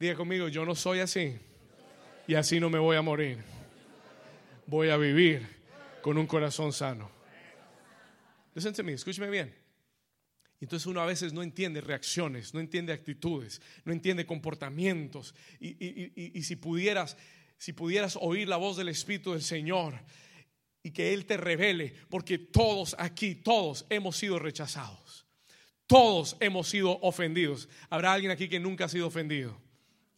Diga 0.00 0.16
conmigo, 0.16 0.48
yo 0.48 0.64
no 0.64 0.74
soy 0.74 0.98
así 0.98 1.38
y 2.26 2.34
así 2.34 2.58
no 2.58 2.68
me 2.68 2.80
voy 2.80 2.96
a 2.96 3.02
morir 3.02 3.52
voy 4.66 4.88
a 4.88 4.96
vivir 4.96 5.46
con 6.02 6.18
un 6.18 6.26
corazón 6.26 6.72
sano. 6.72 7.10
Listen 8.54 8.74
to 8.74 8.84
me, 8.84 8.92
escúcheme 8.92 9.30
bien. 9.30 9.54
Entonces 10.60 10.86
uno 10.86 11.00
a 11.00 11.06
veces 11.06 11.32
no 11.32 11.42
entiende 11.42 11.80
reacciones, 11.80 12.54
no 12.54 12.60
entiende 12.60 12.92
actitudes, 12.92 13.60
no 13.84 13.92
entiende 13.92 14.24
comportamientos. 14.24 15.34
Y, 15.58 16.38
y, 16.38 16.42
si 16.44 16.54
pudieras, 16.54 17.16
si 17.58 17.72
pudieras 17.72 18.16
oír 18.20 18.48
la 18.48 18.58
voz 18.58 18.76
del 18.76 18.88
Espíritu 18.88 19.32
del 19.32 19.42
Señor 19.42 19.94
y 20.82 20.92
que 20.92 21.14
Él 21.14 21.26
te 21.26 21.36
revele, 21.36 21.94
porque 22.08 22.38
todos 22.38 22.94
aquí, 22.98 23.34
todos 23.34 23.86
hemos 23.90 24.16
sido 24.16 24.38
rechazados. 24.38 25.26
Todos 25.88 26.36
hemos 26.38 26.68
sido 26.68 26.96
ofendidos. 27.00 27.68
¿Habrá 27.90 28.12
alguien 28.12 28.30
aquí 28.30 28.48
que 28.48 28.60
nunca 28.60 28.84
ha 28.84 28.88
sido 28.88 29.08
ofendido? 29.08 29.60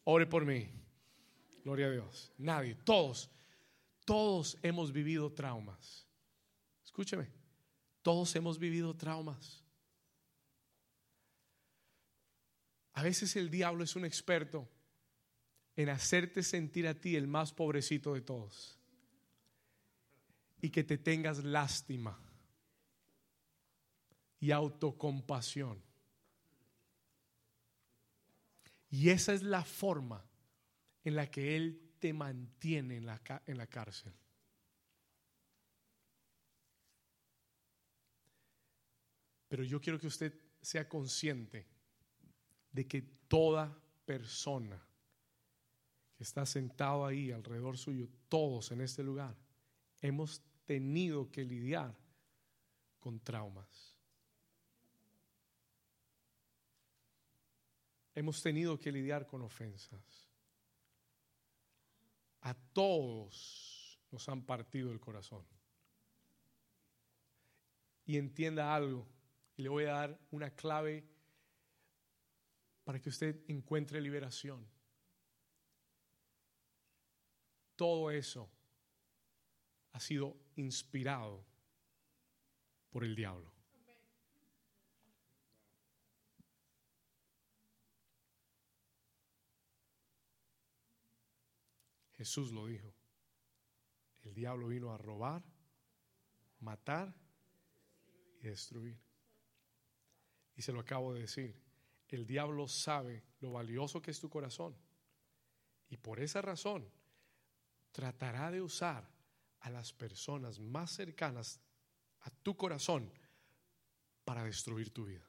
Ore 0.05 0.27
por 0.27 0.45
mí. 0.45 0.69
Gloria 1.65 1.87
a 1.87 1.91
Dios. 1.91 2.33
Nadie, 2.37 2.75
todos 2.85 3.31
todos 4.05 4.59
hemos 4.63 4.93
vivido 4.93 5.33
traumas. 5.33 6.07
Escúcheme, 6.85 7.31
todos 8.03 8.35
hemos 8.37 8.59
vivido 8.59 8.95
traumas. 8.95 9.65
A 12.93 13.03
veces 13.03 13.35
el 13.37 13.51
diablo 13.51 13.83
es 13.83 13.97
un 13.97 14.05
experto 14.05 14.69
en 15.77 15.89
hacerte 15.89 16.43
sentir 16.43 16.87
a 16.87 16.95
ti 16.95 17.17
el 17.17 17.27
más 17.27 17.53
pobrecito 17.53 18.15
de 18.15 18.21
todos 18.21 18.79
y 20.61 20.71
que 20.71 20.85
te 20.85 20.97
tengas 20.97 21.43
lástima 21.43 22.19
y 24.39 24.53
autocompasión. 24.53 25.83
Y 28.91 29.11
esa 29.11 29.33
es 29.33 29.43
la 29.43 29.65
forma 29.65 30.25
en 31.03 31.17
la 31.17 31.31
que 31.31 31.57
Él 31.57 31.84
te 32.05 32.13
mantiene 32.13 32.99
en 32.99 33.07
la, 33.07 33.19
en 33.47 33.57
la 33.57 33.67
cárcel. 33.67 34.13
Pero 39.49 39.65
yo 39.65 39.81
quiero 39.81 39.99
que 39.99 40.09
usted 40.09 40.39
sea 40.61 40.87
consciente 40.87 41.67
de 42.71 42.87
que 42.87 43.01
toda 43.27 43.75
persona 44.05 44.79
que 46.15 46.25
está 46.25 46.45
sentado 46.45 47.07
ahí 47.07 47.33
alrededor 47.33 47.79
suyo, 47.79 48.07
todos 48.29 48.71
en 48.71 48.83
este 48.83 49.03
lugar, 49.03 49.35
hemos 50.03 50.43
tenido 50.67 51.31
que 51.31 51.43
lidiar 51.43 51.97
con 53.01 53.19
traumas. 53.19 53.97
Hemos 58.15 58.43
tenido 58.43 58.79
que 58.79 58.93
lidiar 58.93 59.27
con 59.27 59.41
ofensas. 59.41 60.24
A 62.45 62.53
todos 62.55 63.99
nos 64.11 64.29
han 64.29 64.45
partido 64.45 64.93
el 64.93 65.01
corazón. 65.01 65.47
Y 68.05 68.19
entienda 68.19 68.75
algo, 68.75 69.09
y 69.57 69.63
le 69.63 69.71
voy 69.71 69.85
a 69.85 69.93
dar 69.93 70.21
una 70.31 70.51
clave 70.51 71.09
para 72.85 73.01
que 73.01 73.09
usted 73.09 73.43
encuentre 73.49 73.99
liberación. 74.03 74.69
Todo 77.77 78.11
eso 78.11 78.51
ha 79.93 80.01
sido 80.01 80.37
inspirado 80.57 81.47
por 82.91 83.05
el 83.05 83.17
diablo. 83.17 83.54
Jesús 92.25 92.53
lo 92.53 92.67
dijo. 92.67 92.91
El 94.23 94.33
diablo 94.33 94.69
vino 94.69 94.95
a 94.95 94.97
robar, 94.97 95.45
matar 96.61 97.15
y 98.41 98.47
destruir. 98.47 98.99
Y 100.57 100.63
se 100.63 100.73
lo 100.73 100.81
acabo 100.81 101.13
de 101.13 101.21
decir. 101.21 101.63
El 102.09 102.27
diablo 102.27 102.67
sabe 102.67 103.25
lo 103.41 103.53
valioso 103.53 104.01
que 104.01 104.11
es 104.11 104.21
tu 104.21 104.31
corazón. 104.31 104.75
Y 105.91 105.99
por 105.99 106.19
esa 106.19 106.41
razón 106.41 106.89
tratará 107.93 108.51
de 108.51 108.63
usar 108.63 109.07
a 109.61 109.69
las 109.69 109.93
personas 109.93 110.59
más 110.59 110.93
cercanas 110.93 111.61
a 112.21 112.31
tu 112.31 112.57
corazón 112.57 113.13
para 114.25 114.45
destruir 114.45 114.95
tu 114.95 115.05
vida. 115.05 115.29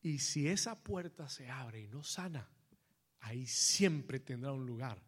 Y 0.00 0.20
si 0.20 0.48
esa 0.48 0.82
puerta 0.82 1.28
se 1.28 1.50
abre 1.50 1.82
y 1.82 1.88
no 1.88 2.02
sana, 2.02 2.48
ahí 3.20 3.46
siempre 3.46 4.20
tendrá 4.20 4.52
un 4.52 4.66
lugar 4.66 5.02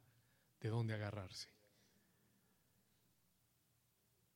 de 0.61 0.69
donde 0.69 0.95
agarrarse. 0.95 1.49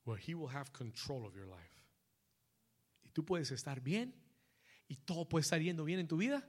Where 0.05 0.22
he 0.22 0.35
will 0.35 0.55
have 0.55 0.70
control 0.72 1.25
of 1.27 1.35
your 1.35 1.47
life. 1.47 1.83
Y 3.05 3.09
tú 3.11 3.25
puedes 3.25 3.51
estar 3.51 3.81
bien 3.81 4.14
y 4.89 4.97
todo 4.97 5.29
puede 5.29 5.43
estar 5.43 5.61
yendo 5.61 5.85
bien 5.85 6.01
en 6.01 6.09
tu 6.09 6.16
vida, 6.16 6.49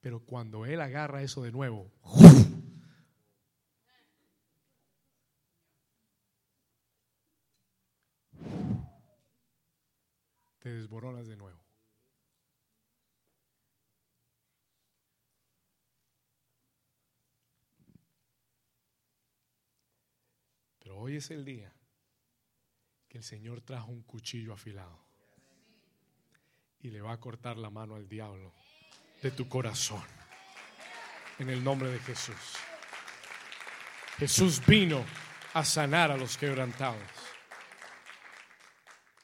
pero 0.00 0.20
cuando 0.24 0.64
él 0.64 0.80
agarra 0.80 1.22
eso 1.22 1.42
de 1.42 1.52
nuevo, 1.52 1.92
te 10.60 10.70
desboronas 10.70 11.26
de 11.26 11.36
nuevo. 11.36 11.69
Hoy 20.96 21.16
es 21.16 21.30
el 21.30 21.44
día 21.44 21.72
que 23.08 23.18
el 23.18 23.24
Señor 23.24 23.60
trajo 23.60 23.90
un 23.90 24.02
cuchillo 24.02 24.52
afilado 24.52 25.04
y 26.80 26.90
le 26.90 27.00
va 27.00 27.12
a 27.12 27.20
cortar 27.20 27.56
la 27.56 27.70
mano 27.70 27.96
al 27.96 28.08
diablo 28.08 28.54
de 29.22 29.30
tu 29.30 29.48
corazón. 29.48 30.02
En 31.38 31.48
el 31.48 31.62
nombre 31.62 31.90
de 31.90 31.98
Jesús. 32.00 32.56
Jesús 34.18 34.64
vino 34.66 35.04
a 35.54 35.64
sanar 35.64 36.10
a 36.10 36.16
los 36.16 36.36
quebrantados. 36.36 37.02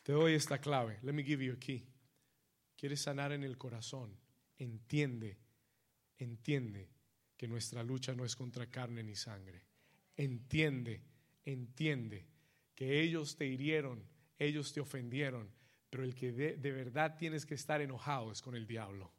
Te 0.02 0.12
doy 0.12 0.34
esta 0.34 0.58
clave. 0.58 0.98
Let 1.02 1.12
me 1.12 1.22
give 1.22 1.44
you 1.44 1.54
a 1.54 1.58
key. 1.58 1.86
Quieres 2.76 3.02
sanar 3.02 3.32
en 3.32 3.44
el 3.44 3.58
corazón. 3.58 4.18
Entiende, 4.56 5.38
entiende 6.16 6.90
que 7.36 7.48
nuestra 7.48 7.82
lucha 7.82 8.14
no 8.14 8.24
es 8.24 8.36
contra 8.36 8.70
carne 8.70 9.02
ni 9.02 9.14
sangre. 9.14 9.64
Entiende 10.16 11.02
entiende 11.46 12.26
que 12.74 13.00
ellos 13.00 13.36
te 13.36 13.46
hirieron, 13.46 14.04
ellos 14.38 14.74
te 14.74 14.80
ofendieron, 14.80 15.50
pero 15.88 16.04
el 16.04 16.14
que 16.14 16.32
de, 16.32 16.72
verdad 16.72 17.16
tienes 17.16 17.46
que 17.46 17.54
estar 17.54 17.80
enojado 17.80 18.30
es 18.30 18.42
con 18.42 18.54
el 18.54 18.66
diablo. 18.66 19.12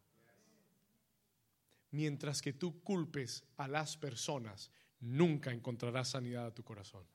mientras 1.90 2.42
que 2.42 2.54
tú 2.54 2.84
culpes 2.84 3.44
a 3.56 3.68
las 3.68 3.98
personas, 3.98 4.70
nunca 5.00 5.52
encontrarás 5.52 6.10
sanidad 6.10 6.46
a 6.46 6.54
tu 6.54 6.64
corazón. 6.64 7.08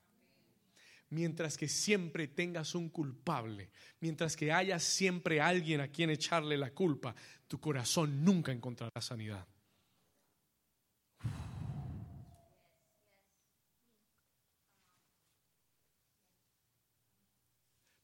Mientras 1.09 1.57
que 1.57 1.69
siempre 1.69 2.27
tengas 2.27 2.73
un 2.73 2.89
culpable, 2.89 3.69
mientras 3.99 4.35
que 4.35 4.51
haya 4.51 4.79
siempre 4.79 5.39
alguien 5.39 5.79
a 5.79 5.89
quien 5.89 6.09
echarle 6.09 6.57
la 6.57 6.71
culpa, 6.71 7.15
tu 7.47 7.59
corazón 7.61 8.25
nunca 8.25 8.51
encontrará 8.51 8.99
sanidad. 8.99 9.47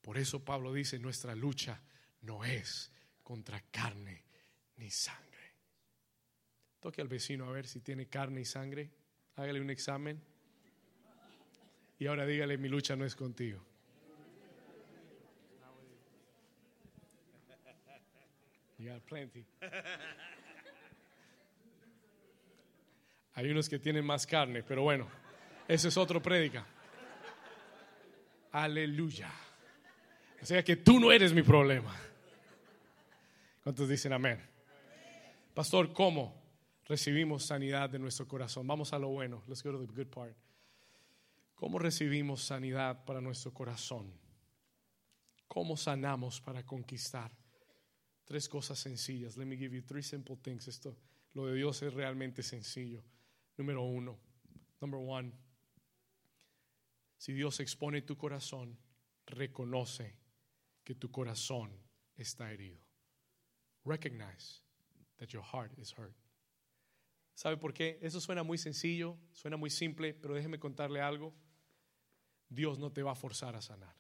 Por 0.10 0.18
eso 0.18 0.44
Pablo 0.44 0.74
dice, 0.74 0.98
nuestra 0.98 1.36
lucha 1.36 1.80
no 2.22 2.44
es 2.44 2.92
contra 3.22 3.62
carne 3.70 4.24
ni 4.78 4.90
sangre. 4.90 5.54
Toque 6.80 7.00
al 7.00 7.08
vecino 7.08 7.46
a 7.46 7.52
ver 7.52 7.68
si 7.68 7.80
tiene 7.82 8.08
carne 8.08 8.42
y 8.42 8.46
sangre. 8.46 8.90
Hágale 9.36 9.62
un 9.62 9.70
examen. 9.70 10.20
Y 12.00 12.08
ahora 12.08 12.26
dígale, 12.26 12.58
mi 12.58 12.70
lucha 12.70 12.96
no 12.96 13.06
es 13.06 13.16
contigo. 13.16 13.64
plenty. 19.06 19.46
Hay 23.36 23.52
unos 23.52 23.70
que 23.70 23.78
tienen 23.78 24.04
más 24.04 24.26
carne, 24.26 24.64
pero 24.64 24.82
bueno, 24.82 25.08
eso 25.68 25.88
es 25.88 25.98
otro 25.98 26.20
prédica. 26.20 26.66
Aleluya. 28.52 29.32
O 30.42 30.46
sea 30.46 30.64
que 30.64 30.76
tú 30.76 31.00
no 31.00 31.12
eres 31.12 31.34
mi 31.34 31.42
problema. 31.42 31.96
¿Cuántos 33.64 33.90
dicen 33.90 34.14
amén? 34.14 34.40
Pastor, 35.54 35.92
¿cómo 35.92 36.42
recibimos 36.86 37.46
sanidad 37.46 37.90
de 37.90 38.00
nuestro 38.00 38.28
corazón? 38.28 38.66
Vamos 38.66 38.94
a 38.94 39.00
lo 39.00 39.10
bueno. 39.10 39.44
Let's 39.48 39.62
go 39.62 39.72
to 39.72 39.86
the 39.86 39.94
good 39.94 40.08
part. 40.08 40.36
¿Cómo 41.56 41.78
recibimos 41.78 42.42
sanidad 42.42 43.04
para 43.04 43.20
nuestro 43.20 43.54
corazón? 43.54 44.14
¿Cómo 45.48 45.76
sanamos 45.76 46.40
para 46.40 46.66
conquistar? 46.66 47.32
Tres 48.24 48.48
cosas 48.48 48.80
sencillas. 48.80 49.36
Let 49.36 49.46
me 49.46 49.58
give 49.58 49.76
you 49.76 49.82
three 49.82 50.04
simple 50.04 50.38
things. 50.38 50.68
Esto, 50.70 50.96
lo 51.34 51.48
de 51.48 51.56
Dios 51.56 51.82
es 51.82 51.94
realmente 51.94 52.44
sencillo. 52.44 53.04
Número 53.58 53.84
uno. 53.84 54.18
Number 54.80 55.02
one. 55.04 55.34
Si 57.18 57.34
Dios 57.34 57.60
expone 57.60 58.04
tu 58.04 58.16
corazón, 58.16 58.78
reconoce 59.26 60.19
que 60.90 60.96
tu 60.96 61.12
corazón 61.12 61.70
está 62.18 62.52
herido. 62.52 62.80
Recognize 63.86 64.64
that 65.18 65.28
your 65.28 65.44
heart 65.44 65.72
is 65.78 65.94
hurt. 65.96 66.16
¿Sabe 67.36 67.58
por 67.58 67.76
qué? 67.76 68.00
Eso 68.02 68.20
suena 68.20 68.42
muy 68.42 68.58
sencillo, 68.58 69.16
suena 69.32 69.56
muy 69.56 69.70
simple, 69.70 70.16
pero 70.16 70.34
déjeme 70.34 70.58
contarle 70.58 71.00
algo. 71.00 71.32
Dios 72.50 72.80
no 72.80 72.92
te 72.92 73.04
va 73.04 73.12
a 73.12 73.16
forzar 73.16 73.56
a 73.56 73.62
sanar. 73.62 73.96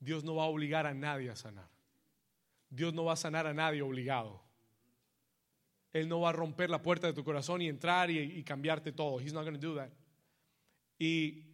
Dios 0.00 0.24
no 0.24 0.34
va 0.34 0.42
a 0.42 0.46
obligar 0.46 0.84
a 0.84 0.94
nadie 0.94 1.30
a 1.30 1.36
sanar. 1.36 1.70
Dios 2.68 2.92
no 2.92 3.04
va 3.04 3.12
a 3.12 3.16
sanar 3.16 3.46
a 3.46 3.54
nadie 3.54 3.82
obligado. 3.82 4.42
Él 5.92 6.08
no 6.08 6.18
va 6.18 6.30
a 6.30 6.32
romper 6.32 6.70
la 6.70 6.82
puerta 6.82 7.06
de 7.06 7.12
tu 7.12 7.22
corazón 7.22 7.62
y 7.62 7.68
entrar 7.68 8.10
y, 8.10 8.42
cambiarte 8.42 8.90
todo. 8.90 9.20
He's 9.20 9.32
not 9.32 9.44
going 9.44 9.54
to 9.54 9.64
do 9.64 9.76
that. 9.76 9.92
Y 10.98 11.47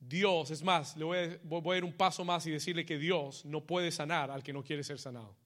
Dios, 0.00 0.50
es 0.50 0.62
más, 0.62 0.96
le 0.96 1.04
voy 1.04 1.18
a, 1.18 1.40
voy 1.42 1.78
ir 1.78 1.84
un 1.84 1.92
paso 1.92 2.24
más 2.24 2.46
y 2.46 2.50
decirle 2.50 2.86
que 2.86 2.98
Dios 2.98 3.44
no 3.44 3.66
puede 3.66 3.90
sanar 3.90 4.30
al 4.30 4.42
que 4.42 4.52
no 4.52 4.62
quiere 4.62 4.84
ser 4.84 4.98
sanado. 4.98 5.36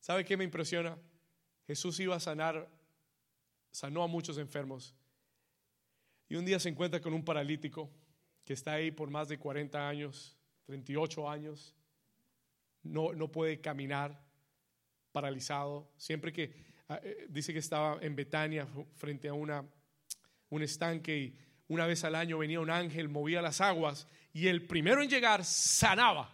¿Sabe 0.00 0.24
qué 0.24 0.36
me 0.36 0.44
impresiona? 0.44 0.98
Jesús 1.66 2.00
iba 2.00 2.16
a 2.16 2.20
sanar, 2.20 2.68
sanó 3.70 4.02
a 4.02 4.08
muchos 4.08 4.38
enfermos. 4.38 4.94
Y 6.28 6.34
un 6.34 6.44
día 6.44 6.58
se 6.58 6.70
encuentra 6.70 7.00
con 7.00 7.12
un 7.12 7.24
paralítico 7.24 7.90
que 8.44 8.54
está 8.54 8.72
ahí 8.72 8.90
por 8.90 9.10
más 9.10 9.28
de 9.28 9.38
40 9.38 9.88
años, 9.88 10.36
38 10.64 11.30
años, 11.30 11.76
no, 12.82 13.12
no 13.12 13.30
puede 13.30 13.60
caminar, 13.60 14.20
paralizado. 15.12 15.92
Siempre 15.96 16.32
que 16.32 16.52
ah, 16.88 17.00
eh, 17.02 17.26
dice 17.28 17.52
que 17.52 17.58
estaba 17.58 17.98
en 18.00 18.16
Betania 18.16 18.66
frente 18.96 19.28
a 19.28 19.34
una 19.34 19.64
un 20.52 20.62
estanque 20.62 21.16
y 21.16 21.38
una 21.68 21.86
vez 21.86 22.04
al 22.04 22.14
año 22.14 22.36
venía 22.36 22.60
un 22.60 22.68
ángel, 22.68 23.08
movía 23.08 23.40
las 23.40 23.62
aguas 23.62 24.06
y 24.34 24.48
el 24.48 24.66
primero 24.66 25.02
en 25.02 25.08
llegar 25.08 25.46
sanaba. 25.46 26.30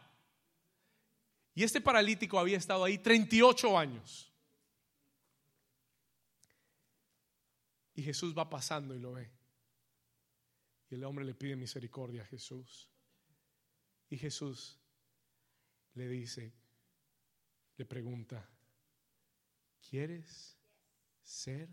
Y 1.54 1.62
este 1.62 1.80
paralítico 1.80 2.36
había 2.38 2.56
estado 2.56 2.84
ahí 2.84 2.98
38 2.98 3.78
años. 3.78 4.32
Y 7.94 8.02
Jesús 8.02 8.36
va 8.36 8.50
pasando 8.50 8.92
y 8.92 8.98
lo 8.98 9.12
ve. 9.12 9.30
Y 10.90 10.96
el 10.96 11.04
hombre 11.04 11.24
le 11.24 11.34
pide 11.34 11.54
misericordia 11.54 12.22
a 12.22 12.26
Jesús. 12.26 12.88
Y 14.10 14.18
Jesús 14.18 14.80
le 15.94 16.08
dice, 16.08 16.52
le 17.76 17.84
pregunta, 17.84 18.48
¿quieres 19.88 20.58
ser 21.22 21.68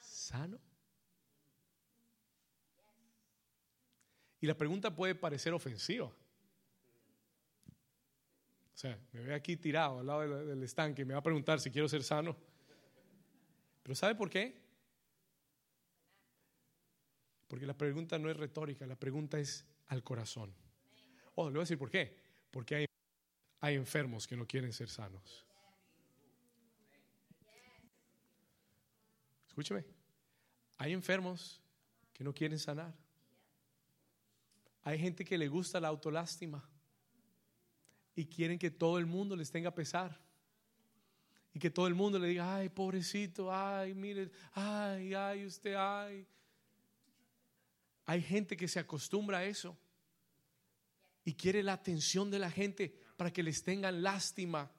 sano? 0.00 0.71
Y 4.42 4.46
la 4.46 4.58
pregunta 4.58 4.92
puede 4.92 5.14
parecer 5.14 5.54
ofensiva. 5.54 6.06
O 6.06 6.14
sea, 8.74 8.98
me 9.12 9.20
ve 9.20 9.34
aquí 9.34 9.56
tirado 9.56 10.00
al 10.00 10.06
lado 10.06 10.44
del, 10.46 10.60
estanque 10.64 11.02
y 11.02 11.04
me 11.04 11.14
va 11.14 11.20
a 11.20 11.22
preguntar 11.22 11.60
si 11.60 11.70
quiero 11.70 11.88
ser 11.88 12.02
sano. 12.02 12.36
Pero 13.84 13.94
¿sabe 13.94 14.16
por 14.16 14.28
qué? 14.28 14.60
Porque 17.46 17.64
la 17.66 17.78
pregunta 17.78 18.18
no 18.18 18.28
es 18.28 18.36
retórica, 18.36 18.84
la 18.84 18.96
pregunta 18.96 19.38
es 19.38 19.64
al 19.86 20.02
corazón. 20.02 20.52
Oh, 21.36 21.44
le 21.48 21.52
voy 21.52 21.60
a 21.60 21.62
decir 21.62 21.78
por 21.78 21.90
qué. 21.90 22.16
Porque 22.50 22.74
hay, 22.74 22.86
hay 23.60 23.76
enfermos 23.76 24.26
que 24.26 24.36
no 24.36 24.44
quieren 24.44 24.72
ser 24.72 24.88
sanos. 24.88 25.46
Escúcheme. 29.46 29.84
Hay 30.78 30.92
enfermos 30.92 31.62
que 32.12 32.24
no 32.24 32.34
quieren 32.34 32.58
sanar. 32.58 33.01
Hay 34.84 34.98
gente 34.98 35.24
que 35.24 35.38
le 35.38 35.48
gusta 35.48 35.80
la 35.80 35.88
autolástima 35.88 36.68
y 38.14 38.26
quieren 38.26 38.58
que 38.58 38.70
todo 38.70 38.98
el 38.98 39.06
mundo 39.06 39.36
les 39.36 39.50
tenga 39.50 39.74
pesar. 39.74 40.20
Y 41.54 41.58
que 41.58 41.70
todo 41.70 41.86
el 41.86 41.94
mundo 41.94 42.18
le 42.18 42.28
diga, 42.28 42.56
ay, 42.56 42.70
pobrecito, 42.70 43.52
ay, 43.52 43.94
mire, 43.94 44.30
ay, 44.52 45.12
ay, 45.14 45.44
usted, 45.44 45.74
ay. 45.74 46.26
Hay 48.06 48.22
gente 48.22 48.56
que 48.56 48.68
se 48.68 48.80
acostumbra 48.80 49.38
a 49.38 49.44
eso 49.44 49.76
y 51.24 51.34
quiere 51.34 51.62
la 51.62 51.74
atención 51.74 52.30
de 52.30 52.38
la 52.38 52.50
gente 52.50 52.98
para 53.16 53.32
que 53.32 53.42
les 53.42 53.62
tengan 53.62 54.02
lástima. 54.02 54.72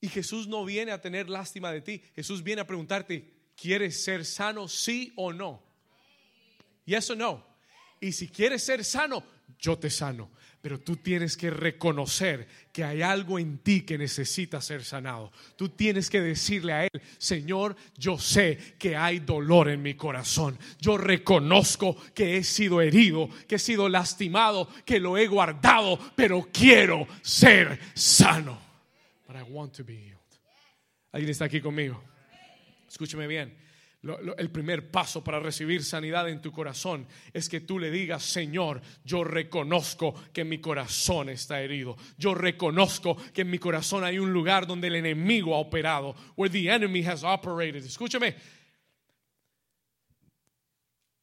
Y 0.00 0.08
Jesús 0.08 0.46
no 0.46 0.64
viene 0.64 0.92
a 0.92 1.00
tener 1.00 1.28
lástima 1.28 1.72
de 1.72 1.82
ti, 1.82 2.02
Jesús 2.14 2.42
viene 2.42 2.62
a 2.62 2.66
preguntarte, 2.66 3.50
¿quieres 3.54 4.02
ser 4.02 4.24
sano, 4.24 4.68
sí 4.68 5.12
o 5.16 5.32
no? 5.32 5.62
¿Y 6.86 6.94
eso 6.94 7.14
no? 7.14 7.49
Y 8.00 8.12
si 8.12 8.28
quieres 8.28 8.62
ser 8.62 8.84
sano, 8.84 9.22
yo 9.58 9.78
te 9.78 9.90
sano. 9.90 10.30
Pero 10.62 10.78
tú 10.78 10.96
tienes 10.96 11.38
que 11.38 11.50
reconocer 11.50 12.46
que 12.70 12.84
hay 12.84 13.00
algo 13.00 13.38
en 13.38 13.58
ti 13.58 13.82
que 13.82 13.96
necesita 13.96 14.60
ser 14.60 14.84
sanado. 14.84 15.32
Tú 15.56 15.70
tienes 15.70 16.10
que 16.10 16.20
decirle 16.20 16.72
a 16.74 16.84
Él, 16.84 16.90
Señor, 17.16 17.76
yo 17.96 18.18
sé 18.18 18.58
que 18.78 18.94
hay 18.94 19.20
dolor 19.20 19.70
en 19.70 19.80
mi 19.80 19.94
corazón. 19.94 20.58
Yo 20.78 20.98
reconozco 20.98 21.96
que 22.14 22.36
he 22.36 22.44
sido 22.44 22.82
herido, 22.82 23.30
que 23.48 23.54
he 23.54 23.58
sido 23.58 23.88
lastimado, 23.88 24.68
que 24.84 25.00
lo 25.00 25.16
he 25.16 25.26
guardado, 25.26 25.98
pero 26.14 26.46
quiero 26.52 27.06
ser 27.22 27.78
sano. 27.94 28.60
But 29.26 29.36
I 29.36 29.42
want 29.50 29.74
to 29.76 29.84
be 29.84 29.94
healed. 29.94 30.18
¿Alguien 31.12 31.30
está 31.30 31.46
aquí 31.46 31.60
conmigo? 31.62 32.02
Escúcheme 32.86 33.26
bien 33.26 33.69
el 34.02 34.50
primer 34.50 34.90
paso 34.90 35.22
para 35.22 35.40
recibir 35.40 35.84
sanidad 35.84 36.28
en 36.30 36.40
tu 36.40 36.50
corazón 36.50 37.06
es 37.34 37.50
que 37.50 37.60
tú 37.60 37.78
le 37.78 37.90
digas, 37.90 38.22
Señor, 38.22 38.80
yo 39.04 39.24
reconozco 39.24 40.14
que 40.32 40.42
mi 40.42 40.58
corazón 40.58 41.28
está 41.28 41.60
herido. 41.60 41.96
Yo 42.16 42.34
reconozco 42.34 43.16
que 43.34 43.42
en 43.42 43.50
mi 43.50 43.58
corazón 43.58 44.04
hay 44.04 44.18
un 44.18 44.32
lugar 44.32 44.66
donde 44.66 44.88
el 44.88 44.96
enemigo 44.96 45.54
ha 45.54 45.58
operado, 45.58 46.14
where 46.34 46.50
the 46.50 46.70
enemy 46.70 47.04
has 47.04 47.22
operated. 47.22 47.84
Escúchame. 47.84 48.36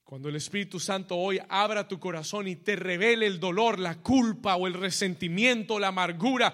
Cuando 0.03 0.30
el 0.30 0.36
Espíritu 0.36 0.80
Santo 0.80 1.17
hoy 1.17 1.39
abra 1.49 1.88
tu 1.88 1.99
corazón 1.99 2.47
y 2.47 2.57
te 2.57 2.75
revele 2.75 3.25
el 3.25 3.39
dolor, 3.39 3.80
la 3.80 3.95
culpa 3.95 4.55
o 4.55 4.67
el 4.67 4.73
resentimiento, 4.73 5.80
la 5.80 5.88
amargura, 5.88 6.53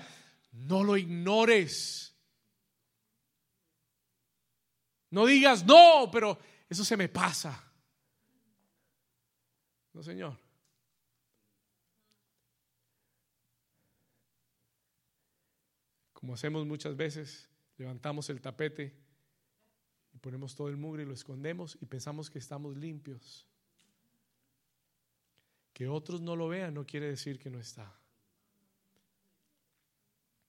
no 0.54 0.84
lo 0.84 0.96
ignores 0.96 2.13
No 5.14 5.26
digas, 5.26 5.66
no, 5.66 6.10
pero 6.12 6.38
eso 6.68 6.84
se 6.84 6.98
me 6.98 7.08
pasa. 7.08 7.72
No, 9.94 10.04
Señor. 10.04 10.38
como 16.24 16.36
hacemos 16.36 16.66
muchas 16.66 16.96
veces, 16.96 17.50
levantamos 17.78 18.30
el 18.30 18.40
tapete 18.40 18.96
y 20.14 20.20
ponemos 20.20 20.56
todo 20.56 20.70
el 20.70 20.78
mugre 20.78 21.04
y 21.04 21.06
lo 21.06 21.14
escondemos 21.14 21.78
y 21.82 21.86
pensamos 21.86 22.30
que 22.30 22.40
estamos 22.40 22.78
limpios. 22.78 23.46
Que 25.74 25.90
otros 25.90 26.22
no 26.22 26.38
lo 26.38 26.48
vean 26.48 26.76
no 26.76 26.86
quiere 26.86 27.08
decir 27.08 27.38
que 27.38 27.50
no 27.50 27.60
está. 27.60 27.94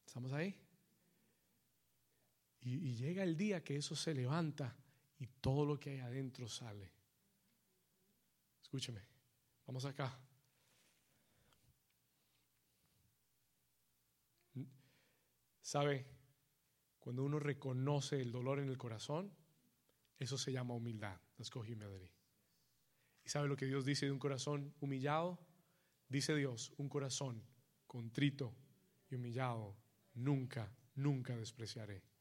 ¿Estamos 0.06 0.32
ahí? 0.32 0.63
Y, 2.64 2.94
llega 2.94 3.22
el 3.22 3.36
día 3.36 3.62
que 3.62 3.76
eso 3.76 3.94
se 3.94 4.14
levanta 4.14 4.74
y 5.18 5.26
todo 5.26 5.66
lo 5.66 5.78
que 5.78 5.90
hay 5.90 5.98
adentro 6.00 6.48
sale. 6.48 6.90
Escúcheme, 8.62 9.02
vamos 9.66 9.84
acá. 9.84 10.18
¿Sabe? 15.60 16.06
Cuando 16.98 17.22
uno 17.22 17.38
reconoce 17.38 18.20
el 18.20 18.32
dolor 18.32 18.58
en 18.60 18.68
el 18.68 18.78
corazón, 18.78 19.30
eso 20.18 20.38
se 20.38 20.52
llama 20.52 20.74
humildad. 20.74 21.20
Let's 21.36 21.50
go. 21.50 21.64
¿Y 21.66 23.28
sabe 23.28 23.48
lo 23.48 23.56
que 23.56 23.66
Dios 23.66 23.84
dice 23.84 24.06
de 24.06 24.12
un 24.12 24.18
corazón 24.18 24.74
humillado? 24.80 25.38
Dice 26.08 26.34
Dios, 26.34 26.72
un 26.78 26.88
corazón 26.88 27.44
contrito 27.86 28.54
y 29.10 29.16
humillado, 29.16 29.76
nunca, 30.14 30.72
nunca 30.94 31.36
despreciaré. 31.36 32.13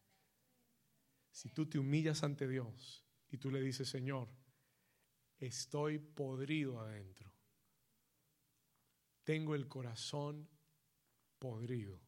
Si 1.33 1.49
tú 1.49 1.65
te 1.65 1.79
humillas 1.79 2.23
ante 2.23 2.47
Dios 2.47 3.03
y 3.31 3.39
tú 3.39 3.49
le 3.49 3.59
dices, 3.59 3.89
Señor, 3.89 4.29
estoy 5.39 5.97
podrido 5.97 6.79
adentro, 6.79 7.33
tengo 9.23 9.55
el 9.55 9.67
corazón 9.67 10.47
podrido, 11.39 11.99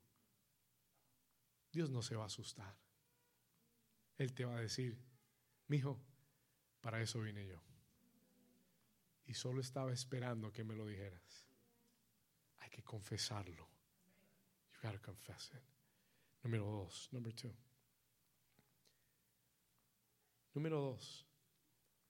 Dios 1.72 1.90
no 1.90 2.04
se 2.04 2.16
va 2.16 2.24
a 2.24 2.28
asustar. 2.28 2.78
Él 4.18 4.32
te 4.36 4.46
va 4.46 4.58
a 4.58 4.62
decir, 4.62 4.96
mi 5.68 5.78
hijo, 5.78 6.00
para 6.80 7.02
eso 7.02 7.20
vine 7.20 7.48
yo. 7.48 7.60
Y 9.26 9.34
solo 9.34 9.60
estaba 9.60 9.92
esperando 9.92 10.54
que 10.54 10.64
me 10.64 10.76
lo 10.76 10.86
dijeras. 10.86 11.50
Hay 12.60 12.70
que 12.70 12.84
confesarlo. 12.84 13.68
You 14.72 14.80
gotta 14.84 15.02
confess 15.02 15.52
it. 15.56 15.64
Número 16.44 16.66
dos, 16.66 17.10
number 17.12 17.34
two. 17.34 17.65
Número 20.56 20.80
dos, 20.80 21.28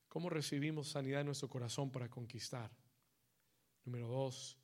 ¿cómo 0.08 0.30
recibimos 0.30 0.90
sanidad 0.90 1.22
en 1.22 1.26
nuestro 1.26 1.50
corazón 1.50 1.92
para 1.92 2.10
conquistar? 2.10 2.72
Número 3.84 4.08
dos, 4.08 4.60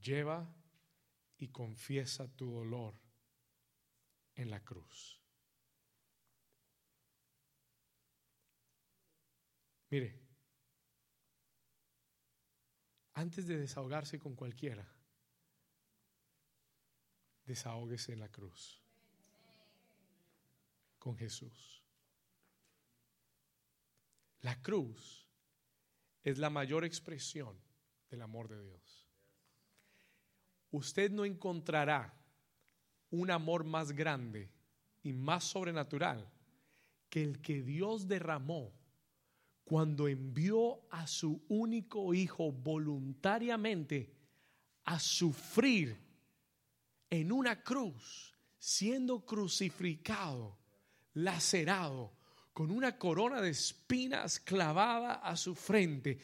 lleva 0.00 0.50
y 1.36 1.48
confiesa 1.48 2.34
tu 2.34 2.50
dolor 2.50 2.94
en 4.34 4.48
la 4.48 4.64
cruz. 4.64 5.20
Mire, 9.90 10.18
antes 13.12 13.46
de 13.46 13.58
desahogarse 13.58 14.18
con 14.18 14.34
cualquiera, 14.34 14.90
desahóguese 17.44 18.14
en 18.14 18.20
la 18.20 18.30
cruz 18.30 18.80
con 20.98 21.18
Jesús. 21.18 21.79
La 24.42 24.60
cruz 24.62 25.26
es 26.22 26.38
la 26.38 26.50
mayor 26.50 26.84
expresión 26.84 27.56
del 28.08 28.22
amor 28.22 28.48
de 28.48 28.62
Dios. 28.62 29.08
Usted 30.70 31.10
no 31.10 31.24
encontrará 31.24 32.14
un 33.10 33.30
amor 33.30 33.64
más 33.64 33.92
grande 33.92 34.50
y 35.02 35.12
más 35.12 35.44
sobrenatural 35.44 36.30
que 37.08 37.22
el 37.22 37.40
que 37.40 37.62
Dios 37.62 38.06
derramó 38.06 38.72
cuando 39.64 40.08
envió 40.08 40.80
a 40.90 41.06
su 41.06 41.44
único 41.48 42.14
hijo 42.14 42.52
voluntariamente 42.52 44.14
a 44.84 44.98
sufrir 44.98 45.96
en 47.08 47.32
una 47.32 47.62
cruz, 47.62 48.34
siendo 48.58 49.24
crucificado, 49.24 50.58
lacerado, 51.14 52.12
con 52.52 52.70
una 52.70 52.98
corona 52.98 53.40
de 53.40 53.50
espinas 53.50 54.40
clavada 54.40 55.14
a 55.14 55.36
su 55.36 55.54
frente, 55.54 56.18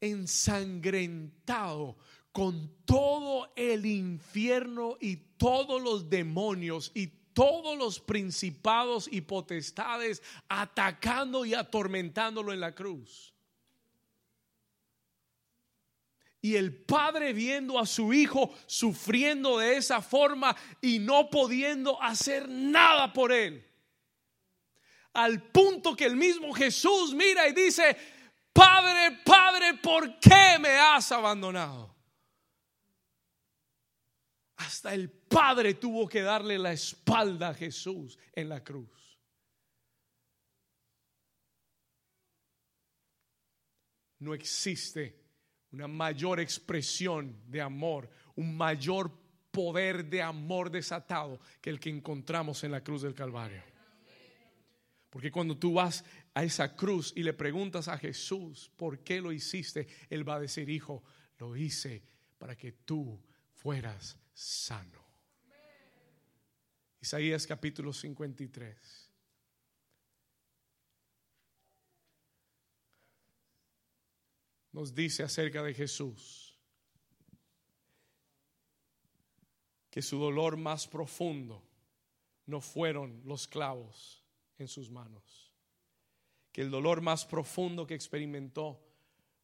ensangrentado, 0.00 1.96
con 2.32 2.84
todo 2.84 3.52
el 3.54 3.86
infierno 3.86 4.96
y 5.00 5.16
todos 5.36 5.80
los 5.80 6.10
demonios 6.10 6.90
y 6.94 7.06
todos 7.34 7.76
los 7.76 8.00
principados 8.00 9.08
y 9.10 9.20
potestades 9.20 10.22
atacando 10.48 11.44
y 11.44 11.54
atormentándolo 11.54 12.52
en 12.52 12.60
la 12.60 12.74
cruz. 12.74 13.34
Y 16.40 16.56
el 16.56 16.74
padre 16.74 17.32
viendo 17.32 17.78
a 17.78 17.86
su 17.86 18.12
hijo 18.12 18.52
sufriendo 18.66 19.58
de 19.58 19.76
esa 19.76 20.02
forma 20.02 20.54
y 20.80 20.98
no 20.98 21.30
pudiendo 21.30 22.00
hacer 22.02 22.48
nada 22.48 23.12
por 23.12 23.32
él. 23.32 23.66
Al 25.14 25.42
punto 25.50 25.96
que 25.96 26.04
el 26.04 26.16
mismo 26.16 26.52
Jesús 26.52 27.14
mira 27.14 27.48
y 27.48 27.52
dice, 27.52 27.96
Padre, 28.52 29.18
Padre, 29.24 29.74
¿por 29.74 30.18
qué 30.18 30.58
me 30.60 30.70
has 30.70 31.10
abandonado? 31.12 31.94
Hasta 34.56 34.94
el 34.94 35.10
Padre 35.10 35.74
tuvo 35.74 36.08
que 36.08 36.22
darle 36.22 36.58
la 36.58 36.72
espalda 36.72 37.48
a 37.48 37.54
Jesús 37.54 38.18
en 38.32 38.48
la 38.48 38.62
cruz. 38.62 39.18
No 44.20 44.32
existe 44.32 45.20
una 45.72 45.88
mayor 45.88 46.40
expresión 46.40 47.42
de 47.46 47.60
amor, 47.60 48.08
un 48.36 48.56
mayor 48.56 49.10
poder 49.50 50.04
de 50.06 50.22
amor 50.22 50.70
desatado 50.70 51.40
que 51.60 51.70
el 51.70 51.78
que 51.78 51.90
encontramos 51.90 52.64
en 52.64 52.70
la 52.70 52.82
cruz 52.82 53.02
del 53.02 53.14
Calvario. 53.14 53.73
Porque 55.14 55.30
cuando 55.30 55.56
tú 55.56 55.74
vas 55.74 56.04
a 56.34 56.42
esa 56.42 56.74
cruz 56.74 57.12
y 57.14 57.22
le 57.22 57.32
preguntas 57.32 57.86
a 57.86 57.96
Jesús 57.96 58.72
por 58.76 58.98
qué 59.04 59.20
lo 59.20 59.30
hiciste, 59.30 59.86
Él 60.10 60.28
va 60.28 60.34
a 60.34 60.40
decir, 60.40 60.68
hijo, 60.68 61.04
lo 61.38 61.56
hice 61.56 62.02
para 62.36 62.56
que 62.56 62.72
tú 62.72 63.22
fueras 63.52 64.18
sano. 64.32 65.06
Isaías 67.00 67.46
capítulo 67.46 67.92
53. 67.92 69.12
Nos 74.72 74.92
dice 74.96 75.22
acerca 75.22 75.62
de 75.62 75.74
Jesús 75.74 76.58
que 79.92 80.02
su 80.02 80.18
dolor 80.18 80.56
más 80.56 80.88
profundo 80.88 81.62
no 82.46 82.60
fueron 82.60 83.22
los 83.24 83.46
clavos 83.46 84.23
en 84.58 84.68
sus 84.68 84.90
manos, 84.90 85.52
que 86.52 86.62
el 86.62 86.70
dolor 86.70 87.00
más 87.00 87.24
profundo 87.24 87.86
que 87.86 87.94
experimentó 87.94 88.80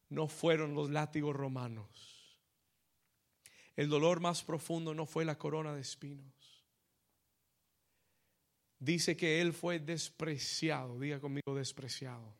no 0.08 0.28
fueron 0.28 0.74
los 0.74 0.90
látigos 0.90 1.34
romanos 1.34 2.20
el 3.80 3.88
dolor 3.88 4.20
más 4.20 4.42
profundo 4.42 4.92
no 4.92 5.06
fue 5.06 5.24
la 5.24 5.38
corona 5.38 5.74
de 5.74 5.80
espinos. 5.80 6.66
Dice 8.78 9.16
que 9.16 9.40
Él 9.40 9.54
fue 9.54 9.78
despreciado. 9.78 11.00
Diga 11.00 11.18
conmigo 11.18 11.54
despreciado. 11.54 12.34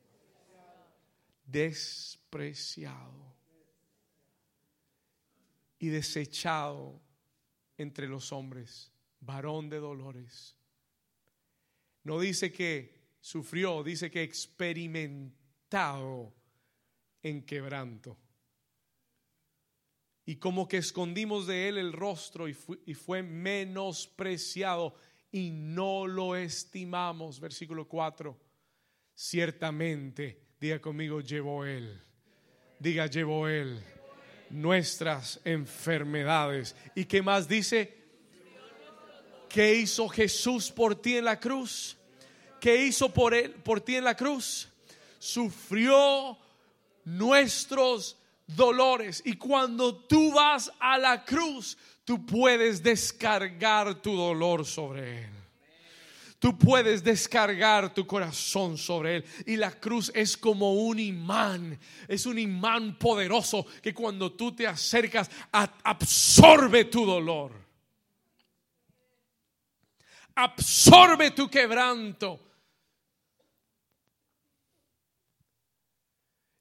Despreciado. 1.47 3.35
Y 5.79 5.89
desechado 5.89 7.01
entre 7.79 8.07
los 8.07 8.33
hombres. 8.33 8.93
Varón 9.21 9.71
de 9.71 9.79
dolores. 9.79 10.55
No 12.05 12.21
dice 12.21 12.53
que 12.53 12.95
sufrió, 13.21 13.83
dice 13.83 14.11
que 14.11 14.23
experimentado 14.23 16.35
en 17.23 17.45
quebranto 17.45 18.17
y 20.31 20.37
como 20.37 20.69
que 20.69 20.77
escondimos 20.77 21.49
de 21.49 21.69
él 21.69 21.77
el 21.77 21.93
rostro 21.93 22.47
y 22.49 22.55
fue, 22.55 23.25
menospreciado 23.25 24.95
y 25.33 25.51
no 25.51 26.07
lo 26.07 26.37
estimamos. 26.37 27.41
Versículo 27.41 27.89
4. 27.89 28.39
Ciertamente, 29.13 30.41
diga 30.61 30.81
conmigo, 30.81 31.21
llevó 31.21 31.65
él. 31.65 32.01
Diga, 32.79 33.07
llevó 33.07 33.49
él 33.49 33.83
nuestras 34.51 35.41
enfermedades. 35.45 36.77
¿Y 36.95 37.07
qué 37.07 37.23
más 37.23 37.49
dice? 37.49 38.00
¿Qué 39.51 39.75
hizo 39.75 40.09
Jesús 40.09 40.71
por 40.71 40.95
ti 40.95 41.17
en 41.17 41.25
la 41.25 41.39
cruz? 41.39 41.97
¿Qué 42.61 42.85
hizo 42.87 43.13
por 43.13 43.35
él 43.35 43.51
por 43.51 43.81
ti 43.81 43.97
en 43.97 44.05
la 44.05 44.17
cruz? 44.17 44.69
Sufrió 45.19 46.39
nuestros 47.05 48.17
dolores. 48.47 49.23
Y 49.25 49.35
cuando 49.35 49.95
tú 49.95 50.33
vas 50.33 50.71
a 50.79 50.99
la 50.99 51.25
cruz, 51.25 51.77
tú 52.05 52.25
puedes 52.25 52.83
descargar 52.83 54.01
tu 54.01 54.17
dolor 54.17 54.65
sobre 54.65 55.25
Él. 55.25 55.31
Tú 56.39 56.57
puedes 56.57 57.05
descargar 57.05 57.93
tu 57.93 58.07
corazón 58.07 58.79
sobre 58.79 59.17
Él. 59.17 59.25
Y 59.47 59.57
la 59.57 59.73
cruz 59.73 60.11
es 60.15 60.37
como 60.37 60.73
un 60.75 60.99
imán. 60.99 61.79
Es 62.09 62.25
un 62.25 62.39
imán 62.39 62.99
poderoso 62.99 63.67
que 63.83 63.93
cuando 63.93 64.33
tú 64.33 64.53
te 64.53 64.67
acercas 64.67 65.31
absorbe 65.53 66.87
tu 66.87 67.05
dolor. 67.05 67.70
Absorbe 70.43 71.32
tu 71.32 71.49
quebranto. 71.49 72.41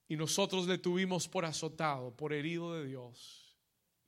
Y 0.09 0.17
nosotros 0.17 0.67
le 0.67 0.79
tuvimos 0.79 1.27
por 1.27 1.45
azotado, 1.45 2.15
por 2.15 2.33
herido 2.33 2.73
de 2.73 2.85
Dios 2.85 3.55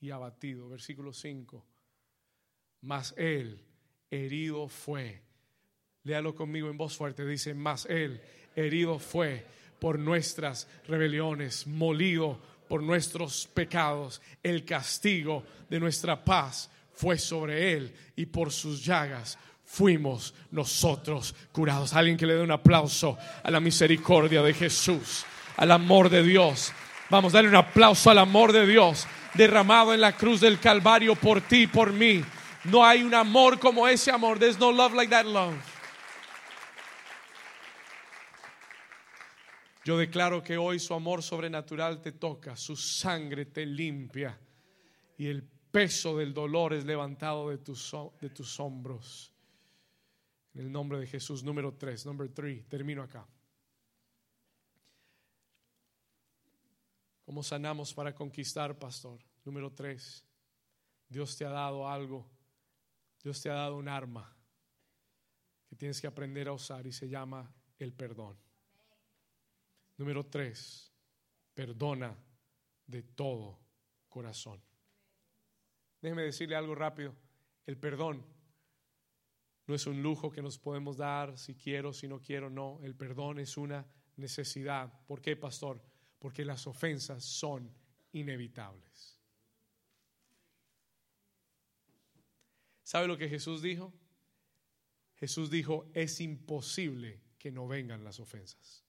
y 0.02 0.10
abatido. 0.10 0.68
Versículo 0.68 1.14
5. 1.14 1.66
Mas 2.82 3.14
Él 3.16 3.64
herido 4.10 4.68
fue. 4.68 5.22
Léalo 6.04 6.36
conmigo 6.36 6.70
en 6.70 6.78
voz 6.78 6.98
fuerte. 6.98 7.26
Dice, 7.26 7.54
mas 7.54 7.86
Él 7.86 8.22
herido 8.56 9.00
fue 9.00 9.46
por 9.80 10.00
nuestras 10.00 10.68
rebeliones, 10.88 11.66
molido 11.66 12.42
por 12.68 12.84
nuestros 12.84 13.48
pecados. 13.48 14.22
El 14.44 14.66
castigo 14.66 15.44
de 15.70 15.80
nuestra 15.80 16.26
paz 16.26 16.70
fue 16.94 17.18
sobre 17.18 17.74
Él 17.74 17.96
y 18.16 18.26
por 18.26 18.52
sus 18.52 18.84
llagas 18.84 19.38
fuimos 19.72 20.34
nosotros 20.52 21.34
curados. 21.54 21.94
Alguien 21.94 22.18
que 22.18 22.26
le 22.26 22.36
dé 22.36 22.42
un 22.42 22.52
aplauso 22.52 23.18
a 23.42 23.50
la 23.50 23.62
misericordia 23.62 24.42
de 24.42 24.54
Jesús 24.54 25.26
al 25.56 25.72
amor 25.72 26.10
de 26.10 26.24
Dios. 26.24 26.74
Vamos, 27.10 27.34
a 27.34 27.38
darle 27.38 27.50
un 27.50 27.56
aplauso 27.56 28.10
al 28.10 28.18
amor 28.18 28.52
de 28.52 28.68
Dios 28.68 29.08
derramado 29.34 29.94
en 29.94 30.02
la 30.02 30.12
cruz 30.12 30.42
del 30.42 30.60
Calvario 30.60 31.16
por 31.16 31.40
ti 31.40 31.68
por 31.68 31.94
mí. 31.94 32.22
No 32.66 32.86
hay 32.86 33.02
un 33.02 33.14
amor 33.14 33.60
como 33.60 33.88
ese 33.88 34.12
amor. 34.12 34.40
There's 34.40 34.60
no 34.60 34.74
love 34.74 34.94
like 34.94 35.10
that 35.10 35.26
love. 35.26 35.56
Yo 39.86 39.98
declaro 39.98 40.44
que 40.44 40.58
hoy 40.58 40.80
su 40.80 40.94
amor 40.94 41.24
sobrenatural 41.24 42.02
te 42.02 42.12
toca, 42.12 42.56
su 42.58 42.76
sangre 42.76 43.46
te 43.46 43.66
limpia 43.66 44.38
y 45.18 45.28
el 45.28 45.44
peso 45.72 46.18
del 46.18 46.34
dolor 46.34 46.74
es 46.74 46.84
levantado 46.84 47.50
de 47.50 47.58
tus, 47.58 47.96
de 48.20 48.30
tus 48.30 48.60
hombros. 48.60 49.31
En 50.54 50.62
el 50.62 50.72
nombre 50.72 51.00
de 51.00 51.08
Jesús, 51.08 51.44
número 51.44 51.74
3, 51.74 52.06
número 52.06 52.32
3, 52.32 52.68
termino 52.68 53.04
acá. 53.04 53.28
¿Cómo 57.32 57.44
sanamos 57.44 57.94
para 57.94 58.14
conquistar, 58.14 58.78
pastor? 58.78 59.18
Número 59.46 59.72
tres, 59.72 60.26
Dios 61.08 61.38
te 61.38 61.46
ha 61.46 61.50
dado 61.50 61.88
algo, 61.88 62.30
Dios 63.24 63.42
te 63.42 63.50
ha 63.50 63.54
dado 63.54 63.78
un 63.78 63.88
arma 63.88 64.36
que 65.66 65.78
tienes 65.78 66.02
que 66.02 66.08
aprender 66.08 66.50
a 66.50 66.52
usar 66.52 66.86
y 66.86 66.92
se 66.92 67.08
llama 67.08 67.50
el 67.80 67.94
perdón. 67.94 68.38
Número 69.96 70.26
tres, 70.26 70.92
perdona 71.54 72.14
de 72.86 73.02
todo 73.02 73.60
corazón. 74.10 74.62
Déjeme 76.02 76.24
decirle 76.24 76.58
algo 76.58 76.76
rápido. 76.76 77.16
El 77.66 77.78
perdón 77.78 78.26
no 79.68 79.76
es 79.76 79.88
un 79.88 80.02
lujo 80.02 80.32
que 80.32 80.42
nos 80.42 80.58
podemos 80.58 80.98
dar 80.98 81.38
si 81.38 81.56
quiero, 81.56 81.94
si 81.94 82.08
no 82.08 82.20
quiero, 82.20 82.50
no. 82.50 82.80
El 82.84 82.96
perdón 82.96 83.40
es 83.40 83.58
una 83.58 83.86
necesidad. 84.18 84.92
¿Por 85.06 85.22
qué, 85.22 85.36
pastor? 85.36 85.82
porque 86.22 86.46
las 86.46 86.68
ofensas 86.68 87.26
son 87.26 87.74
inevitables. 88.12 89.20
¿Sabe 92.84 93.08
lo 93.08 93.18
que 93.18 93.28
Jesús 93.28 93.64
dijo? 93.64 93.92
Jesús 95.16 95.50
dijo, 95.50 95.90
es 95.96 96.22
imposible 96.22 97.24
que 97.40 97.52
no 97.52 97.68
vengan 97.68 98.04
las 98.04 98.20
ofensas. 98.20 98.86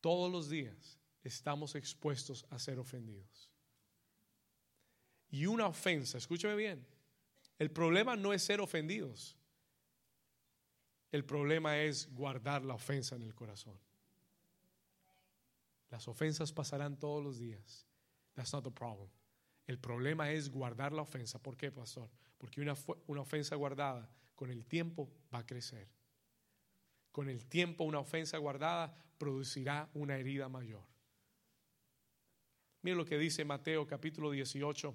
Todos 0.00 0.30
los 0.30 0.48
días 0.48 1.00
estamos 1.24 1.74
expuestos 1.74 2.46
a 2.50 2.60
ser 2.60 2.78
ofendidos. 2.78 3.50
Y 5.30 5.46
una 5.46 5.66
ofensa, 5.66 6.18
escúcheme 6.18 6.54
bien, 6.54 6.86
el 7.58 7.70
problema 7.70 8.16
no 8.16 8.32
es 8.32 8.42
ser 8.42 8.60
ofendidos. 8.60 9.36
El 11.12 11.24
problema 11.24 11.78
es 11.78 12.12
guardar 12.12 12.64
la 12.64 12.74
ofensa 12.74 13.16
en 13.16 13.22
el 13.22 13.34
corazón. 13.34 13.78
Las 15.90 16.08
ofensas 16.08 16.52
pasarán 16.52 16.98
todos 16.98 17.22
los 17.22 17.38
días. 17.38 17.86
That's 18.34 18.52
not 18.52 18.64
the 18.64 18.70
problem. 18.70 19.08
El 19.66 19.78
problema 19.78 20.30
es 20.30 20.50
guardar 20.50 20.92
la 20.92 21.02
ofensa. 21.02 21.42
¿Por 21.42 21.56
qué, 21.56 21.70
pastor? 21.70 22.10
Porque 22.38 22.60
una, 22.60 22.74
una 23.06 23.22
ofensa 23.22 23.56
guardada 23.56 24.10
con 24.34 24.50
el 24.50 24.66
tiempo 24.66 25.10
va 25.34 25.38
a 25.38 25.46
crecer. 25.46 25.88
Con 27.10 27.28
el 27.30 27.46
tiempo 27.46 27.84
una 27.84 27.98
ofensa 27.98 28.36
guardada 28.36 28.94
producirá 29.16 29.88
una 29.94 30.18
herida 30.18 30.48
mayor. 30.48 30.84
Mire 32.82 32.96
lo 32.96 33.06
que 33.06 33.18
dice 33.18 33.44
Mateo 33.44 33.86
capítulo 33.86 34.30
18, 34.30 34.94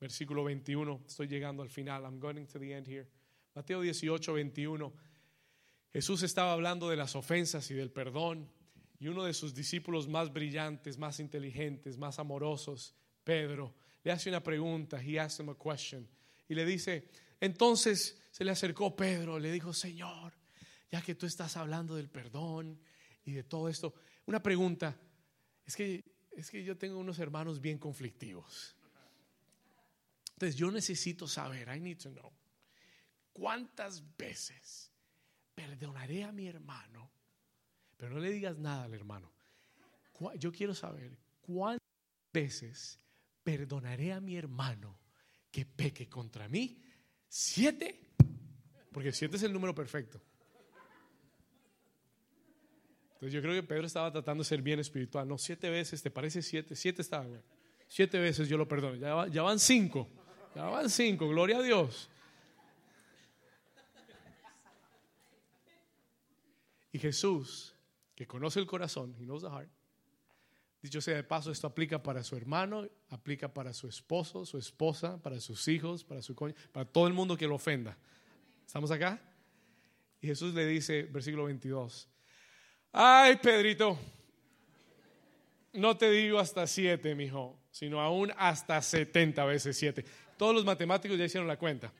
versículo 0.00 0.44
21. 0.44 1.04
Estoy 1.06 1.28
llegando 1.28 1.62
al 1.62 1.70
final. 1.70 2.04
I'm 2.04 2.18
going 2.18 2.46
to 2.46 2.58
the 2.58 2.72
end 2.72 2.88
here. 2.88 3.08
Mateo 3.54 3.80
18, 3.80 4.32
21. 4.32 4.92
Jesús 5.92 6.22
estaba 6.22 6.52
hablando 6.52 6.90
de 6.90 6.96
las 6.96 7.16
ofensas 7.16 7.70
y 7.70 7.74
del 7.74 7.90
perdón 7.90 8.50
y 8.98 9.08
uno 9.08 9.24
de 9.24 9.34
sus 9.34 9.54
discípulos 9.54 10.08
más 10.08 10.32
brillantes, 10.32 10.98
más 10.98 11.20
inteligentes, 11.20 11.98
más 11.98 12.18
amorosos, 12.18 12.94
Pedro, 13.24 13.74
le 14.02 14.12
hace 14.12 14.28
una 14.28 14.42
pregunta, 14.42 15.02
he 15.02 15.18
asked 15.18 15.44
him 15.44 15.50
a 15.50 15.56
question 15.58 16.08
y 16.48 16.54
le 16.54 16.64
dice, 16.64 17.10
entonces 17.40 18.20
se 18.30 18.44
le 18.44 18.52
acercó 18.52 18.94
Pedro, 18.94 19.38
le 19.38 19.50
dijo, 19.50 19.72
Señor, 19.72 20.32
ya 20.90 21.02
que 21.02 21.14
tú 21.14 21.26
estás 21.26 21.56
hablando 21.56 21.96
del 21.96 22.08
perdón 22.08 22.80
y 23.24 23.32
de 23.32 23.42
todo 23.42 23.68
esto, 23.68 23.94
una 24.26 24.42
pregunta, 24.42 24.96
es 25.64 25.74
que 25.74 26.16
es 26.36 26.50
que 26.50 26.62
yo 26.62 26.76
tengo 26.76 26.98
unos 26.98 27.18
hermanos 27.18 27.60
bien 27.62 27.78
conflictivos. 27.78 28.76
Entonces 30.36 30.56
yo 30.56 30.70
necesito 30.70 31.26
saber, 31.26 31.68
I 31.74 31.80
need 31.80 31.98
to 31.98 32.10
know, 32.10 32.32
¿cuántas 33.32 34.02
veces 34.16 34.92
perdonaré 35.56 36.22
a 36.22 36.30
mi 36.30 36.46
hermano, 36.46 37.10
pero 37.96 38.14
no 38.14 38.20
le 38.20 38.30
digas 38.30 38.58
nada 38.58 38.84
al 38.84 38.94
hermano. 38.94 39.32
Yo 40.38 40.52
quiero 40.52 40.74
saber 40.74 41.18
cuántas 41.40 41.88
veces 42.32 43.00
perdonaré 43.42 44.12
a 44.12 44.20
mi 44.20 44.36
hermano 44.36 44.98
que 45.50 45.64
peque 45.64 46.08
contra 46.08 46.46
mí. 46.48 46.82
Siete, 47.26 48.12
porque 48.92 49.12
siete 49.12 49.36
es 49.36 49.42
el 49.42 49.52
número 49.52 49.74
perfecto. 49.74 50.20
Entonces 53.14 53.32
yo 53.32 53.40
creo 53.40 53.54
que 53.54 53.66
Pedro 53.66 53.86
estaba 53.86 54.12
tratando 54.12 54.42
de 54.42 54.48
ser 54.48 54.60
bien 54.60 54.78
espiritual. 54.78 55.26
No, 55.26 55.38
siete 55.38 55.70
veces, 55.70 56.02
¿te 56.02 56.10
parece 56.10 56.42
siete? 56.42 56.76
Siete 56.76 57.00
estaba, 57.00 57.26
Siete 57.88 58.18
veces 58.18 58.48
yo 58.48 58.58
lo 58.58 58.68
perdono. 58.68 58.96
Ya, 58.96 59.26
ya 59.28 59.42
van 59.42 59.58
cinco. 59.58 60.10
Ya 60.56 60.88
cinco, 60.88 61.28
gloria 61.28 61.58
a 61.58 61.62
Dios. 61.62 62.08
Y 66.92 66.98
Jesús, 66.98 67.74
que 68.14 68.26
conoce 68.26 68.60
el 68.60 68.66
corazón, 68.66 69.14
he 69.20 69.24
knows 69.24 69.42
the 69.42 69.50
heart, 69.50 69.68
dicho 70.80 71.02
sea 71.02 71.16
de 71.16 71.24
paso, 71.24 71.50
esto 71.50 71.66
aplica 71.66 72.02
para 72.02 72.24
su 72.24 72.38
hermano, 72.38 72.88
aplica 73.10 73.52
para 73.52 73.74
su 73.74 73.86
esposo, 73.86 74.46
su 74.46 74.56
esposa, 74.56 75.20
para 75.22 75.40
sus 75.40 75.68
hijos, 75.68 76.04
para 76.04 76.22
su 76.22 76.34
para 76.72 76.86
todo 76.86 77.06
el 77.06 77.12
mundo 77.12 77.36
que 77.36 77.46
lo 77.46 77.56
ofenda. 77.56 77.98
¿Estamos 78.66 78.90
acá? 78.90 79.20
Y 80.22 80.26
Jesús 80.26 80.54
le 80.54 80.66
dice, 80.66 81.02
versículo 81.02 81.44
22, 81.44 82.08
ay 82.92 83.36
Pedrito, 83.42 83.98
no 85.74 85.98
te 85.98 86.10
digo 86.10 86.38
hasta 86.38 86.66
siete, 86.66 87.14
mijo, 87.14 87.60
sino 87.70 88.00
aún 88.00 88.32
hasta 88.38 88.80
70 88.80 89.44
veces 89.44 89.76
siete. 89.76 90.06
Todos 90.36 90.54
los 90.54 90.64
matemáticos 90.64 91.18
ya 91.18 91.24
hicieron 91.24 91.48
la 91.48 91.58
cuenta. 91.58 91.92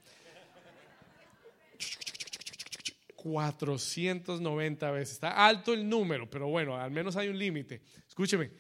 490 3.17 4.91
veces. 4.93 5.15
Está 5.15 5.47
alto 5.47 5.73
el 5.75 5.89
número, 5.89 6.31
pero 6.31 6.49
bueno, 6.49 6.77
al 6.77 6.91
menos 6.91 7.17
hay 7.17 7.29
un 7.29 7.39
límite. 7.39 7.83
Escúcheme. 8.07 8.51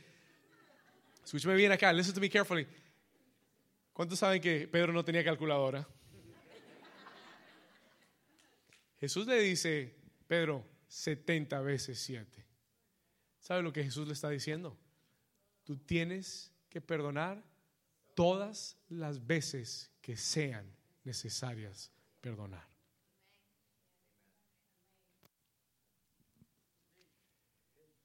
Escúcheme 1.25 1.55
bien 1.55 1.73
acá. 1.73 1.93
Listen 1.93 2.15
to 2.15 2.21
me 2.21 2.29
carefully. 2.29 2.67
¿Cuántos 3.93 4.19
saben 4.19 4.41
que 4.41 4.67
Pedro 4.67 4.93
no 4.93 5.05
tenía 5.05 5.25
calculadora? 5.25 5.87
Jesús 8.99 9.27
le 9.27 9.39
dice, 9.41 9.95
Pedro, 10.27 10.67
70 10.89 11.61
veces 11.61 12.01
7. 12.01 12.45
¿Sabe 13.41 13.63
lo 13.63 13.73
que 13.73 13.85
Jesús 13.85 14.07
le 14.07 14.15
está 14.15 14.31
diciendo? 14.31 14.77
Tú 15.65 15.77
tienes 15.77 16.53
que 16.69 16.81
perdonar 16.81 17.45
todas 18.17 18.79
las 18.89 19.25
veces 19.25 19.93
que 20.01 20.17
sean 20.17 20.75
necesarias 21.05 21.93
perdonar. 22.23 22.67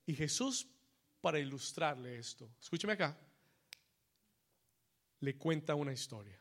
Y 0.06 0.14
Jesús 0.14 0.68
para 1.22 1.40
ilustrarle 1.40 2.18
esto. 2.18 2.52
Escúcheme 2.60 2.94
acá. 2.94 3.18
Le 5.22 5.38
cuenta 5.38 5.76
una 5.76 5.94
historia 5.94 6.38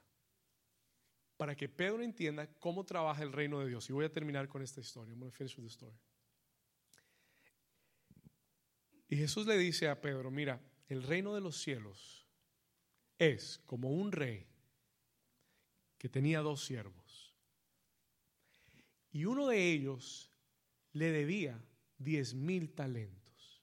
para 1.36 1.54
que 1.54 1.68
Pedro 1.68 2.02
entienda 2.02 2.52
cómo 2.58 2.84
trabaja 2.84 3.22
el 3.22 3.32
reino 3.32 3.60
de 3.60 3.68
Dios. 3.68 3.88
Y 3.88 3.92
voy 3.92 4.04
a 4.04 4.12
terminar 4.12 4.48
con 4.48 4.62
esta 4.62 4.80
historia. 4.80 5.14
Finish 5.30 5.56
with 5.56 5.64
the 5.64 5.68
story. 5.68 5.96
Y 9.08 9.16
Jesús 9.16 9.46
le 9.46 9.56
dice 9.56 9.88
a 9.88 10.00
Pedro, 10.00 10.32
mira, 10.32 10.60
el 10.88 11.04
reino 11.04 11.34
de 11.34 11.40
los 11.40 11.56
cielos 11.56 12.19
es 13.20 13.60
como 13.66 13.90
un 13.90 14.10
rey 14.10 14.46
que 15.98 16.08
tenía 16.08 16.40
dos 16.40 16.64
siervos. 16.64 17.34
Y 19.12 19.26
uno 19.26 19.46
de 19.48 19.70
ellos 19.70 20.32
le 20.92 21.12
debía 21.12 21.62
diez 21.98 22.32
mil 22.32 22.72
talentos. 22.72 23.62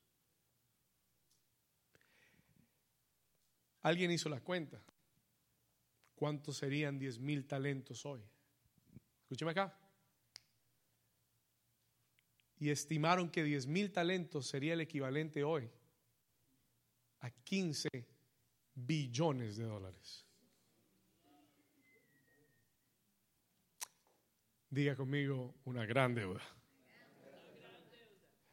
Alguien 3.81 4.11
hizo 4.11 4.29
la 4.29 4.41
cuenta. 4.41 4.81
¿cuántos 6.15 6.57
serían 6.57 6.99
diez 6.99 7.19
mil 7.19 7.47
talentos 7.47 8.05
hoy? 8.05 8.21
Escúcheme 9.23 9.51
acá. 9.51 9.75
Y 12.59 12.69
estimaron 12.69 13.29
que 13.29 13.43
diez 13.43 13.65
mil 13.65 13.91
talentos 13.91 14.47
sería 14.47 14.73
el 14.73 14.81
equivalente 14.81 15.43
hoy 15.43 15.69
a 17.19 17.31
15 17.31 18.16
billones 18.77 19.57
de 19.57 19.63
dólares. 19.63 20.25
Diga 24.69 24.95
conmigo 24.95 25.55
una 25.65 25.85
gran 25.85 26.13
deuda. 26.13 26.41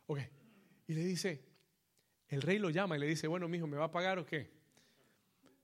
Ok. 0.07 0.21
Y 0.87 0.95
le 0.95 1.05
dice, 1.05 1.45
el 2.29 2.43
rey 2.43 2.59
lo 2.59 2.71
llama 2.71 2.97
y 2.97 3.01
le 3.01 3.07
dice, 3.07 3.27
bueno, 3.27 3.49
mijo, 3.49 3.67
¿me 3.67 3.77
va 3.77 3.87
a 3.87 3.91
pagar 3.91 4.19
o 4.19 4.27
qué? 4.27 4.51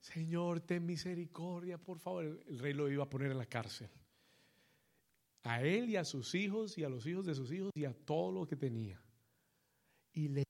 Señor, 0.01 0.61
ten 0.61 0.85
misericordia, 0.85 1.79
por 1.79 1.99
favor. 1.99 2.25
El 2.47 2.59
rey 2.59 2.73
lo 2.73 2.91
iba 2.91 3.05
a 3.05 3.11
poner 3.11 3.31
en 3.31 3.39
la 3.39 3.47
cárcel. 3.47 3.91
A 5.43 5.63
él 5.63 5.89
y 5.89 5.97
a 5.97 6.05
sus 6.05 6.35
hijos 6.35 6.77
y 6.77 6.85
a 6.85 6.89
los 6.89 7.07
hijos 7.07 7.25
de 7.25 7.35
sus 7.35 7.51
hijos 7.53 7.71
y 7.75 7.85
a 7.85 7.95
todo 7.95 8.33
lo 8.33 8.47
que 8.47 8.57
tenía. 8.57 9.01
Y 10.13 10.29
le, 10.29 10.45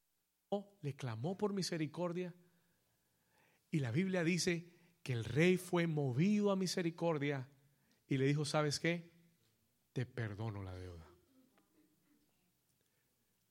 le 0.80 0.94
clamó 0.94 1.36
por 1.36 1.52
misericordia. 1.52 2.34
Y 3.70 3.80
la 3.80 3.90
Biblia 3.90 4.24
dice 4.24 4.72
que 5.02 5.12
el 5.12 5.24
rey 5.24 5.56
fue 5.56 5.86
movido 5.86 6.50
a 6.50 6.56
misericordia 6.56 7.48
y 8.06 8.18
le 8.18 8.26
dijo, 8.26 8.44
¿sabes 8.44 8.80
qué? 8.80 9.10
Te 9.92 10.06
perdono 10.06 10.62
la 10.62 10.74
deuda. 10.74 11.06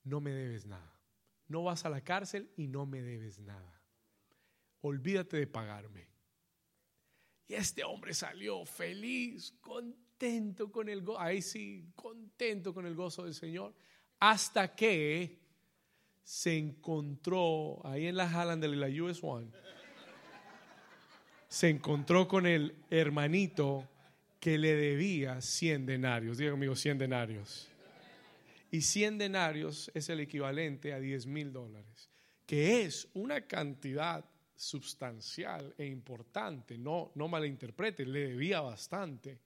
No 0.04 0.20
me 0.20 0.32
debes 0.32 0.66
nada. 0.66 0.98
No 1.48 1.64
vas 1.64 1.84
a 1.84 1.90
la 1.90 2.02
cárcel 2.02 2.50
y 2.56 2.68
no 2.68 2.86
me 2.86 3.02
debes 3.02 3.38
nada 3.38 3.80
olvídate 4.82 5.36
de 5.36 5.46
pagarme. 5.46 6.08
Y 7.48 7.54
este 7.54 7.82
hombre 7.84 8.14
salió 8.14 8.64
feliz, 8.64 9.52
contento 9.60 10.70
con 10.70 10.88
el 10.88 11.02
gozo, 11.02 11.20
ahí 11.20 11.42
sí, 11.42 11.92
contento 11.96 12.72
con 12.72 12.86
el 12.86 12.94
gozo 12.94 13.24
del 13.24 13.34
Señor, 13.34 13.74
hasta 14.20 14.74
que 14.74 15.40
se 16.22 16.56
encontró 16.56 17.84
ahí 17.84 18.06
en 18.06 18.16
la 18.16 18.26
Highland 18.26 18.62
de 18.62 18.68
la 18.68 19.02
US 19.02 19.22
One, 19.22 19.50
se 21.50 21.68
encontró 21.68 22.28
con 22.28 22.46
el 22.46 22.76
hermanito 22.90 23.86
que 24.38 24.56
le 24.56 24.72
debía 24.76 25.40
100 25.40 25.84
denarios. 25.84 26.38
Diga 26.38 26.52
conmigo, 26.52 26.76
100 26.76 26.96
denarios. 26.98 27.68
Y 28.70 28.82
100 28.82 29.18
denarios 29.18 29.90
es 29.92 30.08
el 30.10 30.20
equivalente 30.20 30.94
a 30.94 31.00
10 31.00 31.26
mil 31.26 31.52
dólares, 31.52 32.08
que 32.46 32.82
es 32.82 33.08
una 33.14 33.48
cantidad 33.48 34.24
sustancial 34.54 35.74
e 35.76 35.86
importante. 35.86 36.78
No, 36.78 37.10
no 37.16 37.26
malinterprete, 37.26 38.06
le 38.06 38.28
debía 38.28 38.60
bastante, 38.60 39.40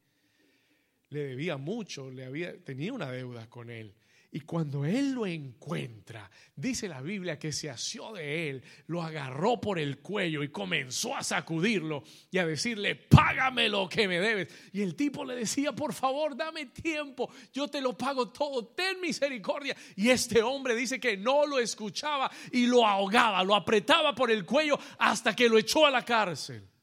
le 1.08 1.20
debía 1.20 1.56
mucho, 1.56 2.10
le 2.10 2.26
había, 2.26 2.54
tenía 2.62 2.92
una 2.92 3.10
deuda 3.10 3.48
con 3.48 3.70
él. 3.70 3.94
Y 4.34 4.40
cuando 4.40 4.84
él 4.84 5.12
lo 5.12 5.26
encuentra, 5.26 6.28
dice 6.56 6.88
la 6.88 7.00
Biblia 7.00 7.38
que 7.38 7.52
se 7.52 7.70
asió 7.70 8.12
de 8.12 8.50
él, 8.50 8.64
lo 8.88 9.00
agarró 9.00 9.60
por 9.60 9.78
el 9.78 9.98
cuello 9.98 10.42
y 10.42 10.48
comenzó 10.48 11.14
a 11.14 11.22
sacudirlo 11.22 12.02
y 12.32 12.38
a 12.38 12.44
decirle, 12.44 12.96
págame 12.96 13.68
lo 13.68 13.88
que 13.88 14.08
me 14.08 14.18
debes. 14.18 14.52
Y 14.72 14.82
el 14.82 14.96
tipo 14.96 15.24
le 15.24 15.36
decía, 15.36 15.70
por 15.70 15.92
favor, 15.92 16.36
dame 16.36 16.66
tiempo, 16.66 17.30
yo 17.52 17.68
te 17.68 17.80
lo 17.80 17.96
pago 17.96 18.30
todo, 18.30 18.66
ten 18.66 19.00
misericordia. 19.00 19.76
Y 19.94 20.08
este 20.08 20.42
hombre 20.42 20.74
dice 20.74 20.98
que 20.98 21.16
no 21.16 21.46
lo 21.46 21.60
escuchaba 21.60 22.28
y 22.50 22.66
lo 22.66 22.84
ahogaba, 22.84 23.44
lo 23.44 23.54
apretaba 23.54 24.16
por 24.16 24.32
el 24.32 24.44
cuello 24.44 24.76
hasta 24.98 25.36
que 25.36 25.48
lo 25.48 25.58
echó 25.58 25.86
a 25.86 25.92
la 25.92 26.04
cárcel. 26.04 26.73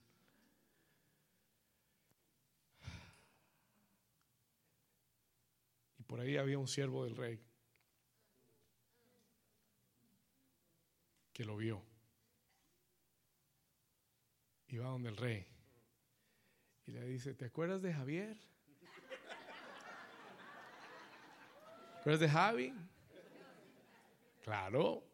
Por 6.12 6.20
ahí 6.20 6.36
había 6.36 6.59
un 6.59 6.68
siervo 6.68 7.05
del 7.05 7.16
rey 7.16 7.39
que 11.32 11.45
lo 11.45 11.55
vio. 11.55 11.82
Y 14.68 14.76
va 14.76 14.89
donde 14.89 15.07
el 15.07 15.16
rey. 15.16 15.47
Y 16.86 16.91
le 16.91 17.05
dice, 17.05 17.34
¿te 17.34 17.45
acuerdas 17.45 17.82
de 17.82 17.93
Javier? 17.93 18.38
¿Te 21.93 21.99
acuerdas 22.01 22.20
de 22.20 22.28
Javi? 22.30 22.74
Claro, 24.43 25.07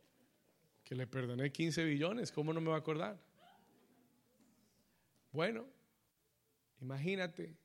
que 0.83 0.95
le 0.95 1.05
perdoné 1.05 1.51
15 1.51 1.83
billones, 1.83 2.31
¿cómo 2.31 2.53
no 2.53 2.59
me 2.59 2.69
va 2.69 2.77
a 2.77 2.79
acordar? 2.79 3.19
Bueno, 5.31 5.67
imagínate 6.81 7.55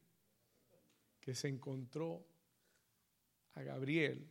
que 1.19 1.35
se 1.35 1.49
encontró 1.49 2.27
a 3.55 3.63
Gabriel 3.63 4.29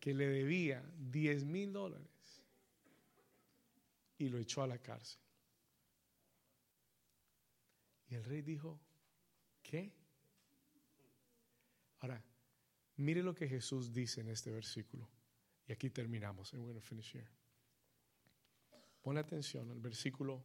que 0.00 0.14
le 0.14 0.28
debía 0.28 0.82
10 0.98 1.44
mil 1.44 1.72
dólares 1.72 2.08
y 4.18 4.28
lo 4.28 4.38
echó 4.38 4.62
a 4.62 4.66
la 4.66 4.78
cárcel. 4.78 5.20
Y 8.08 8.14
el 8.14 8.24
rey 8.24 8.42
dijo, 8.42 8.80
¿qué? 9.62 9.92
Ahora, 12.00 12.22
mire 12.96 13.22
lo 13.22 13.34
que 13.34 13.48
Jesús 13.48 13.92
dice 13.92 14.20
en 14.20 14.28
este 14.28 14.50
versículo. 14.50 15.08
Y 15.66 15.72
aquí 15.72 15.90
terminamos. 15.90 16.54
And 16.54 16.64
we're 16.64 16.80
finish 16.80 17.14
here. 17.14 17.28
Pon 19.02 19.18
atención 19.18 19.70
al 19.70 19.80
versículo. 19.80 20.42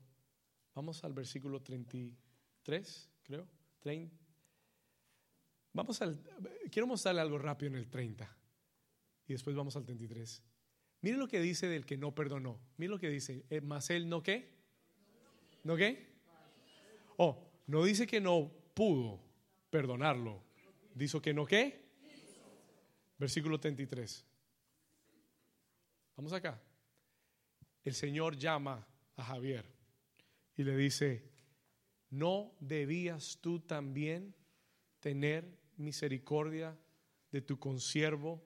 Vamos 0.75 1.03
al 1.03 1.13
versículo 1.13 1.61
33, 1.61 3.09
creo. 3.23 3.47
30. 3.79 4.22
Vamos 5.73 6.01
al, 6.01 6.19
quiero 6.71 6.87
mostrarle 6.87 7.21
algo 7.21 7.37
rápido 7.39 7.71
en 7.71 7.77
el 7.77 7.89
30 7.89 8.37
y 9.27 9.33
después 9.33 9.55
vamos 9.55 9.75
al 9.75 9.85
33. 9.85 10.43
Miren 11.01 11.19
lo 11.19 11.27
que 11.27 11.41
dice 11.41 11.67
del 11.67 11.85
que 11.85 11.97
no 11.97 12.13
perdonó. 12.13 12.59
Miren 12.77 12.91
lo 12.91 12.99
que 12.99 13.09
dice. 13.09 13.45
Eh, 13.49 13.59
Más 13.61 13.89
él 13.89 14.07
no 14.07 14.21
qué. 14.21 14.53
¿No 15.63 15.75
qué? 15.75 16.13
Oh, 17.17 17.51
no 17.67 17.83
dice 17.83 18.05
que 18.05 18.21
no 18.21 18.51
pudo 18.73 19.19
perdonarlo. 19.69 20.43
Dice 20.93 21.19
que 21.21 21.33
no 21.33 21.45
qué. 21.45 21.83
Versículo 23.17 23.59
33. 23.59 24.25
Vamos 26.15 26.33
acá. 26.33 26.61
El 27.83 27.93
Señor 27.93 28.37
llama 28.37 28.87
a 29.15 29.23
Javier 29.23 29.65
y 30.55 30.63
le 30.63 30.77
dice, 30.77 31.29
¿no 32.09 32.53
debías 32.59 33.39
tú 33.41 33.59
también 33.59 34.35
tener 34.99 35.62
misericordia 35.77 36.77
de 37.31 37.41
tu 37.41 37.59
consiervo 37.59 38.43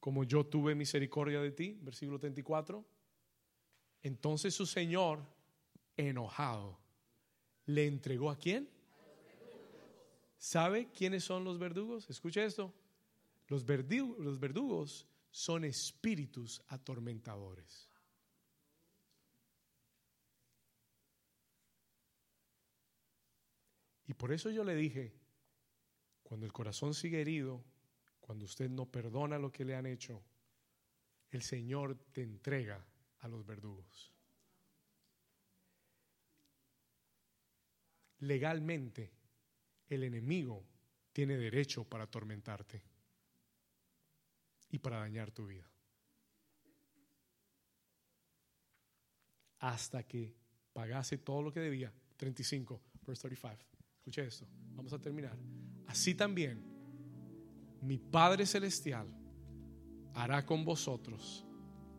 como 0.00 0.24
yo 0.24 0.46
tuve 0.46 0.74
misericordia 0.74 1.40
de 1.40 1.50
ti, 1.50 1.78
versículo 1.82 2.18
34. 2.18 2.84
Entonces 4.02 4.54
su 4.54 4.66
Señor, 4.66 5.20
enojado, 5.96 6.78
le 7.66 7.86
entregó 7.86 8.30
a 8.30 8.38
quién? 8.38 8.68
¿Sabe 10.38 10.90
quiénes 10.92 11.24
son 11.24 11.44
los 11.44 11.58
verdugos? 11.58 12.08
Escucha 12.08 12.44
esto. 12.44 12.72
Los 13.48 13.66
los 13.66 14.38
verdugos 14.38 15.08
son 15.30 15.64
espíritus 15.64 16.62
atormentadores. 16.68 17.88
Y 24.06 24.14
por 24.14 24.32
eso 24.32 24.50
yo 24.50 24.64
le 24.64 24.74
dije, 24.74 25.17
cuando 26.28 26.44
el 26.44 26.52
corazón 26.52 26.92
sigue 26.92 27.20
herido, 27.20 27.64
cuando 28.20 28.44
usted 28.44 28.68
no 28.68 28.86
perdona 28.86 29.38
lo 29.38 29.50
que 29.50 29.64
le 29.64 29.74
han 29.74 29.86
hecho, 29.86 30.22
el 31.30 31.42
Señor 31.42 31.96
te 32.12 32.22
entrega 32.22 32.84
a 33.20 33.28
los 33.28 33.46
verdugos. 33.46 34.12
Legalmente, 38.20 39.12
el 39.88 40.02
enemigo 40.02 40.64
tiene 41.12 41.36
derecho 41.36 41.84
para 41.84 42.04
atormentarte 42.04 42.82
y 44.70 44.78
para 44.78 44.98
dañar 44.98 45.30
tu 45.30 45.46
vida. 45.46 45.70
hasta 49.60 50.02
que 50.02 50.34
pagase 50.72 51.18
todo 51.18 51.42
lo 51.42 51.52
que 51.52 51.60
debía. 51.60 51.92
35, 52.16 52.80
verse 53.06 53.22
35. 53.22 53.66
Escuche 53.98 54.26
esto. 54.26 54.46
Vamos 54.74 54.92
a 54.92 54.98
terminar. 54.98 55.36
Así 55.88 56.14
también, 56.14 56.62
mi 57.82 57.98
Padre 57.98 58.46
Celestial 58.46 59.08
hará 60.14 60.46
con 60.46 60.64
vosotros 60.64 61.44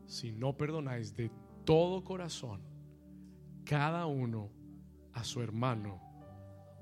si 0.06 0.32
no 0.32 0.56
perdonáis 0.56 1.16
de 1.16 1.32
todo 1.66 2.04
corazón 2.04 2.62
cada 3.66 4.06
uno 4.06 4.50
a 5.14 5.24
su 5.24 5.42
hermano 5.42 6.02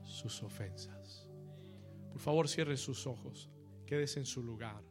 sus 0.04 0.42
ofensas. 0.44 1.28
Por 2.12 2.20
favor, 2.20 2.48
cierre 2.48 2.78
sus 2.78 3.06
ojos. 3.08 3.50
Quédese 3.86 4.20
en 4.20 4.26
su 4.26 4.44
lugar. 4.44 4.84